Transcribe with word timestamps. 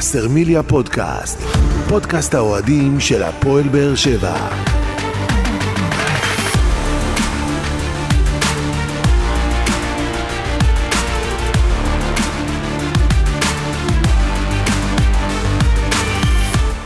וסרמיליה 0.00 0.62
פודקאסט, 0.62 1.38
פודקאסט 1.88 2.34
האוהדים 2.34 3.00
של 3.00 3.22
הפועל 3.22 3.68
באר 3.68 3.94
שבע. 3.94 4.48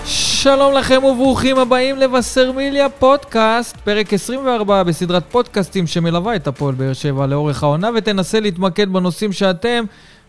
שלום 0.05 0.75
לכם 0.75 1.05
וברוכים 1.05 1.59
הבאים 1.59 1.97
לבשרמיליה 1.97 2.89
פודקאסט, 2.89 3.77
פרק 3.77 4.13
24 4.13 4.83
בסדרת 4.83 5.23
פודקאסטים 5.31 5.87
שמלווה 5.87 6.37
את 6.37 6.47
הפועל 6.47 6.75
באר 6.75 6.93
שבע 6.93 7.27
לאורך 7.27 7.63
העונה 7.63 7.91
ותנסה 7.95 8.41
להתמקד 8.41 8.93
בנושאים 8.93 9.33
שאתם, 9.33 9.85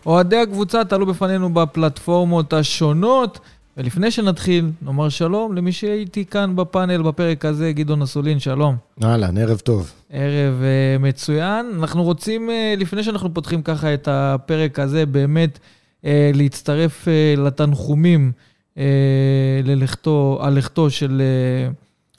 אוהדי 0.06 0.36
הקבוצה, 0.36 0.84
תעלו 0.84 1.06
בפנינו 1.06 1.54
בפלטפורמות 1.54 2.52
השונות. 2.52 3.40
ולפני 3.76 4.10
שנתחיל, 4.10 4.70
נאמר 4.82 5.08
שלום 5.08 5.54
למי 5.54 5.72
שהייתי 5.72 6.24
כאן 6.24 6.56
בפאנל 6.56 7.02
בפרק 7.02 7.44
הזה, 7.44 7.72
גדעון 7.72 8.02
אסולין, 8.02 8.38
שלום. 8.38 8.76
אהלן, 9.04 9.38
ערב 9.38 9.58
טוב. 9.58 9.92
ערב 10.10 10.54
uh, 10.60 11.02
מצוין. 11.02 11.70
אנחנו 11.78 12.02
רוצים, 12.02 12.48
uh, 12.48 12.80
לפני 12.80 13.02
שאנחנו 13.02 13.34
פותחים 13.34 13.62
ככה 13.62 13.94
את 13.94 14.08
הפרק 14.10 14.78
הזה, 14.78 15.06
באמת 15.06 15.58
uh, 16.02 16.06
להצטרף 16.34 17.04
uh, 17.04 17.40
לתנחומים. 17.40 18.32
אה, 18.78 19.60
ללכתו, 19.64 20.38
על 20.42 20.54
לכתו 20.58 20.90
של 20.90 21.22
אה, 21.22 21.70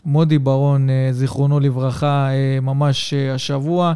מודי 0.06 0.38
ברון, 0.38 0.90
אה, 0.90 1.09
זיכרונו 1.12 1.59
לברכה, 1.59 2.30
ממש 2.62 3.14
השבוע, 3.14 3.94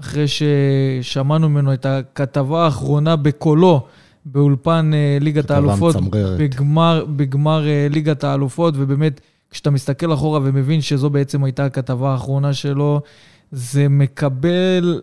אחרי 0.00 0.24
ששמענו 0.28 1.48
ממנו 1.48 1.72
את 1.72 1.86
הכתבה 1.86 2.64
האחרונה 2.64 3.16
בקולו 3.16 3.86
באולפן 4.24 4.90
ליגת 5.20 5.50
האלופות, 5.50 5.96
בגמר, 6.38 7.04
בגמר 7.16 7.64
ליגת 7.90 8.24
האלופות, 8.24 8.74
ובאמת, 8.76 9.20
כשאתה 9.50 9.70
מסתכל 9.70 10.12
אחורה 10.12 10.40
ומבין 10.42 10.80
שזו 10.80 11.10
בעצם 11.10 11.44
הייתה 11.44 11.64
הכתבה 11.64 12.12
האחרונה 12.12 12.54
שלו, 12.54 13.00
זה 13.52 13.88
מקבל 13.88 15.00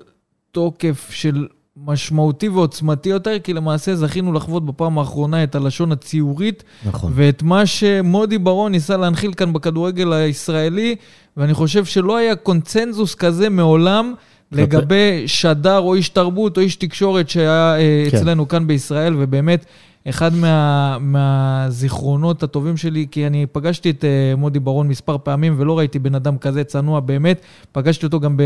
תוקף 0.51 1.07
של 1.11 1.47
משמעותי 1.77 2.49
ועוצמתי 2.49 3.09
יותר, 3.09 3.39
כי 3.39 3.53
למעשה 3.53 3.95
זכינו 3.95 4.33
לחוות 4.33 4.65
בפעם 4.65 4.97
האחרונה 4.97 5.43
את 5.43 5.55
הלשון 5.55 5.91
הציורית. 5.91 6.63
נכון. 6.85 7.11
ואת 7.15 7.43
מה 7.43 7.65
שמודי 7.65 8.37
ברון 8.37 8.71
ניסה 8.71 8.97
להנחיל 8.97 9.33
כאן 9.33 9.53
בכדורגל 9.53 10.13
הישראלי, 10.13 10.95
ואני 11.37 11.53
חושב 11.53 11.85
שלא 11.85 12.17
היה 12.17 12.35
קונצנזוס 12.35 13.15
כזה 13.15 13.49
מעולם. 13.49 14.13
לגבי 14.51 15.23
שדר 15.27 15.77
או 15.77 15.95
איש 15.95 16.09
תרבות 16.09 16.57
או 16.57 16.61
איש 16.61 16.75
תקשורת 16.75 17.29
שהיה 17.29 17.75
אה, 17.77 18.05
כן. 18.11 18.17
אצלנו 18.17 18.47
כאן 18.47 18.67
בישראל, 18.67 19.13
ובאמת, 19.17 19.65
אחד 20.09 20.33
מה, 20.33 20.97
מהזיכרונות 20.99 22.43
הטובים 22.43 22.77
שלי, 22.77 23.05
כי 23.11 23.27
אני 23.27 23.45
פגשתי 23.51 23.89
את 23.89 24.03
uh, 24.03 24.37
מודי 24.39 24.59
ברון 24.59 24.87
מספר 24.87 25.17
פעמים 25.17 25.55
ולא 25.57 25.77
ראיתי 25.77 25.99
בן 25.99 26.15
אדם 26.15 26.37
כזה 26.37 26.63
צנוע 26.63 26.99
באמת. 26.99 27.41
פגשתי 27.71 28.05
אותו 28.05 28.19
גם 28.19 28.37
ב, 28.37 28.43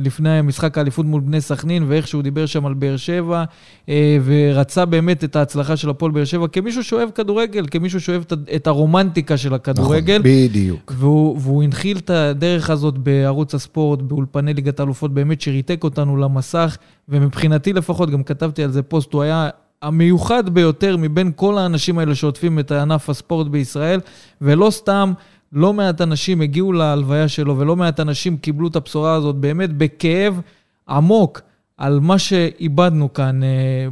לפני 0.00 0.42
משחק 0.42 0.78
האליפות 0.78 1.06
מול 1.06 1.20
בני 1.20 1.40
סכנין, 1.40 1.84
ואיך 1.88 2.08
שהוא 2.08 2.22
דיבר 2.22 2.46
שם 2.46 2.66
על 2.66 2.74
באר 2.74 2.96
שבע, 2.96 3.44
uh, 3.86 3.90
ורצה 4.24 4.84
באמת 4.84 5.24
את 5.24 5.36
ההצלחה 5.36 5.76
של 5.76 5.90
הפועל 5.90 6.12
באר 6.12 6.24
שבע 6.24 6.48
כמישהו 6.48 6.84
שאוהב 6.84 7.10
כדורגל, 7.10 7.66
כמישהו 7.70 8.00
שאוהב 8.00 8.22
את 8.56 8.66
הרומנטיקה 8.66 9.36
של 9.36 9.54
הכדורגל. 9.54 10.18
נכון, 10.18 10.32
בדיוק. 10.32 10.92
והוא, 10.96 11.38
והוא 11.40 11.62
הנחיל 11.62 11.96
את 11.96 12.10
הדרך 12.10 12.70
הזאת 12.70 12.98
בערוץ 12.98 13.54
הספורט, 13.54 14.02
באולפני 14.02 14.54
ליגת 14.54 14.80
האלופות, 14.80 15.14
באמת 15.14 15.40
שריתק 15.40 15.84
אותנו 15.84 16.16
למסך, 16.16 16.76
ומבחינתי 17.08 17.72
לפחות, 17.72 18.10
גם 18.10 18.22
כתבתי 18.22 18.64
על 18.64 18.70
זה 18.70 18.82
פוסט, 18.82 19.12
הוא 19.12 19.22
היה... 19.22 19.50
המיוחד 19.82 20.48
ביותר 20.48 20.96
מבין 20.96 21.32
כל 21.36 21.58
האנשים 21.58 21.98
האלה 21.98 22.14
שעוטפים 22.14 22.58
את 22.58 22.72
ענף 22.72 23.10
הספורט 23.10 23.46
בישראל, 23.46 24.00
ולא 24.40 24.70
סתם, 24.70 25.12
לא 25.52 25.72
מעט 25.72 26.00
אנשים 26.00 26.40
הגיעו 26.40 26.72
להלוויה 26.72 27.28
שלו, 27.28 27.58
ולא 27.58 27.76
מעט 27.76 28.00
אנשים 28.00 28.36
קיבלו 28.36 28.68
את 28.68 28.76
הבשורה 28.76 29.14
הזאת 29.14 29.36
באמת 29.36 29.72
בכאב 29.72 30.40
עמוק 30.88 31.40
על 31.76 32.00
מה 32.00 32.18
שאיבדנו 32.18 33.12
כאן 33.12 33.40
אה, 33.42 33.86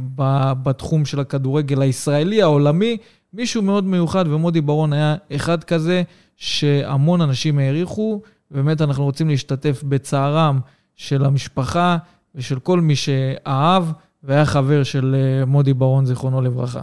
בתחום 0.63 1.05
של 1.05 1.19
הכדורגל 1.19 1.81
הישראלי, 1.81 2.41
העולמי. 2.41 2.97
מישהו 3.33 3.61
מאוד 3.61 3.83
מיוחד, 3.83 4.25
ומודי 4.27 4.61
ברון 4.61 4.93
היה 4.93 5.15
אחד 5.35 5.63
כזה 5.63 6.03
שהמון 6.37 7.21
אנשים 7.21 7.59
העריכו. 7.59 8.21
באמת 8.51 8.81
אנחנו 8.81 9.03
רוצים 9.03 9.29
להשתתף 9.29 9.83
בצערם 9.83 10.59
של 10.95 11.25
המשפחה 11.25 11.97
ושל 12.35 12.59
כל 12.59 12.79
מי 12.81 12.95
שאהב. 12.95 13.83
והיה 14.23 14.45
חבר 14.45 14.83
של 14.83 15.15
אה, 15.15 15.45
מודי 15.45 15.73
ברון, 15.73 16.05
זיכרונו 16.05 16.41
לברכה. 16.41 16.81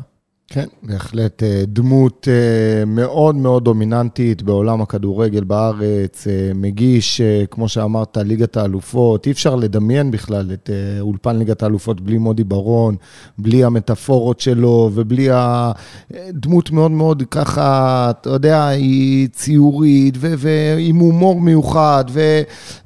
כן, 0.48 0.66
בהחלט 0.82 1.42
אה, 1.42 1.62
דמות 1.66 2.28
אה, 2.30 2.84
מאוד 2.84 3.34
מאוד 3.34 3.64
דומיננטית 3.64 4.42
בעולם 4.42 4.82
הכדורגל 4.82 5.44
בארץ, 5.44 6.26
מגיש, 6.54 7.20
כמו 7.50 7.68
שאמרת, 7.68 8.16
ליגת 8.16 8.56
האלופות. 8.56 9.26
אי 9.26 9.32
אפשר 9.32 9.54
לדמיין 9.54 10.10
בכלל 10.10 10.52
את 10.52 10.70
אולפן 11.00 11.36
ליגת 11.36 11.62
האלופות 11.62 12.00
בלי 12.00 12.18
מודי 12.18 12.44
ברון, 12.44 12.96
בלי 13.38 13.64
המטאפורות 13.64 14.40
שלו 14.40 14.90
ובלי 14.94 15.28
הדמות 15.30 16.70
מאוד 16.70 16.90
מאוד 16.90 17.22
ככה, 17.30 18.10
אתה 18.10 18.30
יודע, 18.30 18.68
היא 18.68 19.28
ציורית 19.28 20.14
ועם 20.20 20.96
הומור 20.96 21.40
מיוחד 21.40 22.04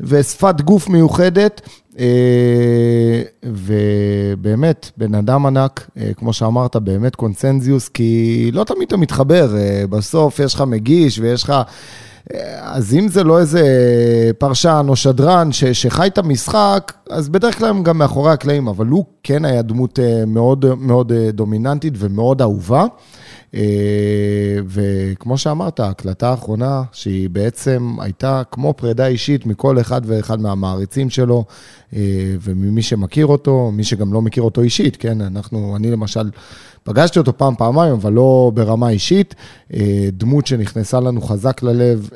ושפת 0.00 0.60
גוף 0.60 0.88
מיוחדת. 0.88 1.60
אה, 1.98 3.22
ובאמת, 3.42 4.90
בן 4.96 5.14
אדם 5.14 5.46
ענק, 5.46 5.90
אה, 5.96 6.10
כמו 6.16 6.32
שאמרת, 6.32 6.76
באמת 6.76 7.16
קונצנזיוס, 7.16 7.88
כי 7.88 8.50
לא 8.52 8.64
תמיד 8.64 8.86
אתה 8.86 8.96
מתחבר, 8.96 9.56
אה, 9.56 9.84
בסוף 9.90 10.38
יש 10.38 10.54
לך 10.54 10.60
מגיש 10.60 11.18
ויש 11.18 11.44
לך... 11.44 11.52
אז 12.60 12.94
אם 12.94 13.08
זה 13.08 13.24
לא 13.24 13.38
איזה 13.38 13.62
פרשן 14.38 14.86
או 14.88 14.96
שדרן 14.96 15.52
ש, 15.52 15.64
שחי 15.64 16.06
את 16.06 16.18
המשחק, 16.18 16.92
אז 17.10 17.28
בדרך 17.28 17.58
כלל 17.58 17.68
הם 17.68 17.82
גם 17.82 17.98
מאחורי 17.98 18.32
הקלעים, 18.32 18.68
אבל 18.68 18.86
הוא 18.86 19.04
כן 19.22 19.44
היה 19.44 19.62
דמות 19.62 19.98
מאוד 20.26 20.64
מאוד 20.78 21.12
דומיננטית 21.32 21.94
ומאוד 21.96 22.42
אהובה. 22.42 22.84
אה, 23.54 23.60
וכמו 24.66 25.38
שאמרת, 25.38 25.80
ההקלטה 25.80 26.30
האחרונה, 26.30 26.82
שהיא 26.92 27.30
בעצם 27.30 27.96
הייתה 28.00 28.42
כמו 28.50 28.74
פרידה 28.76 29.06
אישית 29.06 29.46
מכל 29.46 29.80
אחד 29.80 30.00
ואחד 30.04 30.40
מהמעריצים 30.40 31.10
שלו, 31.10 31.44
אה, 31.96 32.00
וממי 32.40 32.82
שמכיר 32.82 33.26
אותו, 33.26 33.70
מי 33.72 33.84
שגם 33.84 34.12
לא 34.12 34.22
מכיר 34.22 34.42
אותו 34.42 34.60
אישית, 34.60 34.96
כן? 34.96 35.20
אנחנו, 35.20 35.76
אני 35.76 35.90
למשל, 35.90 36.30
פגשתי 36.82 37.18
אותו 37.18 37.38
פעם, 37.38 37.54
פעמיים, 37.54 37.92
אבל 37.92 38.12
לא 38.12 38.52
ברמה 38.54 38.90
אישית. 38.90 39.34
אה, 39.74 40.08
דמות 40.12 40.46
שנכנסה 40.46 41.00
לנו 41.00 41.20
חזק 41.20 41.62
ללב, 41.62 42.08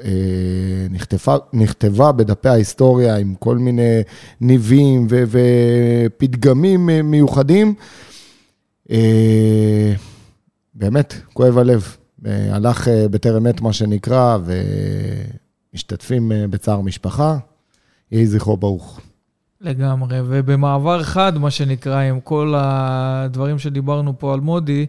נכתבה, 0.91 1.37
נכתבה 1.53 2.13
בדפי 2.13 2.49
ההיסטוריה 2.49 3.17
עם 3.17 3.35
כל 3.39 3.59
מיני 3.59 4.01
ניבים 4.41 5.07
ופתגמים 5.09 6.87
מיוחדים. 6.87 7.75
באמת, 10.75 11.15
כואב 11.33 11.59
הלב. 11.59 11.97
אה, 12.27 12.57
הלך 12.57 12.89
אה, 12.89 13.09
בטרם 13.09 13.47
עת, 13.47 13.61
מה 13.61 13.73
שנקרא, 13.73 14.39
ומשתתפים 15.73 16.33
אה, 16.33 16.47
בצער 16.51 16.81
משפחה. 16.81 17.39
יהי 18.13 18.27
זכרו 18.27 18.57
ברוך. 18.57 19.01
לגמרי, 19.61 20.19
ובמעבר 20.25 21.03
חד, 21.03 21.39
מה 21.39 21.51
שנקרא, 21.51 22.01
עם 22.01 22.21
כל 22.21 22.55
הדברים 22.57 23.59
שדיברנו 23.59 24.19
פה 24.19 24.35
על 24.35 24.41
מודי, 24.41 24.87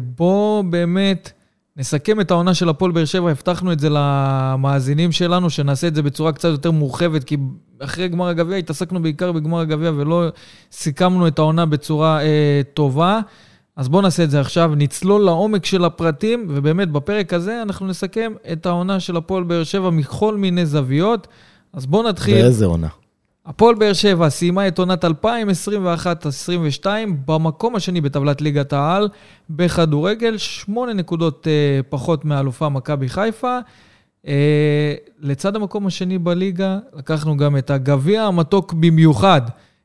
בואו 0.00 0.62
באמת 0.70 1.32
נסכם 1.76 2.20
את 2.20 2.30
העונה 2.30 2.54
של 2.54 2.68
הפועל 2.68 2.92
באר 2.92 3.04
שבע. 3.04 3.30
הבטחנו 3.30 3.72
את 3.72 3.80
זה 3.80 3.88
למאזינים 3.90 5.12
שלנו, 5.12 5.50
שנעשה 5.50 5.86
את 5.88 5.94
זה 5.94 6.02
בצורה 6.02 6.32
קצת 6.32 6.48
יותר 6.48 6.70
מורחבת, 6.70 7.24
כי 7.24 7.36
אחרי 7.78 8.08
גמר 8.08 8.28
הגביע 8.28 8.56
התעסקנו 8.56 9.02
בעיקר 9.02 9.32
בגמר 9.32 9.60
הגביע 9.60 9.90
ולא 9.96 10.28
סיכמנו 10.72 11.28
את 11.28 11.38
העונה 11.38 11.66
בצורה 11.66 12.22
אה, 12.22 12.60
טובה. 12.74 13.20
אז 13.76 13.88
בואו 13.88 14.02
נעשה 14.02 14.24
את 14.24 14.30
זה 14.30 14.40
עכשיו, 14.40 14.72
נצלול 14.76 15.22
לעומק 15.22 15.64
של 15.64 15.84
הפרטים, 15.84 16.46
ובאמת 16.50 16.90
בפרק 16.90 17.32
הזה 17.32 17.62
אנחנו 17.62 17.86
נסכם 17.86 18.32
את 18.52 18.66
העונה 18.66 19.00
של 19.00 19.16
הפועל 19.16 19.44
באר 19.44 19.64
שבע 19.64 19.90
מכל 19.90 20.36
מיני 20.36 20.66
זוויות. 20.66 21.28
אז 21.72 21.86
בואו 21.86 22.08
נתחיל. 22.08 22.42
ואיזה 22.42 22.66
עונה? 22.66 22.88
הפועל 23.46 23.74
באר 23.74 23.92
שבע 23.92 24.30
סיימה 24.30 24.68
את 24.68 24.78
עונת 24.78 25.04
2021-2022 25.04 25.08
במקום 27.26 27.76
השני 27.76 28.00
בטבלת 28.00 28.40
ליגת 28.40 28.72
העל 28.72 29.08
בכדורגל, 29.50 30.38
שמונה 30.38 30.92
נקודות 30.92 31.46
uh, 31.46 31.82
פחות 31.88 32.24
מאלופה 32.24 32.68
מכבי 32.68 33.08
חיפה. 33.08 33.58
Uh, 34.24 34.28
לצד 35.20 35.56
המקום 35.56 35.86
השני 35.86 36.18
בליגה 36.18 36.78
לקחנו 36.94 37.36
גם 37.36 37.56
את 37.56 37.70
הגביע 37.70 38.22
המתוק 38.22 38.72
במיוחד. 38.72 39.42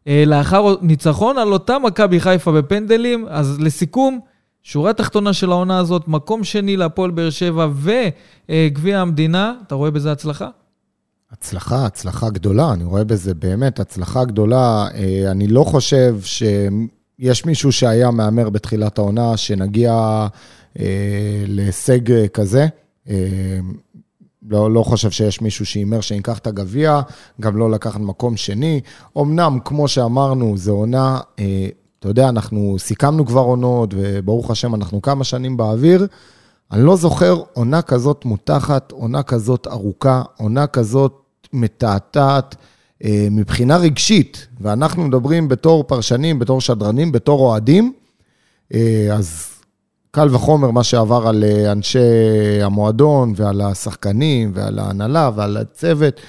אה, 0.07 0.24
לאחר 0.25 0.75
ניצחון 0.81 1.38
על 1.38 1.54
אותה 1.54 1.80
מכבי 1.80 2.19
חיפה 2.19 2.51
בפנדלים. 2.51 3.25
אז 3.30 3.59
לסיכום, 3.59 4.19
שורה 4.63 4.94
תחתונה 4.94 5.33
של 5.33 5.51
העונה 5.51 5.80
הזאת, 5.80 6.07
מקום 6.07 6.44
שני 6.44 6.77
להפועל 6.77 7.12
באר 7.12 7.30
שבע 7.30 7.68
וגביע 8.50 9.00
המדינה, 9.00 9.54
אתה 9.68 9.75
רואה 9.75 9.92
בזה 9.92 10.12
הצלחה? 10.12 10.50
הצלחה, 11.31 11.86
הצלחה 11.86 12.30
גדולה, 12.30 12.74
אני 12.74 12.83
רואה 12.83 13.04
בזה 13.04 13.33
באמת 13.33 13.80
הצלחה 13.80 14.25
גדולה. 14.25 14.88
אה, 14.94 15.31
אני 15.31 15.48
לא 15.48 15.63
חושב 15.63 16.15
יש 17.19 17.45
מישהו 17.45 17.71
שהיה 17.71 18.12
מהמר 18.12 18.50
בתחילת 18.50 18.98
העונה, 18.98 19.38
שנגיע 19.38 19.94
אה, 20.80 21.44
להישג 21.48 22.27
כזה. 22.33 22.68
אה, 23.09 23.59
לא, 24.50 24.72
לא 24.72 24.84
חושב 24.84 25.12
שיש 25.12 25.42
מישהו 25.42 25.66
שהימר 25.66 26.02
שניקח 26.02 26.38
את 26.38 26.48
הגביע, 26.48 27.02
גם 27.42 27.58
לא 27.58 27.72
לקחת 27.72 28.00
מקום 28.00 28.38
שני. 28.38 28.82
אמנם, 29.18 29.60
כמו 29.66 29.88
שאמרנו, 29.88 30.58
זו 30.58 30.72
עונה, 30.72 31.20
אה, 31.40 31.68
אתה 32.00 32.08
יודע, 32.08 32.30
אנחנו 32.30 32.76
סיכמנו 32.80 33.26
כבר 33.26 33.42
עונות, 33.42 33.94
וברוך 33.98 34.52
השם, 34.52 34.76
אנחנו 34.76 35.02
כמה 35.02 35.24
שנים 35.24 35.58
באוויר. 35.58 36.08
אני 36.72 36.84
לא 36.84 36.96
זוכר 36.96 37.42
עונה 37.54 37.82
כזאת 37.82 38.26
מותחת, 38.26 38.92
עונה 38.92 39.24
כזאת 39.24 39.68
ארוכה, 39.68 40.22
עונה 40.38 40.68
כזאת 40.68 41.14
מתעתעת 41.54 42.56
אה, 43.04 43.28
מבחינה 43.32 43.78
רגשית, 43.78 44.48
ואנחנו 44.62 45.04
מדברים 45.04 45.48
בתור 45.48 45.84
פרשנים, 45.84 46.40
בתור 46.40 46.62
שדרנים, 46.62 47.12
בתור 47.12 47.40
אוהדים, 47.40 47.94
אה, 48.74 49.08
אז 49.14 49.56
קל 50.18 50.28
וחומר 50.31 50.72
מה 50.72 50.84
שעבר 50.84 51.28
על 51.28 51.44
אה, 51.44 51.72
אנשי 51.72 52.00
המועדון 52.62 53.34
ועל 53.36 53.62
השחקנים 53.62 54.52
ועל 54.54 54.80
ההנהלה 54.80 55.31
ועל 55.36 55.58
הצוות. 55.58 56.22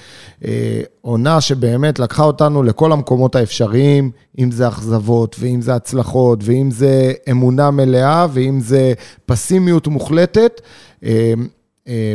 אה, 0.45 0.81
עונה 1.01 1.41
שבאמת 1.41 1.99
לקחה 1.99 2.23
אותנו 2.23 2.63
לכל 2.63 2.91
המקומות 2.91 3.35
האפשריים, 3.35 4.11
אם 4.39 4.51
זה 4.51 4.67
אכזבות 4.67 5.35
ואם 5.39 5.61
זה 5.61 5.75
הצלחות 5.75 6.39
ואם 6.43 6.71
זה 6.71 7.13
אמונה 7.31 7.71
מלאה 7.71 8.27
ואם 8.33 8.59
זה 8.59 8.93
פסימיות 9.25 9.87
מוחלטת. 9.87 10.61
אה, 11.03 11.33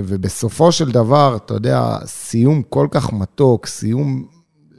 ובסופו 0.04 0.72
של 0.72 0.90
דבר, 0.90 1.36
אתה 1.36 1.54
יודע, 1.54 1.96
סיום 2.04 2.62
כל 2.68 2.86
כך 2.90 3.12
מתוק, 3.12 3.66
סיום 3.66 4.33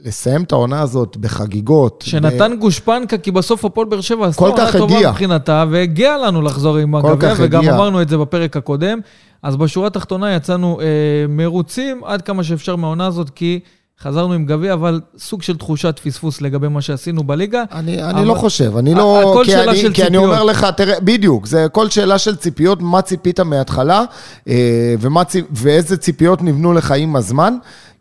לסיים 0.06 0.42
את 0.42 0.52
העונה 0.52 0.80
הזאת 0.80 1.16
בחגיגות. 1.16 2.04
שנתן 2.06 2.56
ב... 2.56 2.60
גושפנקה, 2.60 3.18
כי 3.18 3.30
בסוף 3.30 3.64
הפועל 3.64 3.86
באר 3.86 4.00
שבע 4.00 4.26
עשתה 4.26 4.44
עונה 4.44 4.72
טובה 4.72 5.10
מבחינתה, 5.10 5.64
והגיע 5.70 6.16
לנו 6.16 6.42
לחזור 6.42 6.76
עם 6.76 6.94
הגביע, 6.94 7.34
וגם 7.36 7.60
הגיע. 7.60 7.74
אמרנו 7.74 8.02
את 8.02 8.08
זה 8.08 8.18
בפרק 8.18 8.56
הקודם. 8.56 8.98
אז 9.42 9.56
בשורה 9.56 9.86
התחתונה 9.86 10.34
יצאנו 10.34 10.80
אה, 10.80 10.86
מרוצים 11.28 12.00
עד 12.04 12.22
כמה 12.22 12.44
שאפשר 12.44 12.76
מהעונה 12.76 13.06
הזאת, 13.06 13.30
כי... 13.30 13.60
חזרנו 14.00 14.32
עם 14.32 14.46
גביע, 14.46 14.72
אבל 14.72 15.00
סוג 15.18 15.42
של 15.42 15.56
תחושת 15.56 16.00
פספוס 16.04 16.40
לגבי 16.40 16.68
מה 16.68 16.82
שעשינו 16.82 17.24
בליגה. 17.24 17.64
אני, 17.72 18.02
אני 18.02 18.24
לא 18.24 18.34
חושב, 18.34 18.76
אני 18.76 18.94
לא... 18.94 19.30
הכל 19.30 19.44
שאלה 19.44 19.70
אני, 19.70 19.80
של 19.80 19.88
כי 19.88 19.92
ציפיות. 19.92 19.94
כי 19.94 20.06
אני 20.06 20.16
אומר 20.16 20.44
לך, 20.44 20.66
תראה, 20.76 21.00
בדיוק, 21.00 21.46
זה 21.46 21.66
כל 21.72 21.90
שאלה 21.90 22.18
של 22.18 22.36
ציפיות, 22.36 22.82
מה 22.82 23.02
ציפית 23.02 23.40
מההתחלה, 23.40 24.04
אה, 24.48 24.94
ומה, 25.00 25.22
ואיזה 25.50 25.96
ציפיות 25.96 26.42
נבנו 26.42 26.72
לך 26.72 26.94
עם 26.98 27.16
הזמן. 27.16 27.56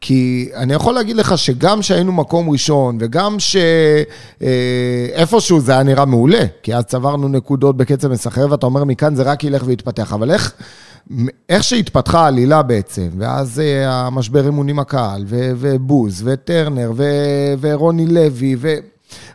כי 0.07 0.49
אני 0.55 0.73
יכול 0.73 0.93
להגיד 0.93 1.15
לך 1.15 1.37
שגם 1.37 1.81
שהיינו 1.81 2.11
מקום 2.11 2.49
ראשון, 2.49 2.97
וגם 2.99 3.37
שאיפשהו 4.39 5.57
אה, 5.57 5.61
זה 5.61 5.71
היה 5.71 5.83
נראה 5.83 6.05
מעולה, 6.05 6.45
כי 6.63 6.75
אז 6.75 6.83
צברנו 6.83 7.27
נקודות 7.27 7.77
בקצב 7.77 8.07
מסחרר, 8.07 8.51
ואתה 8.51 8.65
אומר, 8.65 8.83
מכאן 8.83 9.15
זה 9.15 9.23
רק 9.23 9.43
ילך 9.43 9.63
ויתפתח, 9.65 10.13
אבל 10.13 10.31
איך... 10.31 10.53
איך 11.49 11.63
שהתפתחה 11.63 12.19
העלילה 12.19 12.61
בעצם, 12.61 13.07
ואז 13.17 13.61
uh, 13.61 13.61
המשבר 13.89 14.47
אמון 14.47 14.69
עם 14.69 14.79
הקהל, 14.79 15.25
ובוז, 15.27 16.21
וטרנר, 16.25 16.91
ורוני 17.61 18.05
לוי, 18.07 18.55
ו... 18.59 18.73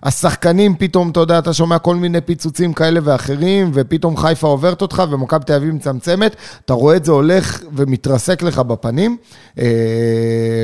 השחקנים 0.03 0.75
פתאום, 0.79 1.11
אתה 1.11 1.21
יודע, 1.21 1.39
אתה 1.39 1.53
שומע 1.53 1.79
כל 1.79 1.97
מיני 1.97 2.21
פיצוצים 2.21 2.73
כאלה 2.73 3.01
ואחרים, 3.05 3.71
ופתאום 3.75 4.17
חיפה 4.17 4.47
עוברת 4.47 4.83
אותך 4.83 5.03
ומכבי 5.11 5.45
תל 5.45 5.53
אביב 5.53 5.75
מצמצמת, 5.75 6.37
אתה 6.65 6.73
רואה 6.73 6.97
את 6.97 7.05
זה 7.05 7.13
הולך 7.13 7.61
ומתרסק 7.73 8.43
לך 8.43 8.59
בפנים, 8.59 9.17
אה, 9.59 9.65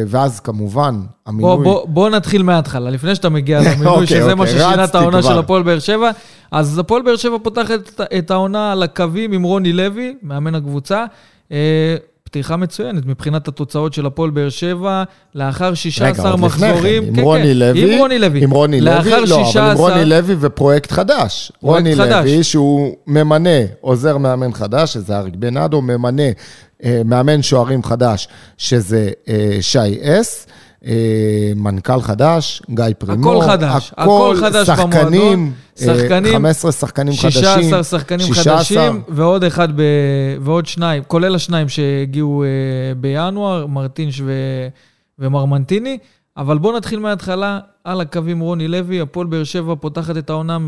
ואז 0.07 0.41
כמובן, 0.41 1.01
המינוי... 1.27 1.57
בוא, 1.57 1.65
בוא, 1.65 1.87
בוא 1.89 2.11
נתחיל 2.11 2.43
מההתחלה, 2.43 2.91
לפני 2.91 3.15
שאתה 3.15 3.29
מגיע 3.29 3.61
למינוי, 3.67 3.87
אוקיי, 3.87 4.07
שזה 4.07 4.23
אוקיי, 4.23 4.35
מה 4.35 4.47
ששינה 4.47 4.85
את 4.85 4.95
העונה 4.95 5.23
כבר. 5.23 5.31
של 5.31 5.39
הפועל 5.39 5.63
באר 5.63 5.79
שבע. 5.79 6.11
אז 6.51 6.79
הפועל 6.79 7.03
באר 7.03 7.17
שבע 7.17 7.37
פותחת 7.43 8.01
את 8.19 8.31
העונה 8.31 8.73
על 8.73 8.83
הקווים 8.83 9.33
עם 9.33 9.43
רוני 9.43 9.73
לוי, 9.73 10.15
מאמן 10.23 10.55
הקבוצה. 10.55 11.05
פתיחה 12.37 12.57
מצוינת 12.57 13.07
מבחינת 13.07 13.49
התוצאות 13.49 13.93
של 13.93 14.07
הפועל 14.07 14.31
באר 14.31 14.49
שבע, 14.49 15.05
לאחר 15.35 15.75
16 15.75 16.31
רגע, 16.31 16.37
מחזורים. 16.37 17.05
עם 17.05 17.15
כן, 17.15 17.23
רוני 17.23 17.43
כן, 17.43 17.57
לוי. 17.57 17.93
עם 17.95 17.99
רוני 17.99 18.19
לוי. 18.19 18.43
עם 18.43 18.51
רוני 18.51 18.81
לוי, 18.81 19.11
לא, 19.11 19.27
16... 19.27 19.63
אבל 19.63 19.71
עם 19.71 19.77
רוני 19.79 20.05
לוי 20.05 20.37
ופרויקט 20.41 20.91
חדש. 20.93 21.53
פרויקט 21.61 21.87
רוני 21.87 21.97
חדש. 21.97 22.13
רוני 22.15 22.33
לוי, 22.33 22.45
שהוא 22.45 22.95
ממנה 23.07 23.51
עוזר 23.81 24.17
מאמן 24.17 24.53
חדש, 24.53 24.93
שזה 24.93 25.19
אריק 25.19 25.35
בנאדו, 25.37 25.83
ממנה 25.83 26.23
אה, 26.85 27.03
מאמן 27.05 27.43
שוערים 27.43 27.83
חדש, 27.83 28.29
שזה 28.59 29.11
אה, 29.29 29.59
שי 29.61 29.99
אס. 30.03 30.47
אה, 30.87 31.53
מנכ"ל 31.57 32.01
חדש, 32.01 32.63
גיא 32.71 32.85
פרימור. 32.99 33.43
הכל 33.43 33.51
חדש, 33.51 33.93
הכל 33.97 34.37
חדש 34.41 34.67
שחקנים, 34.67 35.33
במועדון. 35.33 35.53
שחקנים, 35.77 36.33
15 36.33 36.73
שחקנים 36.73 37.13
16 37.13 37.55
חדשים. 37.55 37.71
16 37.71 37.85
שחקנים 37.99 38.27
16. 38.27 38.59
חדשים, 38.59 39.03
ועוד 39.09 39.45
אחד, 39.45 39.69
ב, 39.77 39.83
ועוד 40.41 40.67
שניים, 40.67 41.03
כולל 41.07 41.35
השניים 41.35 41.69
שהגיעו 41.69 42.45
אה, 42.45 42.49
בינואר, 42.97 43.67
מרטינש 43.67 44.21
ו, 44.21 44.33
ומרמנטיני. 45.19 45.99
אבל 46.37 46.59
בואו 46.59 46.77
נתחיל 46.77 46.99
מההתחלה, 46.99 47.61
על 47.87 48.01
הקווים 48.01 48.41
רוני 48.41 48.69
לוי, 48.69 49.01
הפועל 49.01 49.27
באר 49.27 49.45
שבע 49.45 49.75
פותחת 49.81 50.17
את 50.17 50.31
העונה 50.31 50.59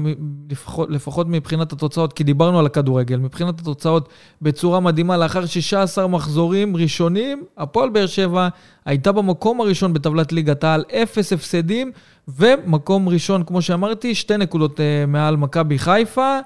לפחות, 0.50 0.90
לפחות 0.90 1.26
מבחינת 1.28 1.72
התוצאות, 1.72 2.12
כי 2.12 2.24
דיברנו 2.24 2.58
על 2.58 2.66
הכדורגל, 2.66 3.16
מבחינת 3.16 3.60
התוצאות 3.60 4.08
בצורה 4.42 4.80
מדהימה, 4.80 5.16
לאחר 5.16 5.46
16 5.46 6.06
מחזורים 6.06 6.76
ראשונים, 6.76 7.44
הפועל 7.56 7.88
באר 7.88 8.06
שבע 8.06 8.48
הייתה 8.84 9.12
במקום 9.12 9.60
הראשון 9.60 9.92
בטבלת 9.92 10.32
ליגת 10.32 10.64
העל, 10.64 10.84
אפס 11.02 11.32
הפסדים, 11.32 11.92
ומקום 12.28 13.08
ראשון, 13.08 13.44
כמו 13.44 13.62
שאמרתי, 13.62 14.14
שתי 14.14 14.36
נקודות 14.36 14.80
uh, 14.80 14.82
מעל 15.06 15.36
מכבי 15.36 15.78
חיפה. 15.78 16.38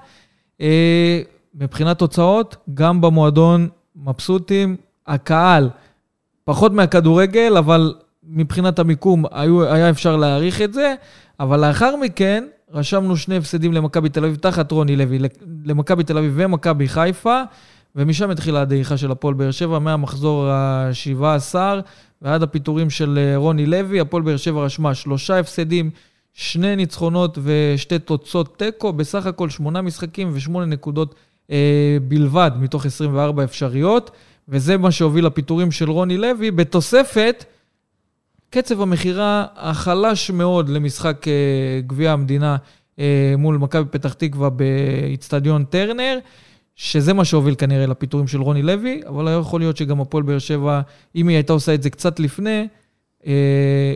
Uh, 0.59 0.63
מבחינת 1.55 1.99
תוצאות, 1.99 2.55
גם 2.73 3.01
במועדון 3.01 3.69
מבסוטים, 3.95 4.75
הקהל, 5.07 5.69
פחות 6.45 6.71
מהכדורגל, 6.71 7.57
אבל 7.57 7.93
מבחינת 8.27 8.79
המיקום 8.79 9.25
היו, 9.31 9.63
היה 9.63 9.89
אפשר 9.89 10.15
להעריך 10.15 10.61
את 10.61 10.73
זה, 10.73 10.95
אבל 11.39 11.67
לאחר 11.67 11.95
מכן 11.95 12.43
רשמנו 12.73 13.17
שני 13.17 13.37
הפסדים 13.37 13.73
למכבי 13.73 14.09
תל 14.09 14.25
אביב 14.25 14.35
תחת 14.35 14.71
רוני 14.71 14.95
לוי, 14.95 15.19
למכבי 15.65 16.03
תל 16.03 16.17
אביב 16.17 16.33
ומכבי 16.35 16.87
חיפה, 16.87 17.41
ומשם 17.95 18.29
התחילה 18.29 18.61
הדעיכה 18.61 18.97
של 18.97 19.11
הפועל 19.11 19.33
באר 19.33 19.51
שבע, 19.51 19.79
מהמחזור 19.79 20.47
ה-17 20.49 21.55
ועד 22.21 22.43
הפיטורים 22.43 22.89
של 22.89 23.19
אה, 23.21 23.37
רוני 23.37 23.65
לוי. 23.65 23.99
הפועל 23.99 24.23
באר 24.23 24.37
שבע 24.37 24.61
רשמה 24.61 24.95
שלושה 24.95 25.39
הפסדים, 25.39 25.89
שני 26.33 26.75
ניצחונות 26.75 27.37
ושתי 27.43 27.99
תוצאות 27.99 28.57
תיקו, 28.57 28.93
בסך 28.93 29.25
הכל 29.25 29.49
שמונה 29.49 29.81
משחקים 29.81 30.29
ושמונה 30.33 30.65
נקודות 30.65 31.15
אה, 31.51 31.97
בלבד 32.07 32.51
מתוך 32.59 32.85
24 32.85 33.43
אפשריות, 33.43 34.11
וזה 34.49 34.77
מה 34.77 34.91
שהוביל 34.91 35.25
לפיטורים 35.25 35.71
של 35.71 35.89
רוני 35.89 36.17
לוי, 36.17 36.51
בתוספת 36.51 37.45
קצב 38.53 38.81
המכירה 38.81 39.45
החלש 39.55 40.31
מאוד 40.31 40.69
למשחק 40.69 41.27
אה, 41.27 41.81
גביע 41.87 42.11
המדינה 42.11 42.57
אה, 42.99 43.33
מול 43.37 43.57
מכבי 43.57 43.89
פתח 43.91 44.13
תקווה 44.13 44.49
באיצטדיון 44.49 45.63
טרנר, 45.63 46.19
שזה 46.75 47.13
מה 47.13 47.25
שהוביל 47.25 47.55
כנראה 47.55 47.85
לפיטורים 47.85 48.27
של 48.27 48.41
רוני 48.41 48.61
לוי, 48.61 49.01
אבל 49.07 49.25
לא 49.25 49.29
יכול 49.29 49.61
להיות 49.61 49.77
שגם 49.77 50.01
הפועל 50.01 50.23
באר 50.23 50.39
שבע, 50.39 50.81
אם 51.15 51.27
היא 51.27 51.37
הייתה 51.37 51.53
עושה 51.53 51.73
את 51.73 51.83
זה 51.83 51.89
קצת 51.89 52.19
לפני, 52.19 52.67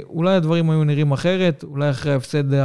אולי 0.09 0.35
הדברים 0.35 0.69
היו 0.69 0.83
נראים 0.83 1.11
אחרת, 1.11 1.63
אולי 1.67 1.89
אחרי 1.89 2.11
ההפסד 2.11 2.53
1-0 2.53 2.55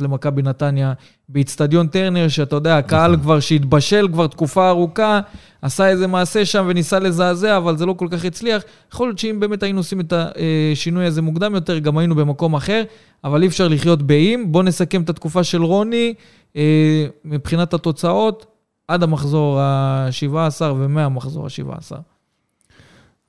למכבי 0.00 0.42
נתניה 0.42 0.92
באיצטדיון 1.28 1.86
טרנר, 1.86 2.28
שאתה 2.28 2.56
יודע, 2.56 2.78
הקהל 2.78 3.10
נכון. 3.10 3.22
כבר 3.22 3.40
שהתבשל 3.40 4.08
כבר 4.12 4.26
תקופה 4.26 4.68
ארוכה, 4.68 5.20
עשה 5.62 5.88
איזה 5.88 6.06
מעשה 6.06 6.44
שם 6.44 6.66
וניסה 6.68 6.98
לזעזע, 6.98 7.56
אבל 7.56 7.76
זה 7.76 7.86
לא 7.86 7.92
כל 7.92 8.08
כך 8.10 8.24
הצליח. 8.24 8.62
יכול 8.92 9.08
להיות 9.08 9.18
שאם 9.18 9.40
באמת 9.40 9.62
היינו 9.62 9.80
עושים 9.80 10.00
את 10.00 10.12
השינוי 10.12 11.04
הזה 11.04 11.22
מוקדם 11.22 11.54
יותר, 11.54 11.78
גם 11.78 11.98
היינו 11.98 12.14
במקום 12.14 12.54
אחר, 12.54 12.82
אבל 13.24 13.42
אי 13.42 13.48
אפשר 13.48 13.68
לחיות 13.68 14.02
באיים. 14.02 14.52
בואו 14.52 14.62
נסכם 14.62 15.02
את 15.02 15.10
התקופה 15.10 15.44
של 15.44 15.62
רוני, 15.62 16.14
אה, 16.56 17.06
מבחינת 17.24 17.74
התוצאות, 17.74 18.46
עד 18.88 19.02
המחזור 19.02 19.60
ה-17 19.60 20.62
ומהמחזור 20.62 21.46
ה-17. 21.46 22.13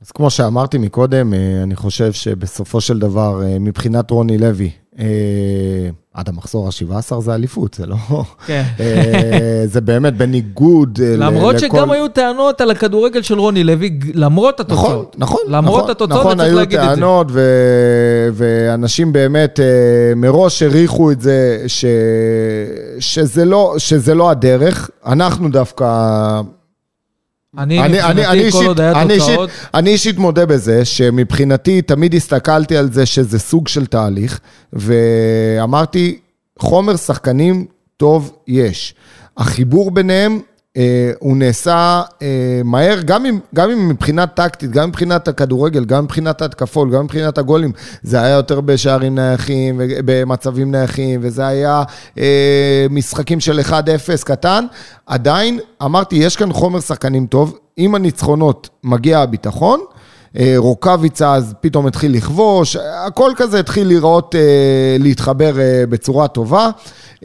אז 0.02 0.12
כמו 0.12 0.30
שאמרתי 0.30 0.78
מקודם, 0.78 1.34
אה, 1.34 1.64
אני 1.64 1.76
חושב 1.76 2.12
שבסופו 2.12 2.82
של 2.82 3.00
דבר, 3.00 3.44
אה, 3.44 3.60
מבחינת 3.60 4.12
רוני 4.12 4.38
לוי, 4.38 4.70
אה, 5.00 5.06
עד 6.14 6.30
המחזור 6.30 6.68
ה-17 6.68 7.20
זה 7.20 7.36
אליפות, 7.36 7.74
זה 7.74 7.86
לא... 7.86 7.96
כן. 8.46 8.64
זה 9.74 9.82
באמת 9.82 10.18
בניגוד 10.18 11.00
למרות 11.18 11.56
לכל... 11.56 11.68
שגם 11.78 11.92
היו 11.92 12.08
טענות 12.08 12.62
על 12.62 12.72
הכדורגל 12.72 13.22
של 13.22 13.40
רוני 13.40 13.64
לוי, 13.64 14.00
למרות 14.14 14.60
התוצאות. 14.60 15.16
נכון, 15.18 15.38
נכון. 15.46 15.56
למרות 15.56 15.80
נכון, 15.80 15.92
התוצאות, 15.92 16.20
נכון, 16.20 16.38
צריך 16.38 16.56
להגיד 16.56 16.80
את 16.80 16.86
זה. 16.86 16.92
נכון, 16.92 17.04
היו 17.04 17.24
טענות, 17.24 17.28
ו... 17.32 17.42
ואנשים 18.34 19.14
באמת 19.14 19.60
מראש 20.16 20.62
העריכו 20.62 21.12
את 21.12 21.22
זה, 21.22 21.64
ש... 21.68 21.86
שזה, 23.00 23.46
לא, 23.46 23.74
שזה 23.78 24.16
לא 24.16 24.30
הדרך. 24.30 24.90
אנחנו 25.06 25.50
דווקא... 25.50 26.42
אני, 27.58 27.80
מבחינתי, 27.80 28.52
כל 28.52 28.66
עוד 28.66 28.80
היה 28.80 29.08
תוצאות... 29.08 29.50
אני 29.74 29.90
אישית 29.90 30.18
מודה 30.18 30.46
בזה, 30.46 30.86
שמבחינתי 30.86 31.82
תמיד 31.82 32.16
הסתכלתי 32.16 32.78
על 32.78 32.92
זה 32.92 33.06
שזה 33.06 33.40
סוג 33.40 33.68
של 33.68 33.86
תהליך, 33.86 34.40
ואמרתי, 34.74 36.20
חומר 36.60 36.96
שחקנים 36.96 37.66
טוב 37.98 38.36
יש. 38.48 38.96
החיבור 39.38 39.92
ביניהם 39.92 40.40
הוא 41.20 41.38
נעשה 41.38 42.02
אה, 42.22 42.62
מהר, 42.64 43.00
גם 43.06 43.26
אם, 43.26 43.40
גם 43.56 43.72
אם 43.72 43.90
מבחינה 43.90 44.28
טקטית, 44.28 44.72
גם 44.72 44.90
מבחינת 44.90 45.28
הכדורגל, 45.28 45.86
גם 45.86 46.04
מבחינת 46.04 46.42
ההתקפות, 46.42 46.92
גם 46.92 47.04
מבחינת 47.04 47.38
הגולים, 47.38 47.72
זה 48.04 48.22
היה 48.22 48.36
יותר 48.36 48.62
בשערים 48.62 49.16
נייחים, 49.16 49.82
במצבים 50.06 50.72
נייחים, 50.72 51.20
וזה 51.24 51.48
היה 51.48 51.84
אה, 52.18 52.86
משחקים 52.90 53.40
של 53.40 53.60
1-0 53.60 53.72
קטן. 54.26 54.66
עדיין, 55.06 55.60
אמרתי, 55.84 56.16
יש 56.16 56.36
כאן 56.36 56.54
חומר 56.54 56.80
שחקנים 56.80 57.28
טוב, 57.28 57.58
עם 57.78 57.96
הניצחונות 57.96 58.70
מגיע 58.84 59.20
הביטחון. 59.20 59.80
אה, 60.40 60.54
רוקאביצה 60.58 61.34
אז 61.34 61.54
פתאום 61.62 61.88
התחיל 61.88 62.16
לכבוש, 62.16 62.76
הכל 62.76 63.32
כזה 63.36 63.60
התחיל 63.60 63.92
אה, 64.36 64.40
להתחבר 65.00 65.60
אה, 65.60 65.84
בצורה 65.90 66.28
טובה. 66.28 66.70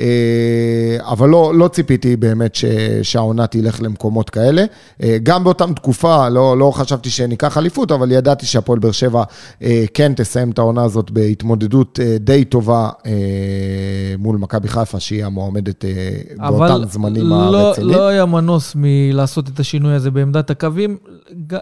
אה, 0.00 1.11
אבל 1.12 1.28
לא, 1.28 1.52
לא 1.54 1.69
ציפיתי 1.69 2.16
באמת 2.16 2.54
ש, 2.54 2.64
שהעונה 3.02 3.47
תלך 3.47 3.83
למקומות 3.83 4.30
כאלה. 4.30 4.64
אה, 5.02 5.16
גם 5.23 5.45
באותה 5.45 5.64
תקופה, 5.76 6.28
לא, 6.28 6.59
לא 6.59 6.71
חשבתי 6.71 7.11
שניקח 7.11 7.59
אליפות, 7.59 7.92
אבל 7.92 8.12
ידעתי 8.12 8.47
שהפועל 8.47 8.78
באר 8.78 8.90
שבע 8.90 9.23
אה, 9.62 9.85
כן 9.95 10.12
תסיים 10.16 10.50
את 10.50 10.59
העונה 10.59 10.83
הזאת 10.83 11.11
בהתמודדות 11.11 11.99
די 12.21 12.45
טובה 12.45 12.88
מול 14.19 14.37
מכבי 14.37 14.69
חיפה, 14.69 15.00
שהיא 15.00 15.25
המועמדת 15.25 15.85
באותם 16.37 16.83
זמנים 16.88 17.26
לא, 17.26 17.35
הרציניים. 17.35 17.95
אבל 17.95 18.00
לא 18.00 18.09
היה 18.09 18.26
מנוס 18.26 18.73
מלעשות 18.76 19.49
את 19.49 19.61
השינוי 19.61 19.95
הזה 19.95 20.11
בעמדת 20.11 20.50
הקווים, 20.50 20.97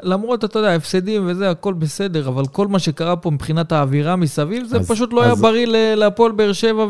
למרות, 0.02 0.45
אתה 0.45 0.59
יודע, 0.59 0.75
הפסדים 0.75 1.23
וזה, 1.26 1.50
הכל 1.50 1.75
בסדר, 1.75 2.28
אבל 2.28 2.47
כל 2.47 2.66
מה 2.66 2.78
שקרה 2.78 3.16
פה 3.16 3.30
מבחינת 3.30 3.73
האווירה 3.73 4.16
מסביב, 4.16 4.66
זה 4.66 4.76
אז, 4.76 4.90
פשוט 4.90 5.12
לא 5.12 5.21
אז... 5.21 5.26
היה 5.26 5.35
בריא 5.35 5.95
להפועל 5.95 6.33
באר 6.33 6.52
שבע, 6.52 6.87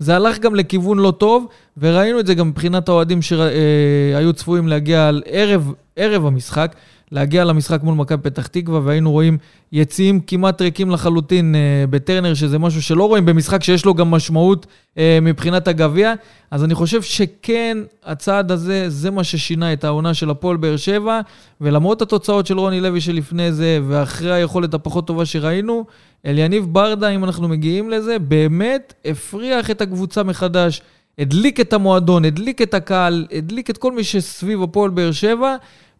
וזה 0.00 0.16
הלך 0.16 0.38
גם 0.38 0.54
לכיוון... 0.54 0.85
לכיוון 0.86 0.98
לא 0.98 1.10
טוב, 1.10 1.46
וראינו 1.78 2.20
את 2.20 2.26
זה 2.26 2.34
גם 2.34 2.48
מבחינת 2.48 2.88
האוהדים 2.88 3.22
שהיו 3.22 4.32
צפויים 4.34 4.68
להגיע 4.68 5.08
על 5.08 5.22
ערב, 5.26 5.72
ערב 5.96 6.26
המשחק, 6.26 6.74
להגיע 7.12 7.44
למשחק 7.44 7.82
מול 7.82 7.94
מכבי 7.94 8.22
פתח 8.22 8.46
תקווה, 8.46 8.80
והיינו 8.84 9.12
רואים 9.12 9.38
יציאים 9.72 10.20
כמעט 10.20 10.62
ריקים 10.62 10.90
לחלוטין 10.90 11.54
אה, 11.54 11.84
בטרנר, 11.90 12.34
שזה 12.34 12.58
משהו 12.58 12.82
שלא 12.82 13.08
רואים 13.08 13.26
במשחק 13.26 13.62
שיש 13.62 13.84
לו 13.84 13.94
גם 13.94 14.10
משמעות 14.10 14.66
אה, 14.98 15.18
מבחינת 15.22 15.68
הגביע. 15.68 16.12
אז 16.50 16.64
אני 16.64 16.74
חושב 16.74 17.02
שכן, 17.02 17.78
הצעד 18.04 18.52
הזה, 18.52 18.90
זה 18.90 19.10
מה 19.10 19.24
ששינה 19.24 19.72
את 19.72 19.84
העונה 19.84 20.14
של 20.14 20.30
הפועל 20.30 20.56
באר 20.56 20.76
שבע, 20.76 21.20
ולמרות 21.60 22.02
התוצאות 22.02 22.46
של 22.46 22.58
רוני 22.58 22.80
לוי 22.80 23.00
שלפני 23.00 23.52
זה, 23.52 23.78
ואחרי 23.88 24.32
היכולת 24.32 24.74
הפחות 24.74 25.06
טובה 25.06 25.24
שראינו, 25.24 25.84
אליניב 26.26 26.66
ברדה, 26.72 27.08
אם 27.08 27.24
אנחנו 27.24 27.48
מגיעים 27.48 27.90
לזה, 27.90 28.18
באמת 28.18 28.94
הפריח 29.04 29.70
את 29.70 29.80
הקבוצה 29.80 30.22
מחדש, 30.22 30.82
הדליק 31.18 31.60
את 31.60 31.72
המועדון, 31.72 32.24
הדליק 32.24 32.62
את 32.62 32.74
הקהל, 32.74 33.26
הדליק 33.32 33.70
את 33.70 33.78
כל 33.78 33.92
מי 33.92 34.04
שסביב 34.04 34.62
הפועל 34.62 34.90
באר 34.90 35.12
שבע, 35.12 35.56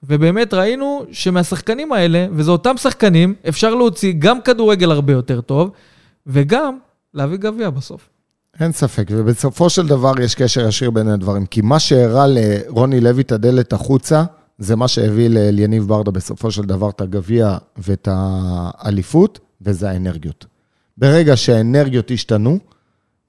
ובאמת 0.09 0.55
ראינו 0.55 1.05
שמהשחקנים 1.13 1.93
האלה, 1.93 2.27
וזה 2.33 2.51
אותם 2.51 2.77
שחקנים, 2.77 3.35
אפשר 3.49 3.75
להוציא 3.75 4.15
גם 4.19 4.41
כדורגל 4.41 4.91
הרבה 4.91 5.13
יותר 5.13 5.41
טוב, 5.41 5.71
וגם 6.27 6.79
להביא 7.15 7.37
גביע 7.37 7.71
בסוף. 7.71 8.09
אין 8.61 8.73
ספק, 8.73 9.09
ובסופו 9.11 9.71
של 9.71 9.87
דבר 9.87 10.13
יש 10.21 10.35
קשר 10.35 10.69
ישיר 10.69 10.91
בין 10.91 11.09
הדברים, 11.09 11.47
כי 11.47 11.61
מה 11.61 11.79
שהראה 11.79 12.27
לרוני 12.27 13.01
לוי 13.01 13.23
את 13.23 13.33
הדלת 13.33 13.73
החוצה, 13.73 14.25
זה 14.59 14.77
מה 14.77 14.89
שהביא 14.89 15.29
לאליניב 15.29 15.89
ברדה 15.89 16.11
בסופו 16.11 16.51
של 16.51 16.63
דבר 16.63 16.91
את 16.91 17.01
הגביע 17.01 17.57
ואת 17.77 18.09
האליפות, 18.11 19.39
וזה 19.63 19.91
האנרגיות. 19.91 20.47
ברגע 20.99 21.37
שהאנרגיות 21.37 22.11
השתנו, 22.11 22.59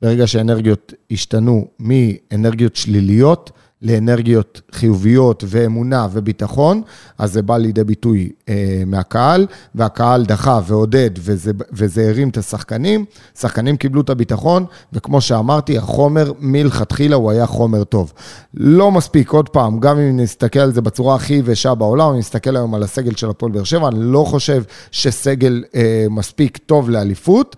ברגע 0.01 0.27
שהאנרגיות 0.27 0.93
השתנו 1.11 1.67
מאנרגיות 1.79 2.75
שליליות 2.75 3.51
לאנרגיות 3.81 4.61
חיוביות 4.71 5.43
ואמונה 5.47 6.07
וביטחון, 6.11 6.81
אז 7.17 7.33
זה 7.33 7.41
בא 7.41 7.57
לידי 7.57 7.83
ביטוי 7.83 8.29
אה, 8.49 8.83
מהקהל, 8.85 9.47
והקהל 9.75 10.25
דחה 10.25 10.59
ועודד, 10.67 11.11
וזה, 11.19 11.51
וזה 11.71 12.09
הרים 12.09 12.29
את 12.29 12.37
השחקנים. 12.37 13.05
שחקנים 13.39 13.77
קיבלו 13.77 14.01
את 14.01 14.09
הביטחון, 14.09 14.65
וכמו 14.93 15.21
שאמרתי, 15.21 15.77
החומר 15.77 16.31
מלכתחילה 16.39 17.15
הוא 17.15 17.31
היה 17.31 17.45
חומר 17.45 17.83
טוב. 17.83 18.13
לא 18.53 18.91
מספיק, 18.91 19.31
עוד 19.31 19.49
פעם, 19.49 19.79
גם 19.79 19.99
אם 19.99 20.17
נסתכל 20.19 20.59
על 20.59 20.73
זה 20.73 20.81
בצורה 20.81 21.15
הכי 21.15 21.33
יבשה 21.33 21.75
בעולם, 21.75 22.11
אם 22.11 22.19
נסתכל 22.19 22.55
היום 22.55 22.75
על 22.75 22.83
הסגל 22.83 23.15
של 23.15 23.29
הפועל 23.29 23.51
באר 23.51 23.63
שבע, 23.63 23.87
אני 23.87 23.99
לא 23.99 24.23
חושב 24.27 24.63
שסגל 24.91 25.63
אה, 25.75 26.05
מספיק 26.09 26.57
טוב 26.57 26.89
לאליפות, 26.89 27.55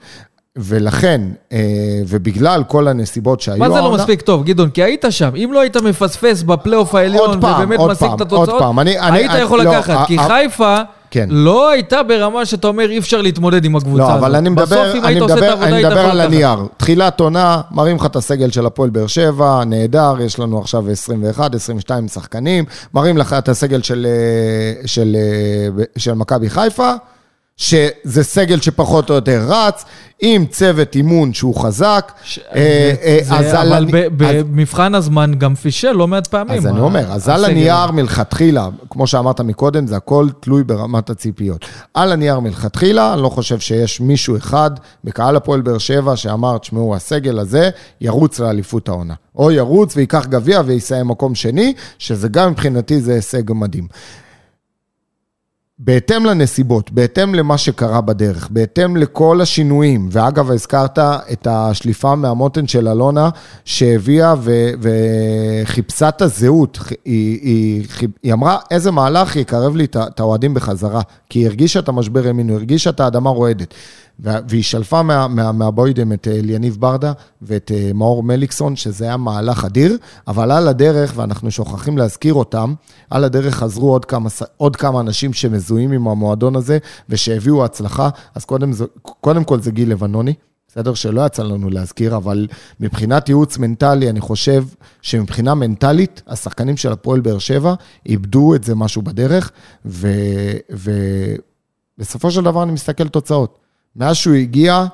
ולכן, 0.58 1.22
אה, 1.52 1.60
ובגלל 2.08 2.64
כל 2.68 2.88
הנסיבות 2.88 3.42
שהיו... 3.42 3.58
מה 3.58 3.70
זה 3.70 3.82
לא 3.82 3.92
מספיק 3.92 4.22
טוב, 4.22 4.44
גדעון? 4.44 4.70
כי 4.70 4.84
היית 4.84 5.06
שם. 5.10 5.30
אם 5.36 5.50
לא 5.54 5.60
היית 5.60 5.78
מפספס 5.78 6.44
בפלייאוף 6.44 6.96
העליון, 6.96 7.38
ובאמת 7.38 7.80
משיג 7.80 8.12
את 8.16 8.22
התוצאות, 8.22 8.64
היית 9.02 9.32
יכול 9.42 9.64
לא, 9.64 9.72
לקחת. 9.72 10.08
כי 10.08 10.18
חיפה... 10.20 10.78
כן. 11.12 11.28
לא 11.32 11.70
הייתה 11.70 12.04
ברמה 12.04 12.46
שאתה 12.46 12.68
אומר, 12.68 12.90
אי 12.90 12.98
אפשר 12.98 13.22
להתמודד 13.22 13.66
עם 13.66 13.76
הקבוצה 13.76 14.04
הזאת. 14.04 14.14
לא, 14.14 14.20
אבל 14.20 14.36
אני 14.36 14.50
מדבר, 14.50 14.66
בסוף, 14.66 14.96
יכול 14.96 15.12
לקחת. 15.12 15.62
אני 15.62 15.84
מדבר 15.84 16.00
על 16.00 16.22
הנייר. 16.22 16.58
תחילת 16.78 17.20
עונה, 17.20 17.62
מראים 17.72 17.96
לך 17.96 18.06
את 18.06 18.16
הסגל 18.16 18.52
של 18.52 18.66
הפועל 18.66 18.90
באר 18.90 19.08
שבע, 19.08 19.64
נהדר, 19.66 20.16
יש 20.22 20.40
לנו 20.40 20.60
עכשיו 20.60 20.90
21, 20.92 21.56
22 21.56 22.08
שחקנים, 22.08 22.66
מראים 22.94 23.18
לך 23.18 23.34
את 23.34 23.50
הסגל 23.50 23.82
של, 23.82 24.08
אה, 24.10 24.88
של, 24.88 25.16
אה, 25.80 25.84
של 25.98 26.14
מכבי 26.14 26.50
חיפה. 26.50 26.94
שזה 27.60 28.24
סגל 28.24 28.60
שפחות 28.62 29.10
או 29.10 29.16
יותר 29.16 29.46
רץ, 29.48 29.86
עם 30.20 30.46
צוות 30.46 30.96
אימון 30.96 31.34
שהוא 31.34 31.56
חזק. 31.56 32.12
ש... 32.24 32.40
אה, 32.56 32.94
אה, 33.04 33.20
זה, 33.22 33.36
אז 33.36 33.54
אבל 33.54 33.74
על... 33.74 33.86
במבחן 34.18 34.96
אז... 34.96 35.04
הזמן 35.04 35.32
גם 35.38 35.56
פישל 35.56 35.92
לא 35.92 36.08
מעט 36.08 36.28
פעמים. 36.28 36.58
אז 36.58 36.68
אני 36.68 36.80
אומר, 36.80 37.12
אז 37.12 37.30
על 37.30 37.46
הנייר 37.46 37.92
מלכתחילה, 37.92 38.70
כמו 38.90 39.08
שאמרת 39.08 39.42
מקודם, 39.42 39.88
זה 39.88 39.98
הכל 39.98 40.28
תלוי 40.40 40.64
ברמת 40.64 41.10
הציפיות. 41.10 41.66
על 41.94 42.12
הנייר 42.12 42.40
מלכתחילה, 42.40 43.14
אני 43.14 43.22
לא 43.22 43.30
חושב 43.30 43.60
שיש 43.60 44.02
מישהו 44.02 44.38
אחד 44.38 44.72
בקהל 45.04 45.36
הפועל 45.36 45.62
באר 45.62 45.78
שבע 45.78 46.16
שאמר, 46.16 46.58
תשמעו, 46.58 46.96
הסגל 46.96 47.40
הזה 47.40 47.70
ירוץ 48.02 48.40
לאליפות 48.40 48.90
העונה. 48.90 49.14
או 49.36 49.52
ירוץ 49.52 49.96
וייקח 49.96 50.26
גביע 50.26 50.62
ויסיים 50.66 51.08
מקום 51.08 51.36
שני, 51.36 51.74
שזה 52.00 52.28
גם 52.28 52.52
מבחינתי 52.52 53.02
זה 53.02 53.14
הישג 53.14 53.52
מדהים. 53.52 53.88
בהתאם 55.82 56.26
לנסיבות, 56.26 56.92
בהתאם 56.92 57.36
למה 57.36 57.58
שקרה 57.58 58.02
בדרך, 58.02 58.50
בהתאם 58.52 58.98
לכל 58.98 59.42
השינויים, 59.42 60.10
ואגב, 60.12 60.52
הזכרת 60.52 61.00
את 61.00 61.48
השליפה 61.50 62.16
מהמותן 62.16 62.68
של 62.68 62.88
אלונה, 62.88 63.30
שהביאה 63.66 64.34
ו- 64.42 64.72
וחיפשה 64.82 66.10
את 66.10 66.22
הזהות. 66.22 66.80
היא, 67.06 67.40
היא, 67.42 67.86
היא 68.24 68.34
אמרה, 68.34 68.58
איזה 68.72 68.92
מהלך 68.92 69.36
יקרב 69.36 69.76
לי 69.76 69.86
את 69.86 70.20
האוהדים 70.20 70.54
בחזרה, 70.54 71.02
כי 71.30 71.40
היא 71.40 71.48
הרגישה 71.48 71.80
את 71.80 71.88
המשבר 71.88 72.28
ימין, 72.28 72.50
היא 72.50 72.56
הרגישה 72.56 72.90
את 72.90 73.00
האדמה 73.00 73.30
רועדת. 73.30 73.74
והיא 74.20 74.64
שלפה 74.64 75.04
מה, 75.04 75.28
מה, 75.28 75.52
מהבוידם 75.52 76.14
את 76.14 76.28
אליניב 76.28 76.78
ברדה 76.80 77.14
ואת 77.42 77.72
אה, 77.76 77.92
מאור 77.94 78.24
מליקסון, 78.24 78.76
שזה 78.76 79.06
היה 79.06 79.18
מהלך 79.18 79.66
אדיר, 79.66 79.98
אבל 80.28 80.52
על 80.52 80.68
הדרך, 80.68 81.14
ואנחנו 81.16 81.52
שוכחים 81.52 81.98
להזכיר 81.98 82.34
אותם, 82.34 82.74
על 83.10 83.24
הדרך 83.24 83.56
חזרו 83.56 83.92
עוד 83.92 84.06
כמה, 84.06 84.30
עוד 84.58 84.76
כמה 84.76 85.00
אנשים 85.00 85.34
שמזוהים 85.34 85.92
עם 85.92 86.08
המועדון 86.08 86.56
הזה 86.56 86.78
ושהביאו 87.10 87.66
הצלחה. 87.66 88.10
אז 88.36 88.46
קודם, 88.46 88.72
קודם 89.02 89.44
כל 89.44 89.62
זה 89.62 89.72
גיל 89.72 89.92
לבנוני, 89.92 90.34
בסדר? 90.68 90.94
שלא 90.94 91.26
יצא 91.26 91.44
לנו 91.44 91.70
להזכיר, 91.70 92.16
אבל 92.16 92.48
מבחינת 92.80 93.30
ייעוץ 93.30 93.58
מנטלי, 93.58 94.10
אני 94.10 94.22
חושב 94.22 94.66
שמבחינה 95.02 95.56
מנטלית, 95.56 96.22
השחקנים 96.28 96.78
של 96.78 96.92
הפועל 96.92 97.20
באר 97.20 97.40
שבע 97.40 97.74
איבדו 98.06 98.56
את 98.56 98.64
זה 98.64 98.76
משהו 98.76 99.02
בדרך, 99.02 99.52
ובסופו 102.00 102.32
של 102.32 102.44
דבר 102.44 102.64
אני 102.64 102.72
מסתכל 102.72 103.08
תוצאות. 103.08 103.59
מאז 103.96 104.16
שהוא 104.16 104.36
הגיע, 104.36 104.86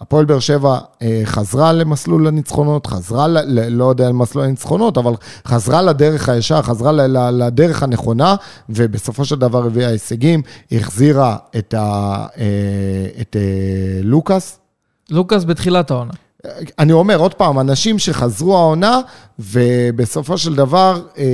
הפועל 0.00 0.24
באר 0.24 0.38
שבע 0.38 0.78
אה, 1.02 1.22
חזרה 1.24 1.72
למסלול 1.72 2.26
הניצחונות, 2.26 2.86
חזרה, 2.86 3.28
ל, 3.28 3.38
ל, 3.38 3.68
לא 3.68 3.84
יודע 3.84 4.06
על 4.06 4.12
מסלול 4.12 4.44
הניצחונות, 4.44 4.98
אבל 4.98 5.12
חזרה 5.46 5.82
לדרך 5.82 6.28
הישר, 6.28 6.62
חזרה 6.62 6.92
ל, 6.92 7.00
ל, 7.00 7.44
לדרך 7.46 7.82
הנכונה, 7.82 8.34
ובסופו 8.68 9.24
של 9.24 9.36
דבר 9.36 9.66
הביאה 9.66 9.88
הישגים, 9.88 10.42
החזירה 10.72 11.36
את, 11.56 11.74
ה, 11.74 12.26
אה, 12.38 13.20
את 13.20 13.36
אה, 13.36 14.00
לוקאס. 14.02 14.58
לוקאס 15.10 15.44
בתחילת 15.44 15.90
העונה. 15.90 16.12
אני 16.78 16.92
אומר 16.92 17.16
עוד 17.16 17.34
פעם, 17.34 17.60
אנשים 17.60 17.98
שחזרו 17.98 18.56
העונה, 18.56 19.00
ובסופו 19.38 20.38
של 20.38 20.54
דבר 20.54 21.00
אה, 21.18 21.24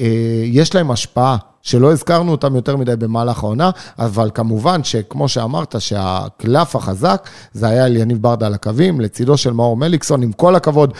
אה, 0.00 0.06
יש 0.44 0.74
להם 0.74 0.90
השפעה. 0.90 1.36
שלא 1.62 1.92
הזכרנו 1.92 2.32
אותם 2.32 2.56
יותר 2.56 2.76
מדי 2.76 2.96
במהלך 2.96 3.42
העונה, 3.42 3.70
אבל 3.98 4.30
כמובן 4.34 4.84
שכמו 4.84 5.28
שאמרת, 5.28 5.74
שהקלף 5.78 6.76
החזק 6.76 7.28
זה 7.52 7.66
היה 7.66 7.86
אליניב 7.86 8.22
ברדה 8.22 8.46
על 8.46 8.54
הקווים, 8.54 9.00
לצידו 9.00 9.36
של 9.36 9.52
מאור 9.52 9.76
מליקסון, 9.76 10.22
עם 10.22 10.32
כל 10.32 10.54
הכבוד 10.54 10.92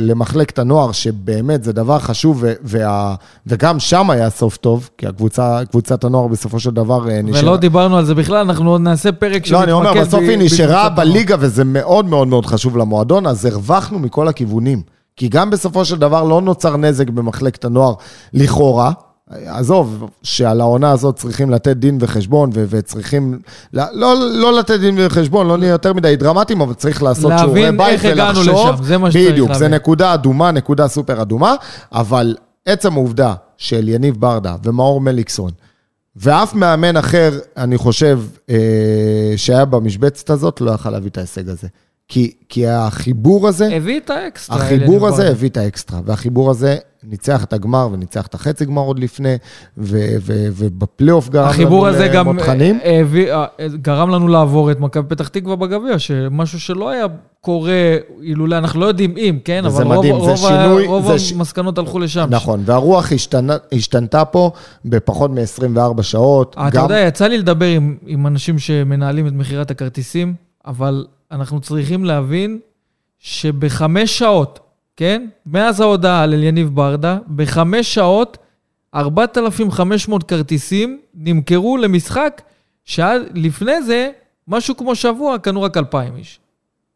למחלקת 0.00 0.58
הנוער, 0.58 0.92
שבאמת 0.92 1.64
זה 1.64 1.72
דבר 1.72 1.98
חשוב, 1.98 2.44
וה, 2.62 3.14
וגם 3.46 3.80
שם 3.80 4.10
היה 4.10 4.30
סוף 4.30 4.56
טוב, 4.56 4.88
כי 4.98 5.06
הקבוצה, 5.06 5.60
קבוצת 5.70 6.04
הנוער 6.04 6.26
בסופו 6.26 6.60
של 6.60 6.70
דבר 6.70 7.10
אה, 7.10 7.22
נשארה. 7.22 7.42
ולא 7.42 7.56
דיברנו 7.56 7.98
על 7.98 8.04
זה 8.04 8.14
בכלל, 8.14 8.36
אנחנו 8.36 8.70
עוד 8.70 8.80
נעשה 8.80 9.12
פרק 9.12 9.46
שמתמקד... 9.46 9.52
לא, 9.52 9.62
אני 9.62 9.72
אומר, 9.72 10.00
בסוף 10.00 10.20
היא 10.20 10.38
נשארה 10.38 10.88
בליגה, 10.88 11.36
וזה 11.38 11.64
מאוד 11.64 12.06
מאוד 12.06 12.28
מאוד 12.28 12.46
חשוב 12.46 12.76
למועדון, 12.76 13.26
אז 13.26 13.46
הרווחנו 13.46 13.98
מכל 13.98 14.28
הכיוונים. 14.28 14.82
כי 15.16 15.28
גם 15.28 15.50
בסופו 15.50 15.84
של 15.84 15.98
דבר 15.98 16.22
לא 16.22 16.40
נוצר 16.40 16.76
נזק 16.76 17.08
במחלקת 17.10 17.64
הנוער 17.64 17.94
לכאורה. 18.32 18.92
עזוב, 19.46 20.10
שעל 20.22 20.60
העונה 20.60 20.90
הזאת 20.90 21.16
צריכים 21.16 21.50
לתת 21.50 21.76
דין 21.76 21.98
וחשבון, 22.00 22.50
ו- 22.54 22.64
וצריכים, 22.68 23.38
לא, 23.72 23.84
לא, 23.92 24.14
לא 24.30 24.58
לתת 24.58 24.80
דין 24.80 24.94
וחשבון, 24.98 25.46
לא 25.46 25.58
נהיה 25.58 25.70
יותר 25.70 25.92
מדי 25.92 26.16
דרמטיים, 26.16 26.60
אבל 26.60 26.74
צריך 26.74 27.02
לעשות 27.02 27.32
שיעורי 27.38 27.72
בית 27.72 28.00
ולחשוב. 28.02 28.08
להבין 28.08 28.28
איך 28.28 28.48
הגענו 28.48 28.72
לשם, 28.72 28.84
זה 28.84 28.98
מה 28.98 29.10
שצריך 29.10 29.24
להבין. 29.24 29.32
בדיוק, 29.32 29.52
זה 29.58 29.68
נקודה 29.68 30.14
אדומה, 30.14 30.50
נקודה 30.50 30.88
סופר 30.88 31.22
אדומה, 31.22 31.54
אבל 31.92 32.36
עצם 32.66 32.92
העובדה 32.92 33.34
של 33.56 33.88
אליניב 33.88 34.14
ברדה 34.20 34.56
ומאור 34.64 35.00
מליקסון, 35.00 35.50
ואף 36.16 36.54
מאמן 36.54 36.96
אחר, 36.96 37.38
אני 37.56 37.78
חושב, 37.78 38.20
אה, 38.50 38.56
שהיה 39.36 39.64
במשבצת 39.64 40.30
הזאת, 40.30 40.60
לא 40.60 40.70
יכל 40.70 40.90
להביא 40.90 41.10
את 41.10 41.18
ההישג 41.18 41.48
הזה. 41.48 41.68
כי, 42.12 42.32
כי 42.48 42.66
החיבור 42.66 43.48
הזה... 43.48 43.76
הביא 43.76 44.00
את 44.00 44.10
האקסטרה. 44.10 44.56
החיבור 44.56 45.08
הזה 45.08 45.28
הביא 45.28 45.48
את 45.48 45.56
האקסטרה, 45.56 46.00
והחיבור 46.04 46.50
הזה 46.50 46.76
ניצח 47.04 47.44
את 47.44 47.52
הגמר 47.52 47.88
וניצח 47.92 48.26
את 48.26 48.34
החצי 48.34 48.64
גמר 48.64 48.82
עוד 48.82 48.98
לפני, 48.98 49.36
ובפלייאוף 49.76 51.28
גרם 51.28 51.48
החיבור 51.48 51.86
הזה 51.86 52.08
גם 52.08 52.38
הביא, 52.84 53.32
אה, 53.32 53.46
גרם 53.82 54.10
לנו 54.10 54.28
לעבור 54.28 54.70
את 54.70 54.80
מכבי 54.80 55.08
פתח 55.08 55.28
תקווה 55.28 55.56
בגביע, 55.56 55.98
שמשהו 55.98 56.60
שלא 56.60 56.90
היה 56.90 57.06
קורה 57.40 57.96
אילולא, 58.22 58.58
אנחנו 58.58 58.80
לא 58.80 58.86
יודעים 58.86 59.14
אם, 59.16 59.38
כן? 59.44 59.64
אבל 59.64 59.84
מדהים, 59.84 60.14
רוב, 60.14 60.28
רוב, 60.28 60.36
שינוי, 60.36 60.86
רוב 60.86 61.10
המסקנות 61.36 61.76
ש... 61.76 61.78
הלכו 61.78 61.98
לשם. 61.98 62.26
נכון, 62.30 62.62
והרוח 62.64 63.12
השתנה, 63.12 63.56
השתנתה 63.72 64.24
פה 64.24 64.50
בפחות 64.84 65.30
מ-24 65.30 66.02
שעות. 66.02 66.56
אתה 66.58 66.76
גם... 66.76 66.82
יודע, 66.82 67.00
יצא 67.00 67.26
לי 67.26 67.38
לדבר 67.38 67.66
עם, 67.66 67.96
עם 68.06 68.26
אנשים 68.26 68.58
שמנהלים 68.58 69.26
את 69.26 69.32
מכירת 69.32 69.70
הכרטיסים, 69.70 70.34
אבל 70.66 71.04
אנחנו 71.32 71.60
צריכים 71.60 72.04
להבין 72.04 72.58
שבחמש 73.18 74.18
שעות, 74.18 74.60
כן? 74.96 75.26
מאז 75.46 75.80
ההודעה 75.80 76.22
על 76.22 76.34
אליניב 76.34 76.68
ברדה, 76.74 77.18
בחמש 77.36 77.94
שעות, 77.94 78.38
4,500 78.94 80.22
כרטיסים 80.22 81.00
נמכרו 81.14 81.76
למשחק 81.76 82.42
שעד 82.84 83.22
לפני 83.34 83.82
זה, 83.82 84.10
משהו 84.48 84.76
כמו 84.76 84.94
שבוע, 84.94 85.38
קנו 85.38 85.62
רק 85.62 85.76
2,000 85.76 86.16
איש. 86.16 86.38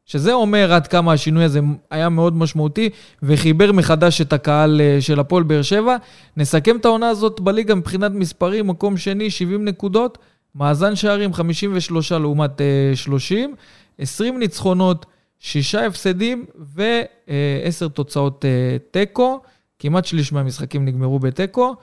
שזה 0.07 0.33
אומר 0.33 0.73
עד 0.73 0.87
כמה 0.87 1.13
השינוי 1.13 1.45
הזה 1.45 1.61
היה 1.91 2.09
מאוד 2.09 2.37
משמעותי 2.37 2.91
וחיבר 3.23 3.73
מחדש 3.73 4.21
את 4.21 4.33
הקהל 4.33 4.81
אה, 4.81 5.01
של 5.01 5.21
הפועל 5.21 5.43
באר 5.43 5.63
שבע. 5.63 5.97
נסכם 6.37 6.77
את 6.77 6.85
העונה 6.85 7.09
הזאת 7.09 7.41
בליגה 7.41 7.75
מבחינת 7.75 8.13
מספרים, 8.15 8.67
מקום 8.67 8.97
שני, 8.97 9.31
70 9.31 9.65
נקודות, 9.65 10.19
מאזן 10.55 10.97
שערים 10.97 11.35
53 11.35 12.13
לעומת 12.13 12.61
30, 12.95 13.51
אה, 13.51 13.55
20 13.99 14.39
ניצחונות, 14.39 15.07
6 15.39 15.75
הפסדים 15.75 16.45
ו-10 16.59 17.89
תוצאות 17.89 18.45
אה, 18.45 18.77
תיקו. 18.91 19.41
כמעט 19.79 20.05
שליש 20.05 20.33
מהמשחקים 20.33 20.85
נגמרו 20.85 21.19
בתיקו. 21.19 21.75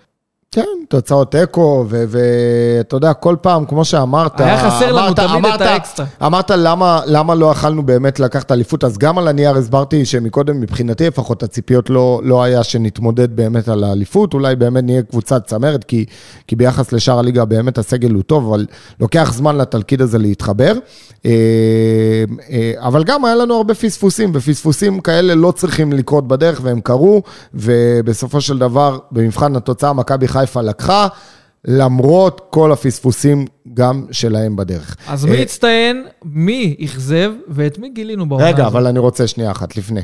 כן, 0.54 0.62
תוצאות 0.90 1.32
תיקו, 1.32 1.86
ואתה 1.90 2.96
יודע, 2.96 3.14
כל 3.14 3.36
פעם, 3.42 3.66
כמו 3.66 3.86
שאמרת... 3.86 4.42
היה 4.42 4.58
חסר 4.58 4.92
לנו 4.92 5.00
אמרת, 5.00 5.16
תמיד 5.16 5.30
אמרת, 5.30 5.56
את 5.56 5.62
האקסטרה. 5.62 6.06
אמרת 6.26 6.52
למה, 6.52 7.02
למה 7.06 7.36
לא 7.36 7.52
יכלנו 7.52 7.84
באמת 7.84 8.20
לקחת 8.20 8.52
אליפות, 8.52 8.84
אז 8.84 8.98
גם 8.98 9.18
על 9.18 9.28
הנייר 9.28 9.58
הסברתי 9.58 10.06
שמקודם, 10.06 10.62
מבחינתי 10.62 11.08
לפחות, 11.08 11.44
הציפיות 11.44 11.90
לא, 11.90 12.22
לא 12.24 12.44
היה 12.44 12.64
שנתמודד 12.64 13.36
באמת 13.36 13.68
על 13.68 13.84
האליפות, 13.84 14.34
אולי 14.34 14.56
באמת 14.56 14.84
נהיה 14.84 15.02
קבוצת 15.02 15.46
צמרת, 15.46 15.84
כי, 15.84 16.06
כי 16.48 16.56
ביחס 16.56 16.92
לשאר 16.92 17.20
הליגה 17.20 17.46
באמת 17.46 17.78
הסגל 17.78 18.12
הוא 18.12 18.24
טוב, 18.24 18.48
אבל 18.48 18.66
לוקח 19.00 19.34
זמן 19.34 19.58
לתלכיד 19.58 20.02
הזה 20.02 20.18
להתחבר. 20.18 20.74
אה, 21.26 21.32
אה, 22.52 22.74
אבל 22.78 23.04
גם 23.04 23.26
היה 23.26 23.36
לנו 23.36 23.56
הרבה 23.56 23.74
פספוסים, 23.74 24.32
ופספוסים 24.34 25.00
כאלה 25.00 25.36
לא 25.36 25.52
צריכים 25.52 25.94
לקרות 25.94 26.28
בדרך, 26.28 26.60
והם 26.64 26.82
קרו, 26.82 27.22
ובסופו 27.54 28.42
של 28.42 28.58
דבר, 28.58 28.98
במבחן 29.12 29.56
התוצאה, 29.56 29.94
מכבי 29.94 30.28
חיפה... 30.28 30.43
חיפה 30.44 30.62
לקחה, 30.62 31.08
למרות 31.66 32.42
כל 32.50 32.72
הפספוסים 32.72 33.46
גם 33.74 34.06
שלהם 34.12 34.56
בדרך. 34.56 34.96
אז 35.08 35.26
מי 35.26 35.36
אה, 35.36 35.42
הצטיין, 35.42 36.06
מי 36.26 36.76
אכזב 36.84 37.32
ואת 37.48 37.80
מי 37.80 37.90
גילינו 37.90 38.30
בעונה 38.30 38.48
הזאת? 38.48 38.60
רגע, 38.60 38.68
אבל 38.68 38.88
אני 38.88 39.00
רוצה 39.00 39.28
שנייה 39.28 39.52
אחת 39.52 39.78
לפני. 39.78 40.02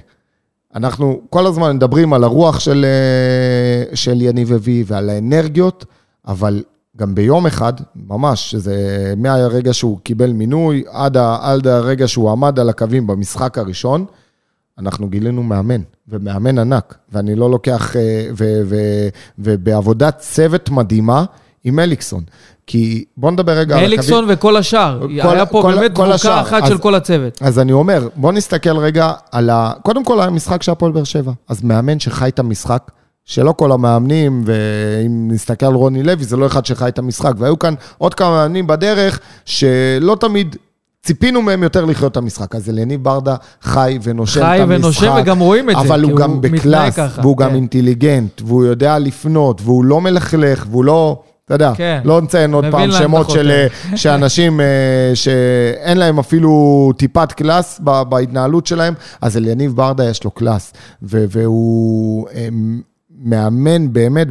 אנחנו 0.75 1.21
כל 1.29 1.45
הזמן 1.45 1.75
מדברים 1.75 2.13
על 2.13 2.23
הרוח 2.23 2.59
של, 2.59 2.85
אה, 2.85 3.95
של 3.95 4.21
יניב 4.21 4.53
אבי 4.53 4.83
ועל 4.87 5.09
האנרגיות, 5.09 5.85
אבל 6.27 6.63
גם 6.97 7.15
ביום 7.15 7.45
אחד, 7.45 7.73
ממש, 7.95 8.51
שזה 8.51 9.13
מהרגע 9.17 9.73
שהוא 9.73 9.99
קיבל 10.03 10.31
מינוי 10.31 10.83
עד, 10.89 11.17
עד 11.17 11.67
הרגע 11.67 12.07
שהוא 12.07 12.31
עמד 12.31 12.59
על 12.59 12.69
הקווים 12.69 13.07
במשחק 13.07 13.57
הראשון, 13.57 14.05
אנחנו 14.79 15.09
גילינו 15.09 15.43
מאמן, 15.43 15.81
ומאמן 16.07 16.57
ענק, 16.57 16.97
ואני 17.11 17.35
לא 17.35 17.49
לוקח, 17.49 17.95
אה, 17.95 18.27
ו, 18.37 18.61
ו, 18.65 18.75
ובעבודת 19.39 20.17
צוות 20.17 20.69
מדהימה 20.69 21.25
עם 21.63 21.79
אליקסון. 21.79 22.23
כי 22.67 23.05
בוא 23.17 23.31
נדבר 23.31 23.51
רגע 23.51 23.77
על. 23.77 23.83
אליקסון 23.83 24.25
וכל 24.27 24.57
השאר. 24.57 24.99
כל, 25.21 25.35
היה 25.35 25.45
פה 25.45 25.61
כל, 25.61 25.75
באמת 25.75 25.93
דבוקה 25.93 26.41
אחת 26.41 26.63
אז, 26.63 26.69
של 26.69 26.77
כל 26.77 26.95
הצוות. 26.95 27.41
אז 27.41 27.59
אני 27.59 27.71
אומר, 27.71 28.07
בוא 28.15 28.31
נסתכל 28.31 28.77
רגע 28.77 29.11
על 29.31 29.49
ה... 29.49 29.71
קודם 29.83 30.03
כל, 30.03 30.19
היה 30.19 30.29
משחק 30.29 30.63
של 30.63 30.71
הפועל 30.71 30.91
באר 30.91 31.03
שבע. 31.03 31.31
אז 31.47 31.63
מאמן 31.63 31.99
שחי 31.99 32.29
את 32.29 32.39
המשחק, 32.39 32.91
שלא 33.25 33.51
כל 33.51 33.71
המאמנים, 33.71 34.43
ואם 34.45 35.27
נסתכל 35.31 35.65
על 35.65 35.73
רוני 35.73 36.03
לוי, 36.03 36.23
זה 36.23 36.37
לא 36.37 36.45
אחד 36.45 36.65
שחי 36.65 36.87
את 36.87 36.99
המשחק. 36.99 37.33
והיו 37.37 37.59
כאן 37.59 37.73
עוד 37.97 38.13
כמה 38.13 38.29
מאמנים 38.29 38.67
בדרך, 38.67 39.19
שלא 39.45 40.17
תמיד 40.19 40.55
ציפינו 41.03 41.41
מהם 41.41 41.63
יותר 41.63 41.85
לחיות 41.85 42.11
את 42.11 42.17
המשחק. 42.17 42.55
אז 42.55 42.69
אליניב 42.69 43.03
ברדה 43.03 43.35
חי 43.61 43.99
ונושם 44.03 44.41
חי 44.41 44.57
את 44.57 44.61
המשחק. 44.61 44.67
חי 44.69 44.75
ונושם 44.75 45.15
וגם 45.21 45.39
רואים 45.39 45.69
את 45.69 45.75
זה, 45.75 45.81
אבל 45.81 46.03
הוא 46.03 46.15
גם 46.15 46.41
בקלאס, 46.41 46.99
והוא 47.21 47.37
כן. 47.37 47.43
גם 47.43 47.55
אינטליגנט, 47.55 48.41
והוא 48.45 48.65
יודע 48.65 48.99
לפנות, 48.99 49.61
והוא 49.63 49.85
לא 49.85 50.01
מלכלך, 50.01 50.65
והוא 50.69 50.85
לא... 50.85 51.21
אתה 51.45 51.55
יודע, 51.55 51.71
כן. 51.75 52.01
לא 52.05 52.21
נציין 52.21 52.53
עוד 52.53 52.65
פעם 52.71 52.91
שמות 52.91 53.29
של 53.95 54.09
אנשים 54.09 54.61
אה, 54.61 55.11
שאין 55.13 55.97
להם 55.97 56.19
אפילו 56.19 56.91
טיפת 56.97 57.31
קלאס 57.31 57.81
בהתנהלות 57.83 58.67
שלהם, 58.67 58.93
אז 59.21 59.37
אליניב 59.37 59.75
ברדה 59.75 60.09
יש 60.09 60.23
לו 60.23 60.31
קלאס, 60.31 60.73
והוא 61.01 62.27
אה, 62.35 62.47
מאמן 63.23 63.93
באמת 63.93 64.27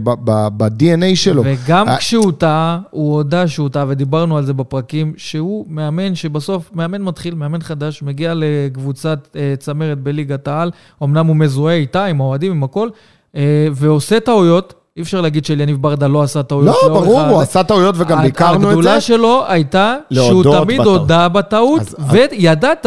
ב-DNA 0.57 1.15
שלו. 1.17 1.43
וגם 1.47 1.89
אה, 1.89 1.97
כשהוא 1.97 2.33
טעה, 2.33 2.79
הוא 2.91 3.15
הודה 3.15 3.49
שהוא 3.49 3.69
טעה, 3.69 3.85
ודיברנו 3.89 4.37
על 4.37 4.45
זה 4.45 4.53
בפרקים, 4.53 5.13
שהוא 5.17 5.67
מאמן 5.69 6.15
שבסוף, 6.15 6.71
מאמן 6.75 7.03
מתחיל, 7.03 7.35
מאמן 7.35 7.61
חדש, 7.61 8.03
מגיע 8.03 8.33
לקבוצת 8.37 9.29
אה, 9.37 9.55
צמרת 9.59 9.99
בליגת 9.99 10.49
העל, 10.49 10.71
אמנם 11.03 11.27
הוא 11.27 11.37
מזוהה 11.37 11.75
איתה, 11.75 12.05
עם 12.05 12.21
האוהדים, 12.21 12.53
עם 12.53 12.63
הכל, 12.63 12.89
אה, 13.37 13.69
ועושה 13.73 14.21
טעויות. 14.21 14.75
אי 14.97 15.03
אפשר 15.03 15.21
להגיד 15.21 15.45
שאליניב 15.45 15.83
ברדה 15.83 16.07
לא 16.07 16.23
עשה 16.23 16.43
טעויות. 16.43 16.77
לא, 16.83 16.89
ברור, 16.89 17.21
הוא 17.21 17.41
עשה 17.41 17.63
טעויות 17.63 17.95
וגם 17.99 18.23
ביקרנו 18.23 18.57
את 18.57 18.61
זה. 18.61 18.69
הגדולה 18.69 19.01
שלו 19.01 19.45
הייתה 19.49 19.97
שהוא 20.13 20.43
תמיד 20.43 20.81
הודה 20.81 21.29
בטעות, 21.29 21.95
וידעת 22.11 22.87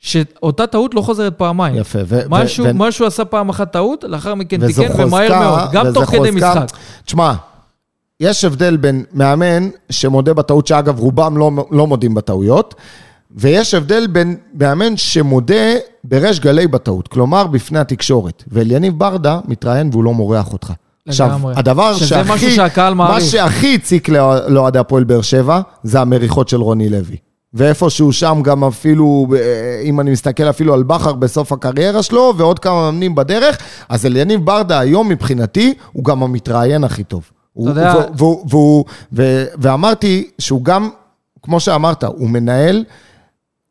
שאותה 0.00 0.66
טעות 0.66 0.94
לא 0.94 1.00
חוזרת 1.00 1.34
פעמיים. 1.36 1.76
יפה. 1.76 1.98
ו- 2.06 2.20
משהו, 2.28 2.64
ו- 2.64 2.70
משהו 2.74 3.06
עשה 3.06 3.24
פעם 3.24 3.48
אחת 3.48 3.72
טעות, 3.72 4.04
לאחר 4.08 4.34
מכן 4.34 4.66
תיקן, 4.66 5.02
ומהר 5.02 5.40
מאוד, 5.40 5.60
גם 5.72 5.92
תוך 5.94 6.04
חוזקה. 6.04 6.18
כדי 6.18 6.30
משחק. 6.30 6.66
תשמע, 7.04 7.32
יש 8.20 8.44
הבדל 8.44 8.76
בין 8.76 9.04
מאמן 9.12 9.68
שמודה 9.90 10.34
בטעות, 10.34 10.66
שאגב, 10.66 10.98
רובם 10.98 11.36
לא, 11.36 11.50
לא 11.70 11.86
מודים 11.86 12.14
בטעויות, 12.14 12.74
ויש 13.30 13.74
הבדל 13.74 14.06
בין 14.06 14.36
מאמן 14.54 14.96
שמודה 14.96 15.74
בריש 16.04 16.40
גלי 16.40 16.66
בטעות, 16.66 17.08
כלומר, 17.08 17.46
בפני 17.46 17.78
התקשורת. 17.78 18.44
ואליניב 18.48 18.98
ברדה 18.98 19.40
מתראיין 19.48 19.90
והוא 19.92 20.04
לא 20.04 20.14
מורח 20.14 20.52
אותך. 20.52 20.72
עכשיו, 21.08 21.40
הדבר 21.54 21.96
שהכי... 21.96 22.56
מה 22.94 23.20
שהכי 23.20 23.74
הציק 23.74 24.08
לאוהדי 24.48 24.78
הפועל 24.78 25.04
באר 25.04 25.22
שבע, 25.22 25.60
זה 25.82 26.00
המריחות 26.00 26.48
של 26.48 26.60
רוני 26.60 26.88
לוי. 26.88 27.16
ואיפשהו 27.54 28.12
שם 28.12 28.40
גם 28.44 28.64
אפילו, 28.64 29.26
אה, 29.36 29.80
אם 29.84 30.00
אני 30.00 30.10
מסתכל 30.10 30.42
אפילו 30.42 30.74
על 30.74 30.82
בכר 30.82 31.12
בסוף 31.12 31.52
הקריירה 31.52 32.02
שלו, 32.02 32.34
ועוד 32.36 32.58
כמה 32.58 32.74
מאמנים 32.74 33.14
בדרך, 33.14 33.58
אז 33.88 34.06
אליניב 34.06 34.44
ברדה 34.44 34.78
היום 34.78 35.08
מבחינתי, 35.08 35.74
הוא 35.92 36.04
גם 36.04 36.22
המתראיין 36.22 36.84
הכי 36.84 37.04
טוב. 37.04 37.30
אתה 37.52 37.70
יודע... 37.70 37.94
ואמרתי 39.58 40.30
שהוא 40.38 40.64
גם, 40.64 40.90
כמו 41.42 41.60
שאמרת, 41.60 42.04
הוא 42.04 42.30
מנהל... 42.30 42.84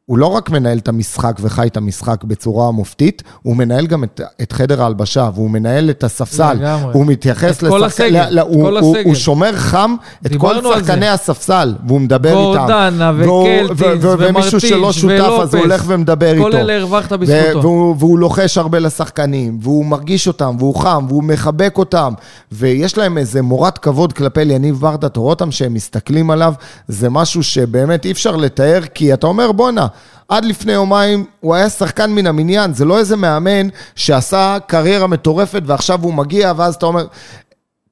הוא 0.10 0.18
לא 0.18 0.26
רק 0.26 0.50
מנהל 0.50 0.78
את 0.78 0.88
המשחק 0.88 1.38
וחי 1.40 1.68
את 1.68 1.78
המשחק 1.78 2.24
בצורה 2.24 2.72
מופתית, 2.72 3.24
הוא 3.42 3.56
מנהל 3.56 3.88
גם 3.88 4.04
את, 4.04 4.22
את 4.42 4.52
חדר 4.52 4.82
ההלבשה, 4.82 5.30
והוא 5.36 5.50
מנהל 5.50 5.90
את 5.90 6.04
הספסל. 6.04 6.54
לגמרי. 6.54 6.94
הוא 6.94 7.06
מתייחס 7.06 7.62
לשחק... 7.62 7.70
כל 7.70 7.84
הסגל, 7.84 8.28
ל, 8.30 8.40
הוא, 8.40 8.64
כל 8.64 8.78
הוא, 8.78 8.96
הסגל. 8.98 9.06
הוא 9.06 9.16
שומר 9.16 9.56
חם 9.56 9.96
את 10.26 10.32
כל 10.38 10.56
שחקני 10.76 11.08
הספסל, 11.08 11.76
והוא 11.88 12.02
מדבר 12.02 12.30
איתם. 12.30 12.68
גורדנה 12.68 13.12
וקלטיס 13.18 13.84
ומרטיש 14.02 14.30
ומישהו 14.30 14.60
שלא 14.60 14.94
שותף, 14.94 15.32
אז 15.42 15.54
הוא 15.54 15.62
הולך 15.62 15.84
ומדבר 15.88 16.34
איתו. 16.34 16.44
כל 16.44 16.56
אלה 16.56 16.76
הרווחת 16.78 17.14
בזכותו. 17.14 17.62
והוא, 17.62 17.96
והוא 18.00 18.20
לוחש 18.20 18.58
הרבה 18.58 18.80
לשחקנים, 18.80 19.60
והוא 19.62 19.86
מרגיש 19.86 20.28
אותם, 20.28 20.56
והוא 20.60 20.76
חם, 20.76 21.06
והוא 21.08 21.24
מחבק 21.24 21.78
אותם, 21.78 22.14
ויש 22.52 22.98
להם 22.98 23.18
איזה 23.18 23.42
מורת 23.42 23.78
כבוד 23.78 24.14
כלפי 24.14 24.42
יניב 24.42 24.84
ורדה, 24.84 25.08
אתה 25.08 25.20
רואה 25.20 25.30
אותם 25.30 25.52
שהם 25.52 25.74
מסתכלים 25.74 26.32
עליו, 26.32 26.54
זה 26.88 27.10
משהו 27.10 27.44
שבאמת 27.44 28.06
אי 28.06 28.12
אפשר 28.12 28.36
לתאר, 28.36 28.82
כי 28.94 29.14
אתה 29.14 29.28
אומר, 29.28 29.52
בואנה, 29.52 29.88
עד 30.30 30.46
לפני 30.46 30.74
יומיים 30.74 31.26
הוא 31.40 31.56
היה 31.56 31.70
שחקן 31.70 32.12
מן 32.12 32.28
המניין, 32.28 32.74
זה 32.74 32.86
לא 32.86 33.00
איזה 33.00 33.16
מאמן 33.16 33.68
שעשה 33.96 34.58
קריירה 34.68 35.08
מטורפת 35.08 35.62
ועכשיו 35.66 36.04
הוא 36.04 36.14
מגיע, 36.14 36.54
ואז 36.56 36.76
אתה 36.76 36.86
אומר... 36.86 37.06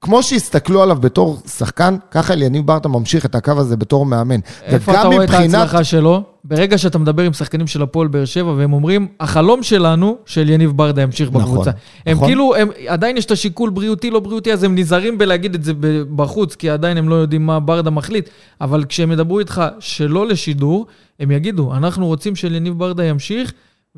כמו 0.08 0.24
שהסתכלו 0.24 0.84
עליו 0.84 0.96
בתור 0.96 1.38
שחקן, 1.48 1.96
ככה 2.12 2.34
אליניב 2.34 2.66
ברדה 2.68 2.90
ממשיך 2.90 3.26
את 3.26 3.36
הקו 3.36 3.52
הזה 3.58 3.78
בתור 3.78 4.06
מאמן. 4.06 4.40
איפה 4.64 4.92
אתה 4.92 5.02
רואה 5.02 5.20
מבחינת... 5.20 5.50
את 5.50 5.54
ההצלחה 5.54 5.84
שלו? 5.84 6.24
ברגע 6.44 6.78
שאתה 6.78 6.98
מדבר 6.98 7.24
עם 7.24 7.34
שחקנים 7.34 7.68
של 7.68 7.82
הפועל 7.82 8.08
באר 8.08 8.26
שבע, 8.26 8.52
והם 8.52 8.74
אומרים, 8.74 9.08
החלום 9.20 9.64
שלנו, 9.64 10.18
שאליניב 10.26 10.72
ברדה 10.72 11.02
ימשיך 11.02 11.30
נכון, 11.30 11.42
בקבוצה. 11.42 11.72
הם 12.06 12.16
נכון. 12.16 12.28
כאילו, 12.28 12.56
הם, 12.56 12.70
עדיין 12.88 13.18
יש 13.18 13.26
את 13.26 13.32
השיקול 13.32 13.70
בריאותי, 13.70 14.10
לא 14.10 14.20
בריאותי, 14.20 14.54
אז 14.54 14.64
הם 14.64 14.76
נזהרים 14.76 15.18
בלהגיד 15.18 15.56
את 15.56 15.64
זה 15.64 15.74
בחוץ, 16.16 16.56
כי 16.56 16.70
עדיין 16.70 16.98
הם 16.98 17.10
לא 17.10 17.16
יודעים 17.16 17.46
מה 17.46 17.60
ברדה 17.60 17.90
מחליט. 17.90 18.30
אבל 18.62 18.86
כשהם 18.90 19.12
ידברו 19.12 19.40
איתך 19.40 19.62
שלא 19.80 20.28
לשידור, 20.28 20.86
הם 21.20 21.32
יגידו, 21.32 21.76
אנחנו 21.76 22.08
רוצים 22.08 22.36
שאליניב 22.36 22.74
ברדה 22.80 23.06
ימשיך, 23.06 23.54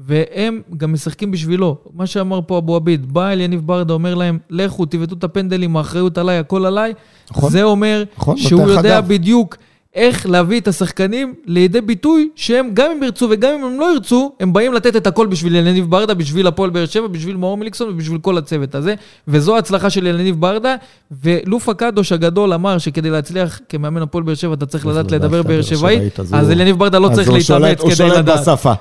והם 0.05 0.61
גם 0.77 0.93
משחקים 0.93 1.31
בשבילו. 1.31 1.77
מה 1.93 2.07
שאמר 2.07 2.39
פה 2.47 2.57
אבו 2.57 2.75
עביד, 2.75 3.13
בא 3.13 3.29
אל 3.29 3.41
יניב 3.41 3.61
ברדה, 3.67 3.93
אומר 3.93 4.15
להם, 4.15 4.37
לכו, 4.49 4.85
תבעטו 4.85 5.15
את 5.15 5.23
הפנדלים, 5.23 5.77
האחריות 5.77 6.17
עליי, 6.17 6.37
הכל 6.37 6.65
עליי. 6.65 6.93
נכון. 7.31 7.49
זה 7.49 7.63
אומר 7.63 8.03
נכון, 8.17 8.37
שהוא 8.37 8.61
יודע 8.61 8.81
חגב. 9.01 9.07
בדיוק 9.07 9.55
איך 9.95 10.29
להביא 10.29 10.59
את 10.59 10.67
השחקנים 10.67 11.33
לידי 11.45 11.81
ביטוי 11.81 12.29
שהם, 12.35 12.69
גם 12.73 12.91
אם 12.91 13.03
ירצו 13.03 13.27
וגם 13.29 13.51
אם 13.59 13.63
הם 13.63 13.79
לא 13.79 13.93
ירצו, 13.93 14.31
הם 14.39 14.53
באים 14.53 14.73
לתת 14.73 14.95
את 14.95 15.07
הכל 15.07 15.27
בשביל 15.27 15.55
ילניב 15.55 15.89
ברדה, 15.89 16.13
בשביל 16.13 16.47
הפועל 16.47 16.69
באר 16.69 16.85
שבע, 16.85 17.07
בשביל 17.07 17.35
מאור 17.35 17.57
מליקסון 17.57 17.89
ובשביל 17.89 18.17
כל 18.17 18.37
הצוות 18.37 18.75
הזה. 18.75 18.95
וזו 19.27 19.55
ההצלחה 19.55 19.89
של 19.89 20.07
ילניב 20.07 20.41
ברדה. 20.41 20.75
ולופה 21.23 21.73
קדוש 21.73 22.11
הגדול 22.11 22.53
אמר 22.53 22.77
שכדי 22.77 23.09
להצליח 23.09 23.59
כמאמן 23.69 24.01
הפועל 24.01 24.23
באר 24.23 24.35
שבע, 24.35 24.53
אתה 24.53 24.65
צריך 24.65 24.85
לדעת 24.85 25.11
לדבר 25.11 25.43
באר 25.43 25.61
שבעית, 25.61 26.19
אז 26.33 26.49
ילניב 26.49 26.79
ברדה 26.79 26.99
לא 26.99 27.09
צריך 27.13 27.29
להתאמץ 27.29 27.41
כדי 27.41 27.59
לדעת. 27.59 27.79
הוא 27.81 27.91
שולט 27.91 28.25
בשפה. 28.39 28.73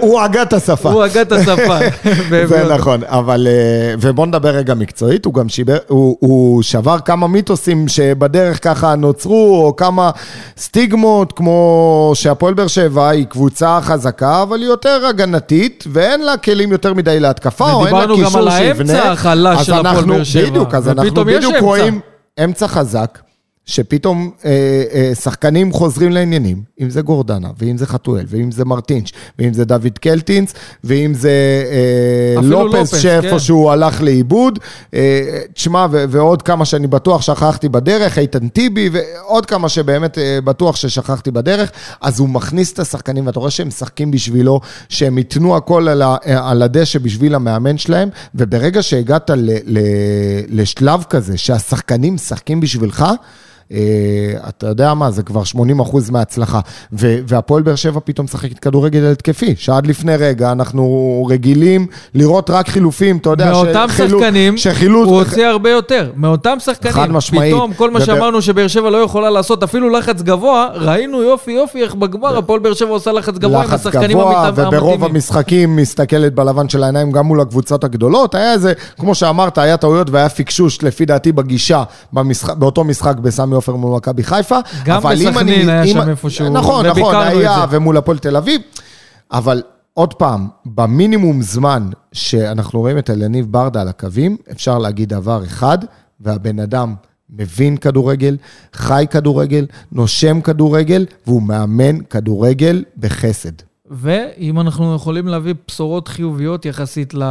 הוא 0.00 0.20
הגה 0.24 0.42
את 0.42 0.52
השפה. 0.52 0.90
הוא 0.90 1.02
הגה 1.02 1.22
את 1.22 1.32
השפה. 1.32 1.78
זה 2.48 2.74
נכון, 2.74 3.00
אבל... 3.04 3.46
אה, 3.50 3.94
ובוא 4.00 4.26
נדבר 4.26 4.48
רגע 4.48 4.74
מקצועית, 4.74 5.24
הוא 5.24 5.34
גם 5.34 5.46
שבר 6.62 6.98
כמה 6.98 7.28
מיתוסים 7.28 7.88
שבדרך 7.88 8.64
ככה 8.64 8.94
נוצרו, 8.94 9.71
כמה 9.76 10.10
סטיגמות, 10.56 11.32
כמו 11.32 12.12
שהפועל 12.14 12.54
באר 12.54 12.66
שבע 12.66 13.08
היא 13.08 13.26
קבוצה 13.26 13.78
חזקה, 13.82 14.42
אבל 14.42 14.60
היא 14.60 14.68
יותר 14.68 15.06
הגנתית, 15.06 15.84
ואין 15.92 16.20
לה 16.20 16.36
כלים 16.36 16.72
יותר 16.72 16.94
מדי 16.94 17.20
להתקפה, 17.20 17.72
או 17.72 17.86
אין 17.86 17.94
לה 17.96 18.06
קישור 18.06 18.50
שיבנה. 18.50 18.50
ודיברנו 18.50 18.80
גם 18.80 18.92
על 18.92 18.96
האמצע 18.96 19.12
החלש 19.12 19.66
של 19.66 19.72
הפועל 19.72 20.04
באר 20.04 20.24
שבע. 20.24 20.50
בדיוק, 20.50 20.74
אז 20.74 20.88
אנחנו 20.88 21.24
בדיוק 21.24 21.54
רואים 21.60 22.00
אמצע 22.44 22.68
חזק. 22.68 23.18
שפתאום 23.66 24.30
אה, 24.44 24.50
אה, 24.92 25.14
שחקנים 25.14 25.72
חוזרים 25.72 26.12
לעניינים, 26.12 26.62
אם 26.80 26.90
זה 26.90 27.02
גורדנה, 27.02 27.48
ואם 27.58 27.78
זה 27.78 27.86
חתואל, 27.86 28.24
ואם 28.28 28.50
זה 28.50 28.64
מרטינש, 28.64 29.12
ואם 29.38 29.54
זה 29.54 29.64
דוד 29.64 29.98
קלטינס, 30.00 30.54
ואם 30.84 31.14
זה 31.14 31.30
אה, 31.70 32.42
לופס, 32.42 32.74
לופס 32.74 33.02
כן. 33.02 33.38
שהוא 33.38 33.70
הלך 33.70 34.02
לאיבוד. 34.02 34.58
אה, 34.94 35.40
תשמע, 35.54 35.86
ועוד 35.90 36.42
כמה 36.42 36.64
שאני 36.64 36.86
בטוח 36.86 37.22
שכחתי 37.22 37.68
בדרך, 37.68 38.18
איתן 38.18 38.48
טיבי, 38.48 38.90
ועוד 38.92 39.46
כמה 39.46 39.68
שבאמת 39.68 40.18
אה, 40.18 40.38
בטוח 40.44 40.76
ששכחתי 40.76 41.30
בדרך, 41.30 41.70
אז 42.00 42.20
הוא 42.20 42.28
מכניס 42.28 42.72
את 42.72 42.78
השחקנים, 42.78 43.26
ואתה 43.26 43.40
רואה 43.40 43.50
שהם 43.50 43.68
משחקים 43.68 44.10
בשבילו, 44.10 44.60
שהם 44.88 45.18
ייתנו 45.18 45.56
הכל 45.56 45.88
על, 45.88 46.02
ה, 46.02 46.16
על 46.24 46.62
הדשא 46.62 46.98
בשביל 46.98 47.34
המאמן 47.34 47.78
שלהם, 47.78 48.08
וברגע 48.34 48.82
שהגעת 48.82 49.30
ל, 49.30 49.50
ל, 49.64 49.78
לשלב 50.48 51.02
כזה, 51.10 51.36
שהשחקנים 51.36 52.14
משחקים 52.14 52.60
בשבילך, 52.60 53.04
אתה 54.48 54.66
יודע 54.66 54.94
מה, 54.94 55.10
זה 55.10 55.22
כבר 55.22 55.44
80 55.44 55.80
אחוז 55.80 56.10
מההצלחה. 56.10 56.60
והפועל 56.92 57.62
באר 57.62 57.74
שבע 57.74 58.00
פתאום 58.04 58.24
משחקת 58.24 58.58
כדורגל 58.58 59.12
התקפי, 59.12 59.54
שעד 59.58 59.86
לפני 59.86 60.16
רגע 60.16 60.52
אנחנו 60.52 61.26
רגילים 61.30 61.86
לראות 62.14 62.50
רק 62.50 62.68
חילופים, 62.68 63.16
אתה 63.16 63.30
יודע, 63.30 63.50
מאותם 63.50 63.86
שחילו, 63.88 64.20
שחקנים, 64.20 64.56
שחילוט... 64.56 65.08
הוא 65.08 65.18
הוציא 65.18 65.46
הרבה 65.46 65.70
יותר. 65.70 66.10
מאותם 66.16 66.56
שחקנים, 66.58 66.92
חד 66.94 67.10
משמעית. 67.10 67.54
פתאום 67.54 67.74
כל 67.74 67.90
מה 67.90 67.98
וב... 67.98 68.04
שאמרנו 68.04 68.42
שבאר 68.42 68.68
שבע 68.68 68.90
לא 68.90 68.96
יכולה 68.96 69.30
לעשות, 69.30 69.62
אפילו 69.62 69.90
לחץ 69.90 70.22
גבוה, 70.22 70.68
ראינו 70.74 71.22
יופי 71.22 71.52
יופי 71.52 71.82
איך 71.82 71.94
בגמר 71.94 72.38
הפועל 72.38 72.60
באר 72.60 72.74
שבע 72.74 72.90
עושה 72.90 73.12
לחץ 73.12 73.38
גבוה 73.38 73.64
עם 73.64 73.70
השחקנים 73.70 74.18
המתאימים. 74.18 74.48
לחץ 74.48 74.58
גבוה, 74.58 74.68
וברוב 74.68 75.04
המשחקים 75.04 75.76
מסתכלת 75.76 76.34
בלבן 76.34 76.68
של 76.68 76.82
העיניים 76.82 77.12
גם 77.12 77.26
מול 77.26 77.40
הקבוצות 77.40 77.84
הגדולות. 77.84 78.34
היה 78.34 78.52
איזה, 78.52 78.72
כמו 78.98 79.14
שאמרת, 79.14 79.58
היה 79.58 79.76
טעויות 79.76 80.10
והיה 80.10 80.28
פיקשוש, 80.28 80.82
לפי 80.82 81.04
דעתי, 81.04 81.32
בגישה, 81.32 81.82
במשחק, 82.12 82.54
באותו 82.56 82.84
משחק 82.84 83.16
בסמי 83.16 83.56
עופר 83.62 83.76
מול 83.76 83.96
מכבי 83.96 84.22
חיפה. 84.22 84.58
גם 84.84 85.02
בסכנין 85.02 85.68
היה 85.68 85.86
שם 85.86 86.08
איפשהו, 86.08 86.48
נכון, 86.48 86.86
נכון, 86.86 87.14
היה, 87.16 87.64
ומול 87.70 87.96
הפועל 87.96 88.18
תל 88.18 88.36
אביב. 88.36 88.60
אבל 89.32 89.62
עוד 89.94 90.14
פעם, 90.14 90.48
במינימום 90.66 91.42
זמן 91.42 91.90
שאנחנו 92.12 92.80
רואים 92.80 92.98
את 92.98 93.10
אלניב 93.10 93.46
ברדה 93.50 93.80
על 93.80 93.88
הקווים, 93.88 94.36
אפשר 94.50 94.78
להגיד 94.78 95.08
דבר 95.08 95.44
אחד, 95.44 95.78
והבן 96.20 96.60
אדם 96.60 96.94
מבין 97.30 97.76
כדורגל, 97.76 98.36
חי 98.72 99.04
כדורגל, 99.10 99.66
נושם 99.92 100.40
כדורגל, 100.40 101.06
והוא 101.26 101.42
מאמן 101.42 102.00
כדורגל 102.00 102.84
בחסד. 102.96 103.52
ואם 103.90 104.60
אנחנו 104.60 104.94
יכולים 104.94 105.28
להביא 105.28 105.54
בשורות 105.68 106.08
חיוביות 106.08 106.66
יחסית 106.66 107.14
ל... 107.14 107.22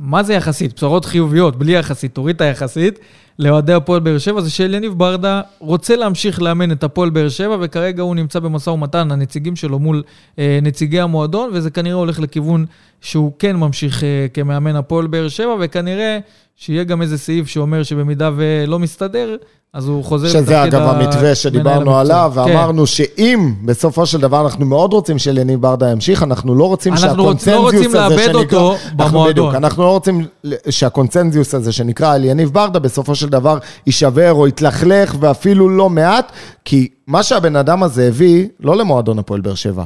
מה 0.00 0.22
זה 0.22 0.34
יחסית? 0.34 0.74
בשורות 0.74 1.04
חיוביות, 1.04 1.56
בלי 1.56 1.72
יחסית, 1.72 2.14
תוריד 2.14 2.36
את 2.36 2.40
היחסית. 2.40 2.98
לאוהדי 3.38 3.72
הפועל 3.72 4.00
באר 4.00 4.18
שבע, 4.18 4.40
זה 4.40 4.50
שאליניב 4.50 4.92
ברדה 4.92 5.40
רוצה 5.58 5.96
להמשיך 5.96 6.42
לאמן 6.42 6.72
את 6.72 6.84
הפועל 6.84 7.10
באר 7.10 7.28
שבע, 7.28 7.56
וכרגע 7.60 8.02
הוא 8.02 8.14
נמצא 8.14 8.38
במשא 8.38 8.70
ומתן, 8.70 9.12
הנציגים 9.12 9.56
שלו 9.56 9.78
מול 9.78 10.02
אה, 10.38 10.58
נציגי 10.62 11.00
המועדון, 11.00 11.50
וזה 11.52 11.70
כנראה 11.70 11.96
הולך 11.96 12.20
לכיוון 12.20 12.66
שהוא 13.00 13.32
כן 13.38 13.56
ממשיך 13.56 14.04
אה, 14.04 14.26
כמאמן 14.34 14.76
הפועל 14.76 15.06
באר 15.06 15.28
שבע, 15.28 15.54
וכנראה 15.60 16.18
שיהיה 16.56 16.84
גם 16.84 17.02
איזה 17.02 17.18
סעיף 17.18 17.48
שאומר 17.48 17.82
שבמידה 17.82 18.30
ולא 18.36 18.78
מסתדר, 18.78 19.36
אז 19.72 19.88
הוא 19.88 20.04
חוזר... 20.04 20.28
שזה 20.28 20.64
אגב 20.64 20.82
המתווה 20.82 21.34
שדיברנו 21.34 21.98
עליו, 21.98 22.32
כן. 22.34 22.40
ואמרנו 22.40 22.86
שאם 22.86 23.54
בסופו 23.64 24.06
של 24.06 24.20
דבר 24.20 24.44
אנחנו 24.44 24.66
מאוד 24.66 24.92
רוצים 24.92 25.18
שלניב 25.18 25.62
ברדה 25.62 25.90
ימשיך, 25.90 26.22
אנחנו 26.22 26.54
לא 26.54 26.64
רוצים 26.64 26.96
שהקונצנזיוס 26.96 27.46
לא 27.48 27.60
רוצים 27.60 27.96
הזה 27.96 28.22
שנקרא... 28.24 28.24
אנחנו 28.24 28.24
לא 28.24 28.28
רוצים 28.28 28.34
לאבד 28.34 28.54
אותו 28.54 28.76
במועדון. 28.96 29.30
בדיוק, 29.30 29.54
אנחנו 29.54 29.82
לא 29.82 29.90
רוצים 29.90 30.24
שהקונצנזיוס 30.70 31.54
הזה 31.54 31.72
שנקרא 31.72 32.14
אליניב 32.14 32.50
ברדה, 32.52 32.78
בסופו 32.78 33.14
של 33.14 33.27
דבר 33.28 33.58
יישבר 33.86 34.32
או 34.32 34.48
יתלכלך, 34.48 35.16
ואפילו 35.20 35.68
לא 35.68 35.90
מעט, 35.90 36.32
כי 36.64 36.88
מה 37.06 37.22
שהבן 37.22 37.56
אדם 37.56 37.82
הזה 37.82 38.08
הביא, 38.08 38.48
לא 38.60 38.76
למועדון 38.76 39.18
הפועל 39.18 39.40
באר 39.40 39.54
שבע, 39.54 39.84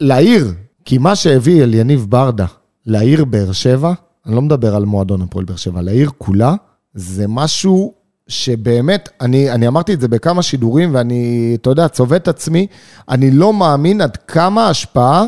לעיר, 0.00 0.52
כי 0.84 0.98
מה 0.98 1.16
שהביא 1.16 1.62
אליניב 1.62 2.06
ברדה 2.08 2.46
לעיר 2.86 3.24
באר 3.24 3.52
שבע, 3.52 3.92
אני 4.26 4.34
לא 4.34 4.42
מדבר 4.42 4.76
על 4.76 4.84
מועדון 4.84 5.22
הפועל 5.22 5.44
באר 5.44 5.56
שבע, 5.56 5.82
לעיר 5.82 6.10
כולה, 6.18 6.54
זה 6.94 7.24
משהו 7.28 7.92
שבאמת, 8.28 9.08
אני, 9.20 9.50
אני 9.50 9.68
אמרתי 9.68 9.94
את 9.94 10.00
זה 10.00 10.08
בכמה 10.08 10.42
שידורים, 10.42 10.94
ואני, 10.94 11.52
אתה 11.60 11.70
יודע, 11.70 11.88
צובט 11.88 12.22
את 12.22 12.28
עצמי, 12.28 12.66
אני 13.08 13.30
לא 13.30 13.52
מאמין 13.52 14.00
עד 14.00 14.16
כמה 14.16 14.68
השפעה 14.68 15.24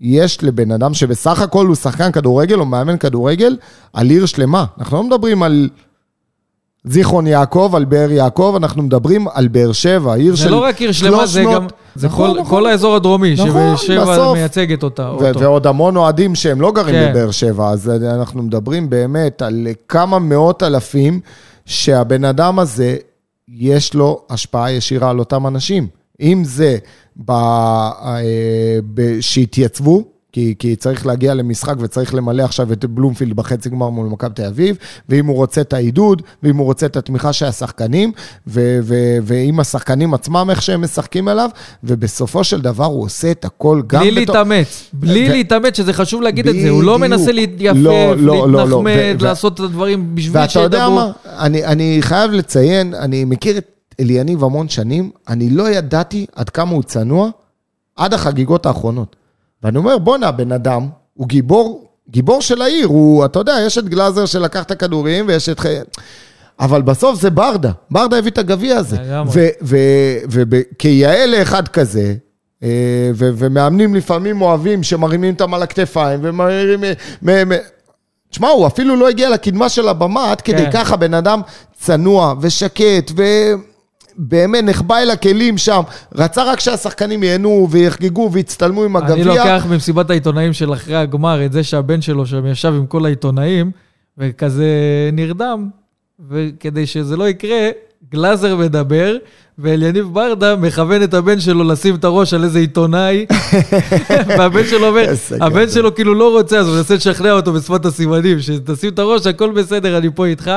יש 0.00 0.44
לבן 0.44 0.72
אדם 0.72 0.94
שבסך 0.94 1.40
הכל 1.40 1.66
הוא 1.66 1.74
שחקן 1.74 2.12
כדורגל 2.12 2.60
או 2.60 2.66
מאמן 2.66 2.98
כדורגל 2.98 3.56
על 3.92 4.10
עיר 4.10 4.26
שלמה. 4.26 4.64
אנחנו 4.78 4.96
לא 4.96 5.04
מדברים 5.04 5.42
על 5.42 5.68
זיכרון 6.84 7.26
יעקב, 7.26 7.72
על 7.74 7.84
באר 7.84 8.10
יעקב, 8.10 8.54
אנחנו 8.56 8.82
מדברים 8.82 9.26
על 9.32 9.48
באר 9.48 9.72
שבע, 9.72 10.14
עיר 10.14 10.34
של... 10.34 10.42
זה 10.42 10.50
לא 10.50 10.64
רק 10.64 10.80
עיר 10.80 10.92
שלמה, 10.92 11.26
זה 11.26 11.44
גם... 11.54 11.66
זה 11.94 12.06
נכון, 12.06 12.30
כל, 12.30 12.40
נכון. 12.40 12.50
כל 12.50 12.66
האזור 12.66 12.96
הדרומי, 12.96 13.34
נכון, 13.34 13.48
שבאר 13.48 13.76
שבע 13.76 14.32
מייצגת 14.32 14.82
אותה. 14.82 15.02
ו- 15.02 15.28
אותו. 15.28 15.40
ועוד 15.40 15.66
המון 15.66 15.96
אוהדים 15.96 16.34
שהם 16.34 16.60
לא 16.60 16.72
גרים 16.72 16.94
כן. 16.94 17.10
בבאר 17.10 17.30
שבע, 17.30 17.70
אז 17.70 17.90
אנחנו 17.90 18.42
מדברים 18.42 18.90
באמת 18.90 19.42
על 19.42 19.66
כמה 19.88 20.18
מאות 20.18 20.62
אלפים 20.62 21.20
שהבן 21.66 22.24
אדם 22.24 22.58
הזה, 22.58 22.96
יש 23.48 23.94
לו 23.94 24.22
השפעה 24.30 24.72
ישירה 24.72 25.10
על 25.10 25.18
אותם 25.18 25.46
אנשים. 25.46 25.86
אם 26.20 26.42
זה 26.44 26.78
ב... 27.24 27.30
אה, 27.30 28.20
שהתייצבו, 29.20 30.04
כי, 30.38 30.54
כי 30.58 30.76
צריך 30.76 31.06
להגיע 31.06 31.34
למשחק 31.34 31.74
וצריך 31.78 32.14
למלא 32.14 32.42
עכשיו 32.42 32.72
את 32.72 32.84
בלומפילד 32.84 33.36
בחצי 33.36 33.70
גמר 33.70 33.90
מול 33.90 34.06
מכבי 34.06 34.34
תל 34.34 34.44
אביב, 34.44 34.76
ואם 35.08 35.26
הוא 35.26 35.36
רוצה 35.36 35.60
את 35.60 35.72
העידוד, 35.72 36.22
ואם 36.42 36.56
הוא 36.56 36.66
רוצה 36.66 36.86
את 36.86 36.96
התמיכה 36.96 37.32
של 37.32 37.46
השחקנים, 37.46 38.12
ו, 38.46 38.78
ו, 38.82 38.94
ואם 39.22 39.60
השחקנים 39.60 40.14
עצמם, 40.14 40.46
איך 40.50 40.62
שהם 40.62 40.82
משחקים 40.82 41.28
עליו, 41.28 41.50
ובסופו 41.84 42.44
של 42.44 42.60
דבר 42.60 42.84
הוא 42.84 43.04
עושה 43.04 43.30
את 43.30 43.44
הכל 43.44 43.82
גם... 43.86 44.00
בלי 44.00 44.22
בתור... 44.22 44.36
להתאמץ, 44.36 44.90
בלי 44.92 45.28
ו... 45.28 45.32
להתאמץ, 45.32 45.76
שזה 45.76 45.92
חשוב 45.92 46.22
להגיד 46.22 46.46
ב... 46.46 46.48
את 46.48 46.54
זה, 46.62 46.70
הוא 46.70 46.82
לא 46.82 46.98
מנסה 46.98 47.32
להתייפף, 47.32 47.76
לא, 47.78 48.16
לא, 48.16 48.16
לא, 48.16 48.48
לא, 48.48 48.62
להתנחמד, 48.62 49.16
לא, 49.20 49.24
ו... 49.24 49.24
לעשות 49.24 49.54
את 49.54 49.60
הדברים 49.60 50.14
בשביל 50.14 50.46
שידברו. 50.48 50.64
ואתה 50.64 50.76
יודע 50.76 50.88
מה, 50.88 51.10
אני, 51.38 51.64
אני 51.64 51.98
חייב 52.00 52.30
לציין, 52.30 52.94
אני 52.94 53.24
מכיר 53.24 53.58
את 53.58 53.66
אליניב 54.00 54.44
המון 54.44 54.68
שנים, 54.68 55.10
אני 55.28 55.50
לא 55.50 55.70
ידעתי 55.70 56.26
עד 56.36 56.50
כמה 56.50 56.70
הוא 56.70 56.82
צנוע 56.82 57.30
עד 57.96 58.14
החגיגות 58.14 58.66
האחרונות. 58.66 59.17
ואני 59.62 59.78
אומר, 59.78 59.98
בואנה, 59.98 60.30
בן 60.30 60.52
אדם, 60.52 60.88
הוא 61.14 61.28
גיבור, 61.28 61.88
גיבור 62.10 62.42
של 62.42 62.62
העיר, 62.62 62.86
הוא, 62.86 63.24
אתה 63.24 63.38
יודע, 63.38 63.56
יש 63.66 63.78
את 63.78 63.88
גלאזר 63.88 64.26
שלקח 64.26 64.62
את 64.62 64.70
הכדורים 64.70 65.24
ויש 65.28 65.48
את... 65.48 65.60
אבל 66.60 66.82
בסוף 66.82 67.20
זה 67.20 67.30
ברדה, 67.30 67.72
ברדה 67.90 68.18
הביא 68.18 68.30
את 68.30 68.38
הגביע 68.38 68.76
הזה. 68.76 68.96
וכיאה 69.62 71.26
לאחד 71.26 71.68
כזה, 71.68 72.14
אה, 72.62 73.10
ו- 73.14 73.30
ומאמנים 73.36 73.94
לפעמים 73.94 74.42
אוהבים 74.42 74.82
שמרימים 74.82 75.32
אותם 75.32 75.54
על 75.54 75.62
הכתפיים 75.62 76.20
ומרימים... 76.22 76.80
תשמע, 78.30 78.48
הוא 78.48 78.66
אפילו 78.66 78.96
לא 78.96 79.08
הגיע 79.08 79.30
לקדמה 79.30 79.68
של 79.68 79.88
הבמה, 79.88 80.30
עד 80.30 80.40
כדי 80.40 80.64
כן. 80.64 80.70
ככה 80.72 80.96
בן 80.96 81.14
אדם 81.14 81.40
צנוע 81.80 82.34
ושקט 82.40 83.12
ובאמת 84.18 84.64
נחבא 84.64 84.96
אל 84.98 85.10
הכלים 85.10 85.58
שם. 85.58 85.80
רצה 86.14 86.44
רק 86.44 86.60
שהשחקנים 86.60 87.22
ייהנו 87.22 87.68
ויחגגו 87.70 88.30
ויצטלמו 88.32 88.84
עם 88.84 88.96
הגביע. 88.96 89.14
אני 89.14 89.24
לוקח 89.24 89.66
במסיבת 89.70 90.10
העיתונאים 90.10 90.52
של 90.52 90.72
אחרי 90.72 90.96
הגמר 90.96 91.44
את 91.44 91.52
זה 91.52 91.64
שהבן 91.64 92.00
שלו 92.00 92.26
שם 92.26 92.46
ישב 92.46 92.74
עם 92.76 92.86
כל 92.86 93.04
העיתונאים, 93.04 93.70
וכזה 94.18 94.66
נרדם, 95.12 95.68
וכדי 96.30 96.86
שזה 96.86 97.16
לא 97.16 97.28
יקרה, 97.28 97.68
גלאזר 98.10 98.56
מדבר, 98.56 99.16
ואליניב 99.58 100.06
ברדה 100.12 100.56
מכוון 100.56 101.02
את 101.02 101.14
הבן 101.14 101.40
שלו 101.40 101.64
לשים 101.64 101.94
את 101.94 102.04
הראש 102.04 102.34
על 102.34 102.44
איזה 102.44 102.58
עיתונאי, 102.58 103.26
והבן 104.38 104.64
שלו 104.64 104.86
אומר, 104.86 105.06
הבן. 105.40 105.68
שלו 105.68 105.94
כאילו 105.94 106.14
לא 106.14 106.36
רוצה, 106.38 106.58
אז 106.58 106.68
הוא 106.68 106.76
מנסה 106.76 106.94
לשכנע 106.94 107.32
אותו 107.32 107.52
בשפת 107.52 107.84
הסימנים, 107.84 108.40
שתשים 108.40 108.92
את 108.92 108.98
הראש, 108.98 109.26
הכל 109.26 109.50
בסדר, 109.50 109.98
אני 109.98 110.08
פה 110.14 110.26
איתך. 110.26 110.50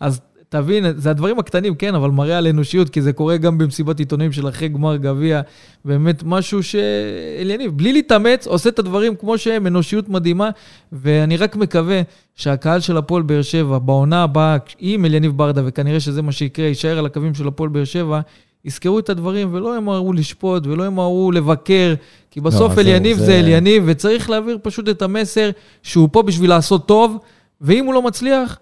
אז 0.00 0.20
תבין, 0.54 0.84
זה 0.96 1.10
הדברים 1.10 1.38
הקטנים, 1.38 1.74
כן, 1.74 1.94
אבל 1.94 2.10
מראה 2.10 2.38
על 2.38 2.46
אנושיות, 2.46 2.88
כי 2.90 3.02
זה 3.02 3.12
קורה 3.12 3.36
גם 3.36 3.58
במסיבת 3.58 3.98
עיתונאים 3.98 4.32
של 4.32 4.48
אחרי 4.48 4.68
גמר 4.68 4.96
גביע. 4.96 5.40
באמת 5.84 6.22
משהו 6.26 6.62
שאליניב, 6.62 7.70
בלי 7.76 7.92
להתאמץ, 7.92 8.46
עושה 8.46 8.68
את 8.68 8.78
הדברים 8.78 9.16
כמו 9.16 9.38
שהם, 9.38 9.66
אנושיות 9.66 10.08
מדהימה, 10.08 10.50
ואני 10.92 11.36
רק 11.36 11.56
מקווה 11.56 12.00
שהקהל 12.34 12.80
של 12.80 12.96
הפועל 12.96 13.22
באר 13.22 13.42
שבע, 13.42 13.78
בעונה 13.78 14.22
הבאה, 14.22 14.56
עם 14.78 15.04
אליניב 15.04 15.32
ברדה, 15.36 15.62
וכנראה 15.64 16.00
שזה 16.00 16.22
מה 16.22 16.32
שיקרה, 16.32 16.66
יישאר 16.66 16.98
על 16.98 17.06
הקווים 17.06 17.34
של 17.34 17.48
הפועל 17.48 17.68
באר 17.70 17.84
שבע, 17.84 18.20
יזכרו 18.64 18.98
את 18.98 19.10
הדברים 19.10 19.48
ולא 19.54 19.76
ימהרו 19.76 20.12
לשפוט 20.12 20.66
ולא 20.66 20.86
ימהרו 20.86 21.32
לבקר, 21.32 21.94
כי 22.30 22.40
בסוף 22.40 22.76
לא, 22.76 22.82
אליניב 22.82 23.18
זה- 23.18 23.24
זה 23.24 23.38
אליניב, 23.38 23.82
וצריך 23.86 24.30
להעביר 24.30 24.58
פשוט 24.62 24.88
את 24.88 25.02
המסר 25.02 25.50
שהוא 25.82 26.08
פה 26.12 26.22
בשביל 26.22 26.50
לעשות 26.50 26.86
טוב, 26.88 27.16
ואם 27.60 27.84
הוא 27.84 27.94
לא 27.94 28.02
מצליח, 28.02 28.58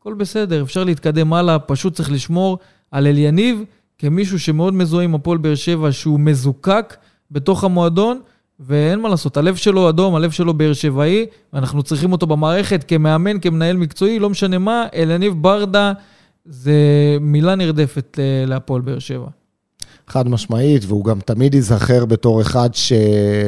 הכל 0.00 0.14
בסדר, 0.14 0.62
אפשר 0.62 0.84
להתקדם 0.84 1.32
הלאה, 1.32 1.58
פשוט 1.58 1.94
צריך 1.94 2.12
לשמור 2.12 2.58
על 2.90 3.06
אליניב 3.06 3.64
כמישהו 3.98 4.40
שמאוד 4.40 4.74
מזוהה 4.74 5.04
עם 5.04 5.14
הפועל 5.14 5.38
באר 5.38 5.54
שבע, 5.54 5.92
שהוא 5.92 6.20
מזוקק 6.20 6.96
בתוך 7.30 7.64
המועדון, 7.64 8.20
ואין 8.60 9.00
מה 9.00 9.08
לעשות, 9.08 9.36
הלב 9.36 9.56
שלו 9.56 9.88
אדום, 9.88 10.14
הלב 10.14 10.30
שלו 10.30 10.54
באר 10.54 10.72
שבעי, 10.72 11.26
ואנחנו 11.52 11.82
צריכים 11.82 12.12
אותו 12.12 12.26
במערכת 12.26 12.84
כמאמן, 12.88 13.40
כמנהל 13.40 13.76
מקצועי, 13.76 14.18
לא 14.18 14.30
משנה 14.30 14.58
מה, 14.58 14.86
אליניב 14.94 15.34
ברדה 15.42 15.92
זה 16.44 16.74
מילה 17.20 17.54
נרדפת 17.54 18.18
אה, 18.18 18.46
להפועל 18.46 18.80
באר 18.80 18.98
שבע. 18.98 19.28
חד 20.08 20.28
משמעית, 20.28 20.84
והוא 20.86 21.04
גם 21.04 21.18
תמיד 21.24 21.54
ייזכר 21.54 22.04
בתור 22.04 22.40
אחד 22.40 22.68
ש... 22.72 22.92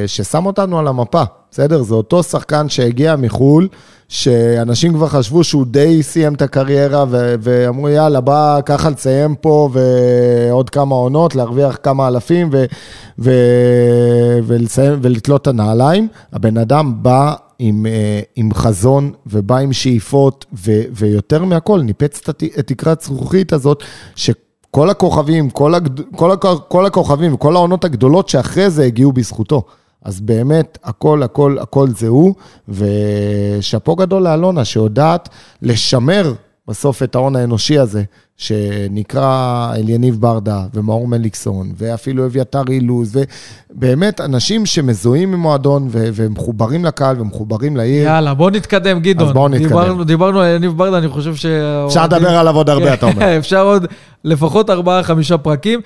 ששם 0.07 0.45
אותנו 0.45 0.79
על 0.79 0.87
המפה, 0.87 1.23
בסדר? 1.51 1.83
זה 1.83 1.93
אותו 1.93 2.23
שחקן 2.23 2.69
שהגיע 2.69 3.15
מחו"ל, 3.15 3.67
שאנשים 4.09 4.93
כבר 4.93 5.07
חשבו 5.07 5.43
שהוא 5.43 5.65
די 5.65 6.03
סיים 6.03 6.33
את 6.33 6.41
הקריירה, 6.41 7.05
ו... 7.09 7.35
ואמרו, 7.41 7.89
יאללה, 7.89 8.21
בא 8.21 8.59
ככה 8.65 8.89
לסיים 8.89 9.35
פה, 9.35 9.69
ועוד 9.73 10.69
כמה 10.69 10.95
עונות, 10.95 11.35
להרוויח 11.35 11.77
כמה 11.83 12.07
אלפים, 12.07 12.49
ו... 12.51 12.65
ו... 13.19 13.31
ולסיים, 14.43 14.99
ולתלות 15.01 15.41
את 15.41 15.47
הנעליים. 15.47 16.07
הבן 16.33 16.57
אדם 16.57 16.93
בא 17.03 17.35
עם, 17.59 17.85
אה, 17.85 18.21
עם 18.35 18.53
חזון 18.53 19.11
ובא 19.25 19.57
עם 19.57 19.73
שאיפות, 19.73 20.45
ו... 20.53 20.71
ויותר 20.91 21.43
מהכל, 21.43 21.81
ניפץ 21.81 22.29
את 22.29 22.67
תקרת 22.67 23.01
זכוכית 23.01 23.53
הזאת, 23.53 23.83
ש... 24.15 24.29
כל 24.71 24.89
הכוכבים, 24.89 25.49
כל, 25.49 25.75
הגד... 25.75 25.99
כל, 26.15 26.31
הכ... 26.31 26.45
כל 26.67 26.85
הכוכבים 26.85 27.33
וכל 27.33 27.55
העונות 27.55 27.85
הגדולות 27.85 28.29
שאחרי 28.29 28.69
זה 28.69 28.83
הגיעו 28.83 29.11
בזכותו. 29.11 29.63
אז 30.01 30.21
באמת, 30.21 30.77
הכל, 30.83 31.23
הכל, 31.23 31.57
הכל 31.61 31.87
זה 31.87 32.07
הוא, 32.07 32.33
ושאפו 32.69 33.95
גדול 33.95 34.23
לאלונה, 34.23 34.65
שיודעת 34.65 35.29
לשמר 35.61 36.33
בסוף 36.67 37.03
את 37.03 37.15
ההון 37.15 37.35
האנושי 37.35 37.79
הזה, 37.79 38.03
שנקרא 38.41 39.71
אליניב 39.75 40.21
ברדה 40.21 40.65
ומאור 40.73 41.07
מליקסון, 41.07 41.71
ואפילו 41.77 42.25
אביתר 42.25 42.61
אילוז, 42.69 43.19
ובאמת 43.75 44.21
אנשים 44.21 44.65
שמזוהים 44.65 45.33
עם 45.33 45.39
מועדון 45.39 45.87
ו- 45.91 46.09
ומחוברים 46.13 46.85
לקהל 46.85 47.21
ומחוברים 47.21 47.77
לעיר. 47.77 48.03
יאללה, 48.03 48.33
בוא 48.33 48.51
נתקדם, 48.51 48.99
גדעון. 48.99 49.27
אז 49.27 49.33
בואו 49.33 49.47
נתקדם. 49.47 49.67
דיברנו, 49.67 50.03
דיברנו 50.03 50.39
על 50.39 50.55
יניב 50.55 50.77
ברדה, 50.77 50.97
אני 50.97 51.07
חושב 51.07 51.35
ש... 51.35 51.45
אפשר 51.87 52.03
לדבר 52.03 52.29
עליו 52.29 52.55
עוד 52.55 52.69
הרבה, 52.69 52.93
אתה 52.93 53.05
אומר. 53.05 53.37
אפשר 53.39 53.65
עוד 53.65 53.85
לפחות 54.23 54.69
ארבעה, 54.69 55.03
חמישה 55.03 55.37
פרקים. 55.37 55.79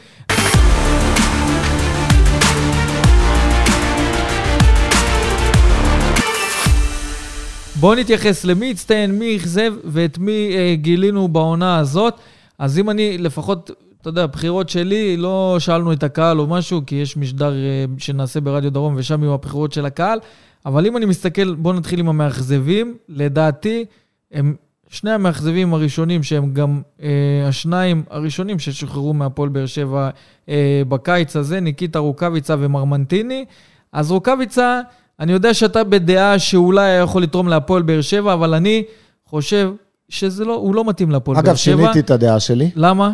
בואו 7.79 7.95
נתייחס 7.95 8.45
למי 8.45 8.71
הצטיין, 8.71 9.11
מי 9.19 9.37
אכזב 9.37 9.73
ואת 9.85 10.17
מי 10.17 10.51
אה, 10.55 10.75
גילינו 10.75 11.27
בעונה 11.27 11.77
הזאת. 11.77 12.13
אז 12.59 12.79
אם 12.79 12.89
אני, 12.89 13.17
לפחות, 13.17 13.71
אתה 14.01 14.09
יודע, 14.09 14.25
בחירות 14.25 14.69
שלי, 14.69 15.17
לא 15.17 15.55
שאלנו 15.59 15.93
את 15.93 16.03
הקהל 16.03 16.39
או 16.39 16.47
משהו, 16.47 16.81
כי 16.85 16.95
יש 16.95 17.17
משדר 17.17 17.53
אה, 17.53 17.85
שנעשה 17.97 18.41
ברדיו 18.41 18.71
דרום 18.71 18.93
ושם 18.97 19.23
יהיו 19.23 19.33
הבחירות 19.33 19.73
של 19.73 19.85
הקהל, 19.85 20.19
אבל 20.65 20.85
אם 20.85 20.97
אני 20.97 21.05
מסתכל, 21.05 21.55
בואו 21.55 21.73
נתחיל 21.73 21.99
עם 21.99 22.09
המאכזבים. 22.09 22.97
לדעתי, 23.09 23.85
הם 24.31 24.55
שני 24.89 25.11
המאכזבים 25.11 25.73
הראשונים, 25.73 26.23
שהם 26.23 26.53
גם 26.53 26.81
אה, 27.01 27.47
השניים 27.47 28.03
הראשונים 28.09 28.59
ששוחררו 28.59 29.13
מהפועל 29.13 29.49
באר 29.49 29.65
שבע 29.65 30.09
אה, 30.49 30.81
בקיץ 30.87 31.35
הזה, 31.35 31.59
ניקיטה 31.59 31.99
רוקאביצה 31.99 32.55
ומרמנטיני. 32.59 33.45
אז 33.91 34.11
רוקאביצה, 34.11 34.81
אני 35.19 35.31
יודע 35.31 35.53
שאתה 35.53 35.83
בדעה 35.83 36.39
שאולי 36.39 36.85
היה 36.85 37.01
יכול 37.01 37.23
לתרום 37.23 37.47
להפועל 37.47 37.81
באר 37.81 38.01
שבע, 38.01 38.33
אבל 38.33 38.53
אני 38.53 38.83
חושב 39.25 39.71
שזה 40.09 40.45
לא, 40.45 40.55
הוא 40.55 40.75
לא 40.75 40.85
מתאים 40.85 41.11
להפועל 41.11 41.35
באר 41.35 41.43
אגב, 41.43 41.55
שבע. 41.55 41.77
שיניתי 41.77 41.99
את 41.99 42.11
הדעה 42.11 42.39
שלי, 42.39 42.71
למה? 42.75 43.11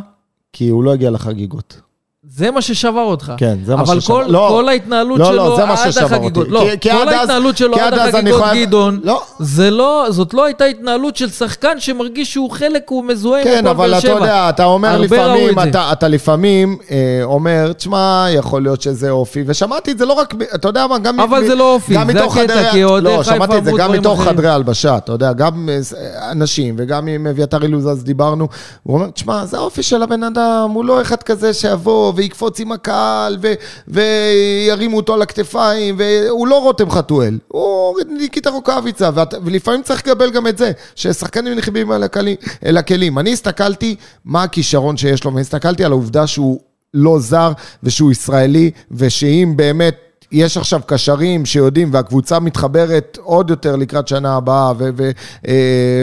כי 0.54 0.70
הוא 0.70 0.84
לא 0.84 0.94
הגיע 0.94 1.12
לחגיגות. 1.12 1.82
זה 2.30 2.52
מה 2.52 2.62
ששבר 2.62 3.02
אותך. 3.02 3.32
כן, 3.38 3.58
זה 3.66 3.76
מה 3.76 3.82
אבל 3.82 4.00
ששבר. 4.00 4.16
כל, 4.16 4.26
לא. 4.32 4.48
כל 4.52 4.70
ההתנהלות 4.70 5.20
לא, 5.20 5.26
שלו 5.26 5.36
לא, 5.36 5.56
זה 5.56 5.66
מה 5.66 5.74
עד 5.74 5.98
החגיגות, 5.98 6.38
אותי. 6.38 6.50
לא, 6.52 6.60
כי- 6.72 6.80
כי 6.80 6.90
כל 6.92 6.98
עד 7.02 7.08
אז- 7.08 7.14
ההתנהלות 7.14 7.58
שלו 7.58 7.74
כי 7.74 7.80
עד 7.82 7.94
עד 7.94 8.00
אז 8.00 8.16
החגיגות, 8.16 8.42
חייב- 8.44 8.68
גדעון, 8.68 9.00
לא. 9.04 9.22
זה 9.40 9.72
לא, 9.72 10.06
זאת 10.10 10.34
לא 10.34 10.46
הייתה 10.46 10.66
התנהלות 10.66 11.16
של 11.16 11.30
שחקן 11.30 11.80
שמרגיש 11.80 12.34
שהוא 12.34 12.52
חלק, 12.52 12.84
הוא 12.90 13.04
מזוהה 13.06 13.42
עם 13.42 13.48
כן, 13.48 13.68
הפועל 13.68 13.70
אבל 13.70 13.90
באר 13.90 14.00
אתה 14.00 14.02
שבע. 14.08 14.12
יודע, 14.20 14.50
אתה 14.50 14.64
אומר 14.66 14.98
לפעמים. 14.98 15.60
אתה, 15.60 15.90
אתה 15.92 16.08
לפעמים 16.08 16.78
אה, 16.92 16.98
אומר, 17.24 17.74
תשמע, 17.74 18.26
יכול 18.32 18.62
להיות 18.64 18.82
שזה 18.82 19.10
אופי, 19.10 19.44
ושמעתי 19.48 19.92
את 19.92 19.98
זה 19.98 20.06
לא 20.06 20.14
רק, 20.14 20.34
אתה 20.56 20.68
יודע 20.68 20.88
מה, 20.88 21.00
גם... 21.00 21.20
אבל 21.20 21.40
מ- 21.44 21.48
זה 21.48 21.56
לא 21.56 21.74
אופי, 21.74 21.94
זה 22.14 22.24
הקטע, 22.24 22.72
כי 22.72 22.84
אוהדי 22.84 23.06
לא, 23.18 23.22
חיפה 23.24 23.36
שמעתי 23.36 23.58
את 23.58 23.64
זה 23.64 23.70
אמרו 23.72 23.80
גם 23.80 23.92
מתוך. 23.92 24.22
חדרי 24.24 24.50
הלבשה, 24.50 24.98
אתה 24.98 25.12
יודע, 25.12 25.34
גם 25.34 25.70
אה, 25.72 26.32
אנשים, 26.32 26.76
וגם 26.78 27.08
עם 27.08 27.28
אביתר 27.28 27.64
אילוז 27.64 27.88
אז 27.88 28.04
דיברנו, 28.04 28.48
הוא 28.84 28.96
אומר, 28.96 29.10
תשמע, 29.10 29.46
זה 29.46 29.58
האופי 29.58 29.84
של 29.84 30.04
הבן 30.04 30.24
אדם, 30.24 30.70
הוא 30.74 30.86
לא 30.86 31.02
אחד 31.02 31.24
כזה 31.24 31.54
שיבוא 31.54 32.11
ויקפוץ 32.16 32.60
עם 32.60 32.72
הקהל, 32.72 33.38
ו, 33.42 33.54
וירימו 33.88 34.98
אותו 34.98 35.14
על 35.14 35.22
הכתפיים, 35.22 35.96
והוא 35.98 36.48
לא 36.48 36.62
רותם 36.62 36.90
חתואל, 36.90 37.40
הוא 37.48 38.00
ניקיטה 38.10 38.50
רוקאביצה, 38.50 39.10
ואת, 39.14 39.34
ולפעמים 39.44 39.84
צריך 39.84 40.00
לקבל 40.00 40.32
גם 40.32 40.48
את 40.48 40.58
זה, 40.58 40.72
ששחקנים 40.96 41.54
נכבים 41.54 41.92
אל, 41.92 42.04
הכלים, 42.04 42.36
אל 42.66 42.78
הכלים. 42.78 43.20
אני 43.20 43.34
הסתכלתי 43.34 43.96
מה 44.26 44.44
הכישרון 44.44 44.98
שיש 44.98 45.24
לו, 45.24 45.36
והסתכלתי 45.36 45.84
על 45.84 45.92
העובדה 45.92 46.28
שהוא 46.28 46.60
לא 46.94 47.20
זר, 47.20 47.52
ושהוא 47.84 48.12
ישראלי, 48.12 48.72
ושאם 48.92 49.54
באמת... 49.56 50.11
יש 50.32 50.58
עכשיו 50.58 50.82
קשרים 50.86 51.46
שיודעים, 51.46 51.90
והקבוצה 51.94 52.40
מתחברת 52.40 53.18
עוד 53.24 53.50
יותר 53.50 53.76
לקראת 53.76 54.08
שנה 54.08 54.36
הבאה, 54.36 54.72
ו- 54.78 54.90
ו- 54.98 55.12
אה, 55.48 55.54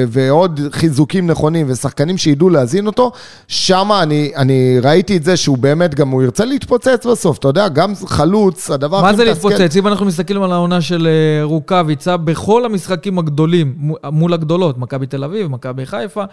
ועוד 0.08 0.60
חיזוקים 0.72 1.26
נכונים, 1.26 1.66
ושחקנים 1.70 2.18
שידעו 2.18 2.48
להזין 2.50 2.86
אותו, 2.86 3.12
שם 3.48 3.88
אני, 4.02 4.32
אני 4.36 4.78
ראיתי 4.82 5.16
את 5.16 5.24
זה 5.24 5.36
שהוא 5.36 5.58
באמת, 5.58 5.94
גם 5.94 6.08
הוא 6.08 6.22
ירצה 6.22 6.44
להתפוצץ 6.44 7.06
בסוף, 7.10 7.38
אתה 7.38 7.48
יודע, 7.48 7.68
גם 7.68 7.92
חלוץ, 8.06 8.70
הדבר 8.70 9.00
מה 9.02 9.08
הכי 9.08 9.16
זה 9.16 9.24
מתסכל- 9.30 9.48
להתפוצץ? 9.48 9.76
אם 9.76 9.86
אנחנו 9.86 10.06
מסתכלים 10.06 10.42
על 10.42 10.52
העונה 10.52 10.80
של 10.80 11.06
אה, 11.06 11.44
רוקאביצה, 11.44 12.16
בכל 12.16 12.64
המשחקים 12.64 13.18
הגדולים, 13.18 13.74
מו- 13.76 13.96
מול 14.12 14.32
הגדולות, 14.34 14.78
מכבי 14.78 15.06
תל 15.06 15.24
אביב, 15.24 15.46
מכבי 15.46 15.86
חיפה, 15.86 16.24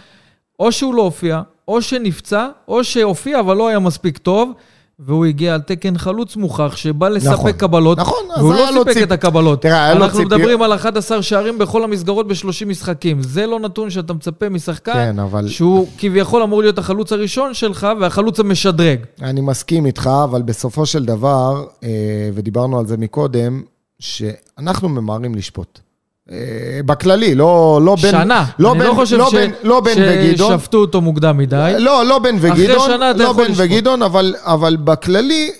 או 0.60 0.72
שהוא 0.72 0.96
לא 0.96 1.02
הופיע, 1.02 1.42
או 1.68 1.82
שנפצע, 1.82 2.48
או 2.68 2.84
שהופיע 2.84 3.40
אבל 3.40 3.58
לא 3.58 3.68
היה 3.68 3.80
מספיק 3.80 4.18
טוב, 4.18 4.52
והוא 5.00 5.26
הגיע 5.26 5.54
על 5.54 5.62
תקן 5.62 5.98
חלוץ 5.98 6.36
מוכח, 6.36 6.76
שבא 6.76 7.10
לספק 7.10 7.32
נכון, 7.32 7.52
קבלות, 7.52 7.98
נכון, 8.00 8.18
והוא 8.38 8.54
לא 8.54 8.68
סיפק 8.80 8.98
ציפ- 8.98 9.04
את 9.04 9.12
הקבלות. 9.12 9.62
תראה, 9.62 9.86
היה 9.86 9.94
לו 9.94 10.04
אנחנו 10.06 10.20
ציפיות- 10.20 10.40
מדברים 10.40 10.62
על 10.62 10.74
11 10.74 11.22
שערים 11.22 11.58
בכל 11.58 11.84
המסגרות 11.84 12.28
ב-30 12.28 12.36
משחקים. 12.68 13.24
זה 13.24 13.46
לא 13.46 13.60
נתון 13.60 13.90
שאתה 13.90 14.14
מצפה 14.14 14.50
משחקן, 14.50 14.94
כן, 14.94 15.20
אבל- 15.20 15.48
שהוא 15.48 15.88
כביכול 15.98 16.44
אמור 16.44 16.62
להיות 16.62 16.78
החלוץ 16.78 17.12
הראשון 17.12 17.54
שלך, 17.54 17.88
והחלוץ 18.02 18.40
המשדרג. 18.40 19.00
אני 19.22 19.42
מסכים 19.42 19.86
איתך, 19.86 20.10
אבל 20.24 20.42
בסופו 20.42 20.86
של 20.86 21.06
דבר, 21.06 21.66
אה, 21.84 21.90
ודיברנו 22.34 22.80
על 22.80 22.86
זה 22.88 22.98
מקודם, 22.98 23.62
שאנחנו 24.00 24.90
ממהרים 24.90 25.36
לשפוט. 25.36 25.80
אה, 26.32 26.38
בכללי, 26.86 27.36
לא, 27.36 27.80
לא 27.84 27.96
בין... 28.02 28.12
שנה. 28.12 28.46
לא 28.60 28.72
אני 28.72 28.80
בין, 28.80 28.88
לא 28.88 28.94
חושב 28.94 29.18
לא 29.18 29.30
ש- 29.30 29.34
בין, 29.34 29.52
לא 29.64 29.80
בין 29.80 29.98
וגדעון. 30.02 30.58
ששפטו 30.60 30.78
אותו 30.78 31.02
מוקדם 31.02 31.38
מדי. 31.38 31.74
לא, 31.78 32.06
לא 32.06 32.20
בן 32.20 32.36
אחרי 32.38 32.52
וגדעון, 32.52 32.90
שנה 32.90 33.12
אתה 33.12 33.20
לא 33.20 33.24
יכול 33.24 33.44
בן 33.46 33.52
לשפוט. 33.52 33.66
וגדעון, 33.72 34.02
אבל, 34.04 34.36
אבל 34.44 34.78
בכללי, 34.84 35.52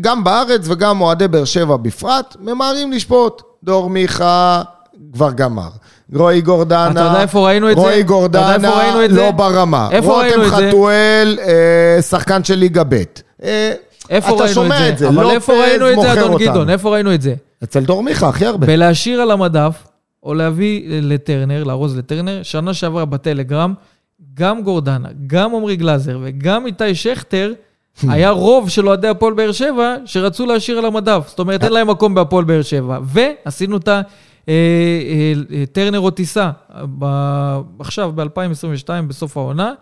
גם 0.00 0.24
בארץ 0.24 0.60
וגם 0.64 1.00
אוהדי 1.00 1.28
באר 1.28 1.44
שבע 1.44 1.76
בפרט, 1.76 2.36
ממהרים 2.40 2.92
לשפוט. 2.92 3.42
דור 3.64 3.90
מיכה 3.90 4.62
כבר 5.12 5.30
גמר. 5.32 5.68
רועי 6.14 6.40
גורדנה, 6.40 6.90
אתה 6.90 7.00
יודע 7.00 7.20
איפה 7.22 7.46
ראינו 7.46 7.70
את 7.70 7.76
זה? 7.76 7.80
רועי 7.82 7.92
אתה 7.92 8.00
יודע 8.00 8.08
גורדנה 8.08 8.54
איפה 8.86 9.04
את 9.04 9.10
לא 9.10 9.16
זה? 9.16 9.30
ברמה. 9.32 9.88
איפה 9.90 10.20
ראינו 10.20 10.42
את 10.44 10.48
זה? 10.50 10.54
רותם 10.56 10.68
חתואל, 10.68 11.38
אה, 11.42 12.02
שחקן 12.02 12.44
של 12.44 12.54
ליגה 12.54 12.82
ב'. 12.88 12.94
אה, 13.42 13.72
איפה 14.10 14.28
אתה 14.28 14.36
ראינו 14.42 14.54
שומע 14.54 14.88
את 14.88 14.98
זה, 14.98 15.08
אבל 15.08 15.22
לופז 15.22 15.34
איפה 15.34 15.52
ראינו 15.52 15.86
את 15.88 15.90
זה, 15.90 15.96
מוכר 15.96 16.12
אדון 16.12 16.32
אותנו. 16.32 16.38
גדעון? 16.50 16.70
איפה 16.70 16.90
ראינו 16.90 17.14
את 17.14 17.22
זה? 17.22 17.34
אצל 17.64 17.80
דור 17.80 18.02
מיכה 18.02 18.28
הכי 18.28 18.46
הרבה. 18.46 18.66
בלהשאיר 18.66 19.20
על 19.20 19.30
המדף, 19.30 19.74
או 20.24 20.34
להביא 20.34 20.82
לטרנר, 21.02 21.64
לארוז 21.64 21.98
לטרנר, 21.98 22.42
שנה 22.42 22.74
שעברה 22.74 23.04
בטלגרם, 23.04 23.74
גם 24.34 24.62
גורדנה, 24.62 25.08
גם 25.26 25.54
עמרי 25.54 25.76
גלאזר 25.76 26.18
וגם 26.22 26.66
איתי 26.66 26.94
שכטר, 26.94 27.52
היה 28.08 28.30
רוב 28.30 28.68
של 28.68 28.88
אוהדי 28.88 29.08
הפועל 29.08 29.34
באר 29.34 29.52
שבע 29.52 29.96
שרצו 30.04 30.46
להשאיר 30.46 30.78
על 30.78 30.84
המדף. 30.84 31.24
זאת 31.28 31.38
אומרת, 31.38 31.64
אין 31.64 31.72
להם 31.72 31.90
מקום 31.90 32.14
בהפועל 32.14 32.44
באר 32.44 32.62
שבע. 32.62 32.98
ועשינו 33.04 33.76
את 33.76 33.88
הטרנר 35.62 36.00
או 36.00 36.10
טיסה, 36.10 36.50
עכשיו, 37.78 38.12
ב-2022, 38.14 38.88
בסוף 39.08 39.36
העונה. 39.36 39.72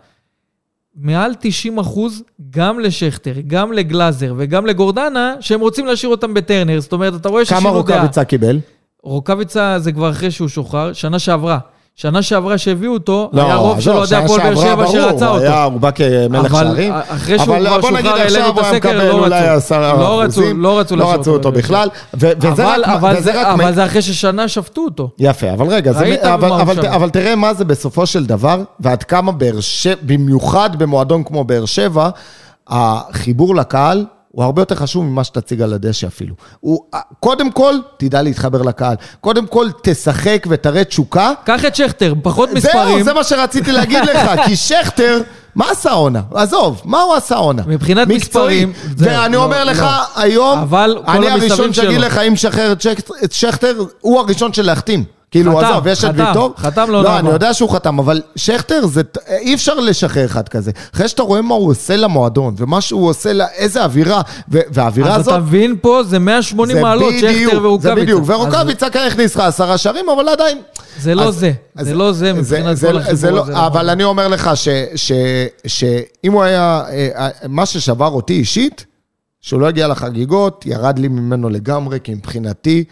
מעל 0.95 1.33
90 1.39 1.77
אחוז, 1.77 2.23
גם 2.49 2.79
לשכטר, 2.79 3.33
גם 3.47 3.73
לגלאזר 3.73 4.33
וגם 4.37 4.65
לגורדנה, 4.65 5.35
שהם 5.39 5.59
רוצים 5.59 5.85
להשאיר 5.85 6.11
אותם 6.11 6.33
בטרנר. 6.33 6.79
זאת 6.79 6.93
אומרת, 6.93 7.15
אתה 7.15 7.29
רואה 7.29 7.45
כמה 7.45 7.59
ששינו 7.59 7.71
דעה. 7.71 7.79
רוקאביצה 7.79 8.23
קיבל? 8.25 8.59
רוקאביצה 9.03 9.79
זה 9.79 9.91
כבר 9.91 10.09
אחרי 10.09 10.31
שהוא 10.31 10.47
שוחרר, 10.47 10.93
שנה 10.93 11.19
שעברה. 11.19 11.57
שנה 11.95 12.21
שעברה 12.21 12.57
שהביאו 12.57 12.93
אותו, 12.93 13.29
היה 13.33 13.47
לא, 13.47 13.53
רוב 13.59 13.79
של 13.79 13.91
אוהדי 13.91 14.15
הפועל 14.15 14.41
באר 14.41 14.55
שבע 14.55 14.87
שרצה 14.87 15.27
אותו. 15.27 15.41
היה- 15.43 15.63
הוא 15.63 15.79
בא 15.79 15.91
כמלך 15.91 16.45
אבל 16.53 16.63
שערים. 16.63 16.93
אחרי 17.07 17.39
שהוא 17.39 17.55
כבר 17.57 17.81
שוחרר, 17.81 18.07
העלינו 18.07 18.49
את 18.49 18.57
היה 18.57 18.69
הסקר, 18.69 18.75
מקבל 18.89 19.07
לא 19.07 19.11
אולי 19.11 19.49
רצו. 19.49 19.75
לא 19.99 20.21
רצו. 20.21 20.41
לא 20.55 20.79
רצו 20.79 20.95
לא 20.95 21.13
רצו 21.13 21.31
אותו 21.31 21.51
בכלל. 21.51 21.89
אבל, 22.13 23.73
זה, 23.73 23.85
אחרי 23.85 24.01
ששנה 24.01 24.47
שפטו 24.47 24.81
אותו. 24.81 25.09
יפה, 25.19 25.53
אבל 25.53 25.67
רגע. 25.67 25.91
אבל 26.95 27.09
תראה 27.09 27.35
מה 27.35 27.53
זה 27.53 27.65
בסופו 27.65 28.05
של 28.05 28.25
דבר, 28.25 28.61
ועד 28.79 29.03
כמה 29.03 29.31
באר 29.31 29.59
שבע, 29.59 29.95
במיוחד 30.01 30.69
במועדון 30.75 31.23
כמו 31.23 31.43
באר 31.43 31.65
שבע, 31.65 32.09
החיבור 32.67 33.55
לקהל 33.55 34.05
הוא 34.35 34.43
הרבה 34.43 34.61
יותר 34.61 34.75
חשוב 34.75 35.03
ממה 35.05 35.23
שתציג 35.23 35.61
על 35.61 35.73
הדשא 35.73 36.07
אפילו. 36.07 36.35
הוא, 36.59 36.79
קודם 37.19 37.51
כל, 37.51 37.75
תדע 37.97 38.21
להתחבר 38.21 38.61
לקהל. 38.61 38.95
קודם 39.21 39.47
כל, 39.47 39.67
תשחק 39.83 40.45
ותראה 40.49 40.83
תשוקה. 40.83 41.31
קח 41.43 41.65
את 41.65 41.75
שכטר, 41.75 42.13
פחות 42.23 42.49
זהו, 42.49 42.57
מספרים. 42.57 43.03
זה 43.03 43.13
מה 43.13 43.23
שרציתי 43.23 43.71
להגיד 43.71 44.03
לך, 44.05 44.31
כי 44.45 44.55
שכטר, 44.55 45.21
מה 45.55 45.65
עשה 45.71 45.91
עונה? 45.91 46.21
עזוב, 46.33 46.81
מה 46.85 47.01
הוא 47.01 47.15
עשה 47.15 47.35
עונה? 47.35 47.63
מבחינת 47.67 48.07
מקצועי. 48.07 48.65
מספרים, 48.65 48.73
זהו, 48.97 49.09
ואני 49.11 49.33
לא, 49.33 49.43
אומר 49.43 49.63
לך, 49.63 49.79
לא. 49.81 50.21
היום, 50.21 50.59
אבל 50.59 50.97
אני 51.07 51.29
הראשון 51.29 51.73
שיגיד. 51.73 51.99
לך, 51.99 52.17
אם 52.17 52.35
שחרר 52.35 52.71
את 52.71 52.81
שכטר- 52.81 53.13
את 53.23 53.31
שכטר, 53.31 53.73
הוא 54.01 54.19
הראשון 54.19 54.53
של 54.53 54.65
להחתים. 54.65 55.03
כאילו, 55.33 55.57
חתם, 55.57 55.65
עזוב, 55.67 55.87
יש 55.87 56.03
את 56.03 56.09
חתם, 56.09 56.25
ויטור. 56.27 56.53
חתם 56.57 56.81
לעונה 56.81 57.03
לא, 57.03 57.09
הבאה. 57.09 57.19
אני 57.19 57.29
יודע 57.29 57.53
שהוא 57.53 57.69
חתם, 57.69 57.99
אבל 57.99 58.21
שכטר, 58.35 58.85
זה, 58.85 59.01
אי 59.29 59.53
אפשר 59.53 59.73
לשחרר 59.73 60.25
אחד 60.25 60.49
כזה. 60.49 60.71
אחרי 60.95 61.07
שאתה 61.07 61.23
רואה 61.23 61.41
מה 61.41 61.55
הוא 61.55 61.69
עושה 61.71 61.95
למועדון, 61.97 62.55
ומה 62.57 62.81
שהוא 62.81 63.09
עושה, 63.09 63.33
לה, 63.33 63.47
איזה 63.55 63.83
אווירה, 63.83 64.21
ו- 64.51 64.59
והאווירה 64.71 65.15
אז 65.15 65.19
הזאת... 65.21 65.33
אתה 65.33 65.41
מבין 65.41 65.75
פה, 65.81 66.01
זה 66.03 66.19
180 66.19 66.81
מעלות, 66.81 67.13
שכטר 67.19 67.59
ורוקאביצה. 67.63 67.95
זה 67.95 68.01
בדיוק, 68.01 68.21
אז 68.23 68.29
ורוקאביצה 68.29 68.89
כנראה 68.89 69.07
הכניס 69.07 69.35
לך 69.35 69.41
עשרה 69.41 69.77
שערים, 69.77 70.05
אבל 70.09 70.29
עדיין... 70.29 70.57
זה 70.99 71.15
לא 71.15 71.21
אז- 71.27 71.35
זה, 71.35 71.51
אז- 71.75 71.87
זה 71.87 71.93
לא 71.95 72.11
זה 72.11 72.33
מבחינת 72.33 72.77
זה- 72.77 72.87
כל 72.87 72.93
זה 73.01 73.09
החיבור 73.27 73.29
לא- 73.31 73.41
הזה. 73.41 73.65
אבל 73.67 73.89
אני 73.89 74.03
אומר 74.03 74.27
לך 74.27 74.51
ש- 74.55 74.67
ש- 74.95 75.11
שאם 75.67 76.31
הוא 76.31 76.43
היה, 76.43 76.83
אה, 76.89 77.29
מה 77.47 77.65
ששבר 77.65 78.07
אותי 78.07 78.33
אישית, 78.33 78.85
שהוא 79.41 79.61
לא 79.61 79.67
הגיע 79.67 79.87
לחגיגות, 79.87 80.65
ירד 80.65 80.99
לי 80.99 81.07
ממנו 81.07 81.49
לגמרי, 81.49 81.99
כי 82.03 82.13
מבחינתי, 82.13 82.83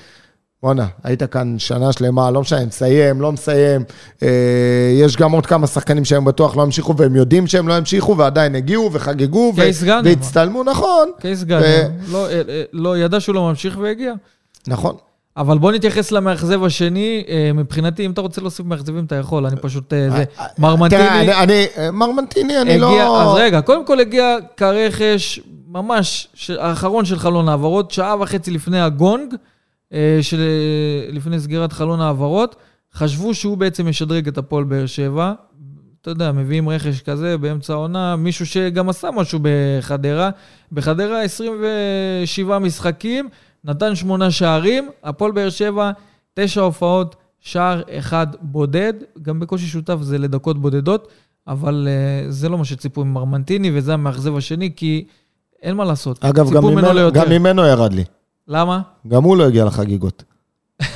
בואנה, 0.64 0.88
היית 1.04 1.24
כאן 1.24 1.60
שנה 1.60 1.92
שלמה, 1.92 2.32
לא 2.32 2.42
משנה, 2.42 2.66
מסיים, 2.66 3.22
לא 3.22 3.32
מסיים. 3.32 3.84
אה, 4.24 4.28
יש 5.02 5.18
גם 5.18 5.32
עוד 5.32 5.46
כמה 5.46 5.68
שחקנים 5.68 6.06
שהם 6.06 6.26
בטוח 6.26 6.58
לא 6.58 6.62
המשיכו, 6.62 6.98
והם 6.98 7.16
יודעים 7.16 7.48
שהם 7.48 7.68
לא 7.68 7.74
המשיכו, 7.74 8.18
ועדיין 8.18 8.56
הגיעו 8.56 8.90
וחגגו, 8.94 9.54
ו- 9.56 9.86
גאנם. 9.86 10.06
והצטלמו, 10.06 10.64
נכון. 10.64 11.10
קייס 11.20 11.44
גאנם, 11.44 11.64
לא, 12.12 12.28
אה, 12.30 12.42
אה, 12.50 12.64
לא, 12.74 12.98
ידע 12.98 13.20
שהוא 13.20 13.36
לא 13.36 13.50
ממשיך 13.50 13.78
והגיע. 13.82 14.14
נכון. 14.68 14.96
אבל 15.38 15.58
בוא 15.58 15.72
נתייחס 15.72 16.12
למאכזב 16.12 16.64
השני. 16.64 17.24
אה, 17.30 17.52
מבחינתי, 17.54 18.06
אם 18.06 18.12
אתה 18.12 18.22
רוצה 18.22 18.42
להוסיף 18.42 18.66
מאכזבים, 18.66 19.06
אתה 19.06 19.16
יכול, 19.16 19.46
אני 19.46 19.56
פשוט... 19.62 19.90
זה. 19.90 20.10
תראה, 20.36 20.48
מרמנטיני 20.60 21.10
אני- 21.10 21.34
אני, 21.44 21.66
מרמנטיני, 21.94 22.62
אני. 22.62 22.78
לא... 22.80 23.22
אז 23.22 23.38
רגע, 23.38 23.62
קודם 23.62 23.86
כל 23.86 24.00
הגיע 24.00 24.36
כרכש 24.58 25.40
ממש 25.68 26.28
האחרון 26.60 27.06
של 27.06 27.20
חלון 27.20 27.50
העברות, 27.50 27.92
שעה 27.92 28.16
וחצי 28.22 28.52
לפני 28.52 28.82
הגונג, 28.82 29.34
אה, 29.94 30.20
של, 30.22 30.42
לפני 31.10 31.40
סגירת 31.40 31.74
חלון 31.74 32.02
העברות. 32.02 32.56
חשבו 32.94 33.34
שהוא 33.34 33.58
בעצם 33.58 33.88
ישדרג 33.88 34.28
את 34.28 34.38
הפועל 34.38 34.64
באר 34.64 34.86
שבע. 34.86 35.34
אתה 36.02 36.12
יודע, 36.12 36.32
מביאים 36.32 36.70
רכש 36.70 37.02
כזה 37.02 37.38
באמצע 37.38 37.74
העונה, 37.74 38.16
מישהו 38.16 38.46
שגם 38.46 38.90
עשה 38.90 39.12
משהו 39.12 39.40
בחדרה. 39.42 40.30
בחדרה 40.72 41.22
27 41.22 42.60
משחקים, 42.60 43.30
נתן 43.64 43.96
שמונה 43.96 44.32
שערים, 44.32 44.90
הפועל 45.04 45.32
באר 45.32 45.50
שבע, 45.50 45.92
תשע 46.34 46.62
הופעות, 46.62 47.16
שער 47.40 47.82
אחד 47.90 48.28
בודד, 48.42 48.94
גם 49.22 49.40
בקושי 49.40 49.66
שותף 49.66 49.98
זה 50.02 50.18
לדקות 50.18 50.62
בודדות, 50.62 51.08
אבל 51.48 51.88
uh, 51.88 52.32
זה 52.32 52.50
לא 52.50 52.58
מה 52.58 52.66
שציפו 52.66 53.06
ממרמנטיני, 53.06 53.72
וזה 53.74 53.94
המאכזב 53.94 54.38
השני, 54.38 54.72
כי 54.76 55.06
אין 55.62 55.76
מה 55.76 55.86
לעשות. 55.86 56.26
אגב, 56.26 56.52
גם 56.52 56.66
ממנו 56.66 56.94
ליותר. 56.94 57.20
גם 57.26 57.30
ממנו 57.30 57.66
ירד 57.66 57.94
לי. 57.94 58.04
למה? 58.48 58.82
גם 59.08 59.24
הוא 59.24 59.38
לא 59.38 59.44
הגיע 59.48 59.66
לחגיגות. 59.66 60.24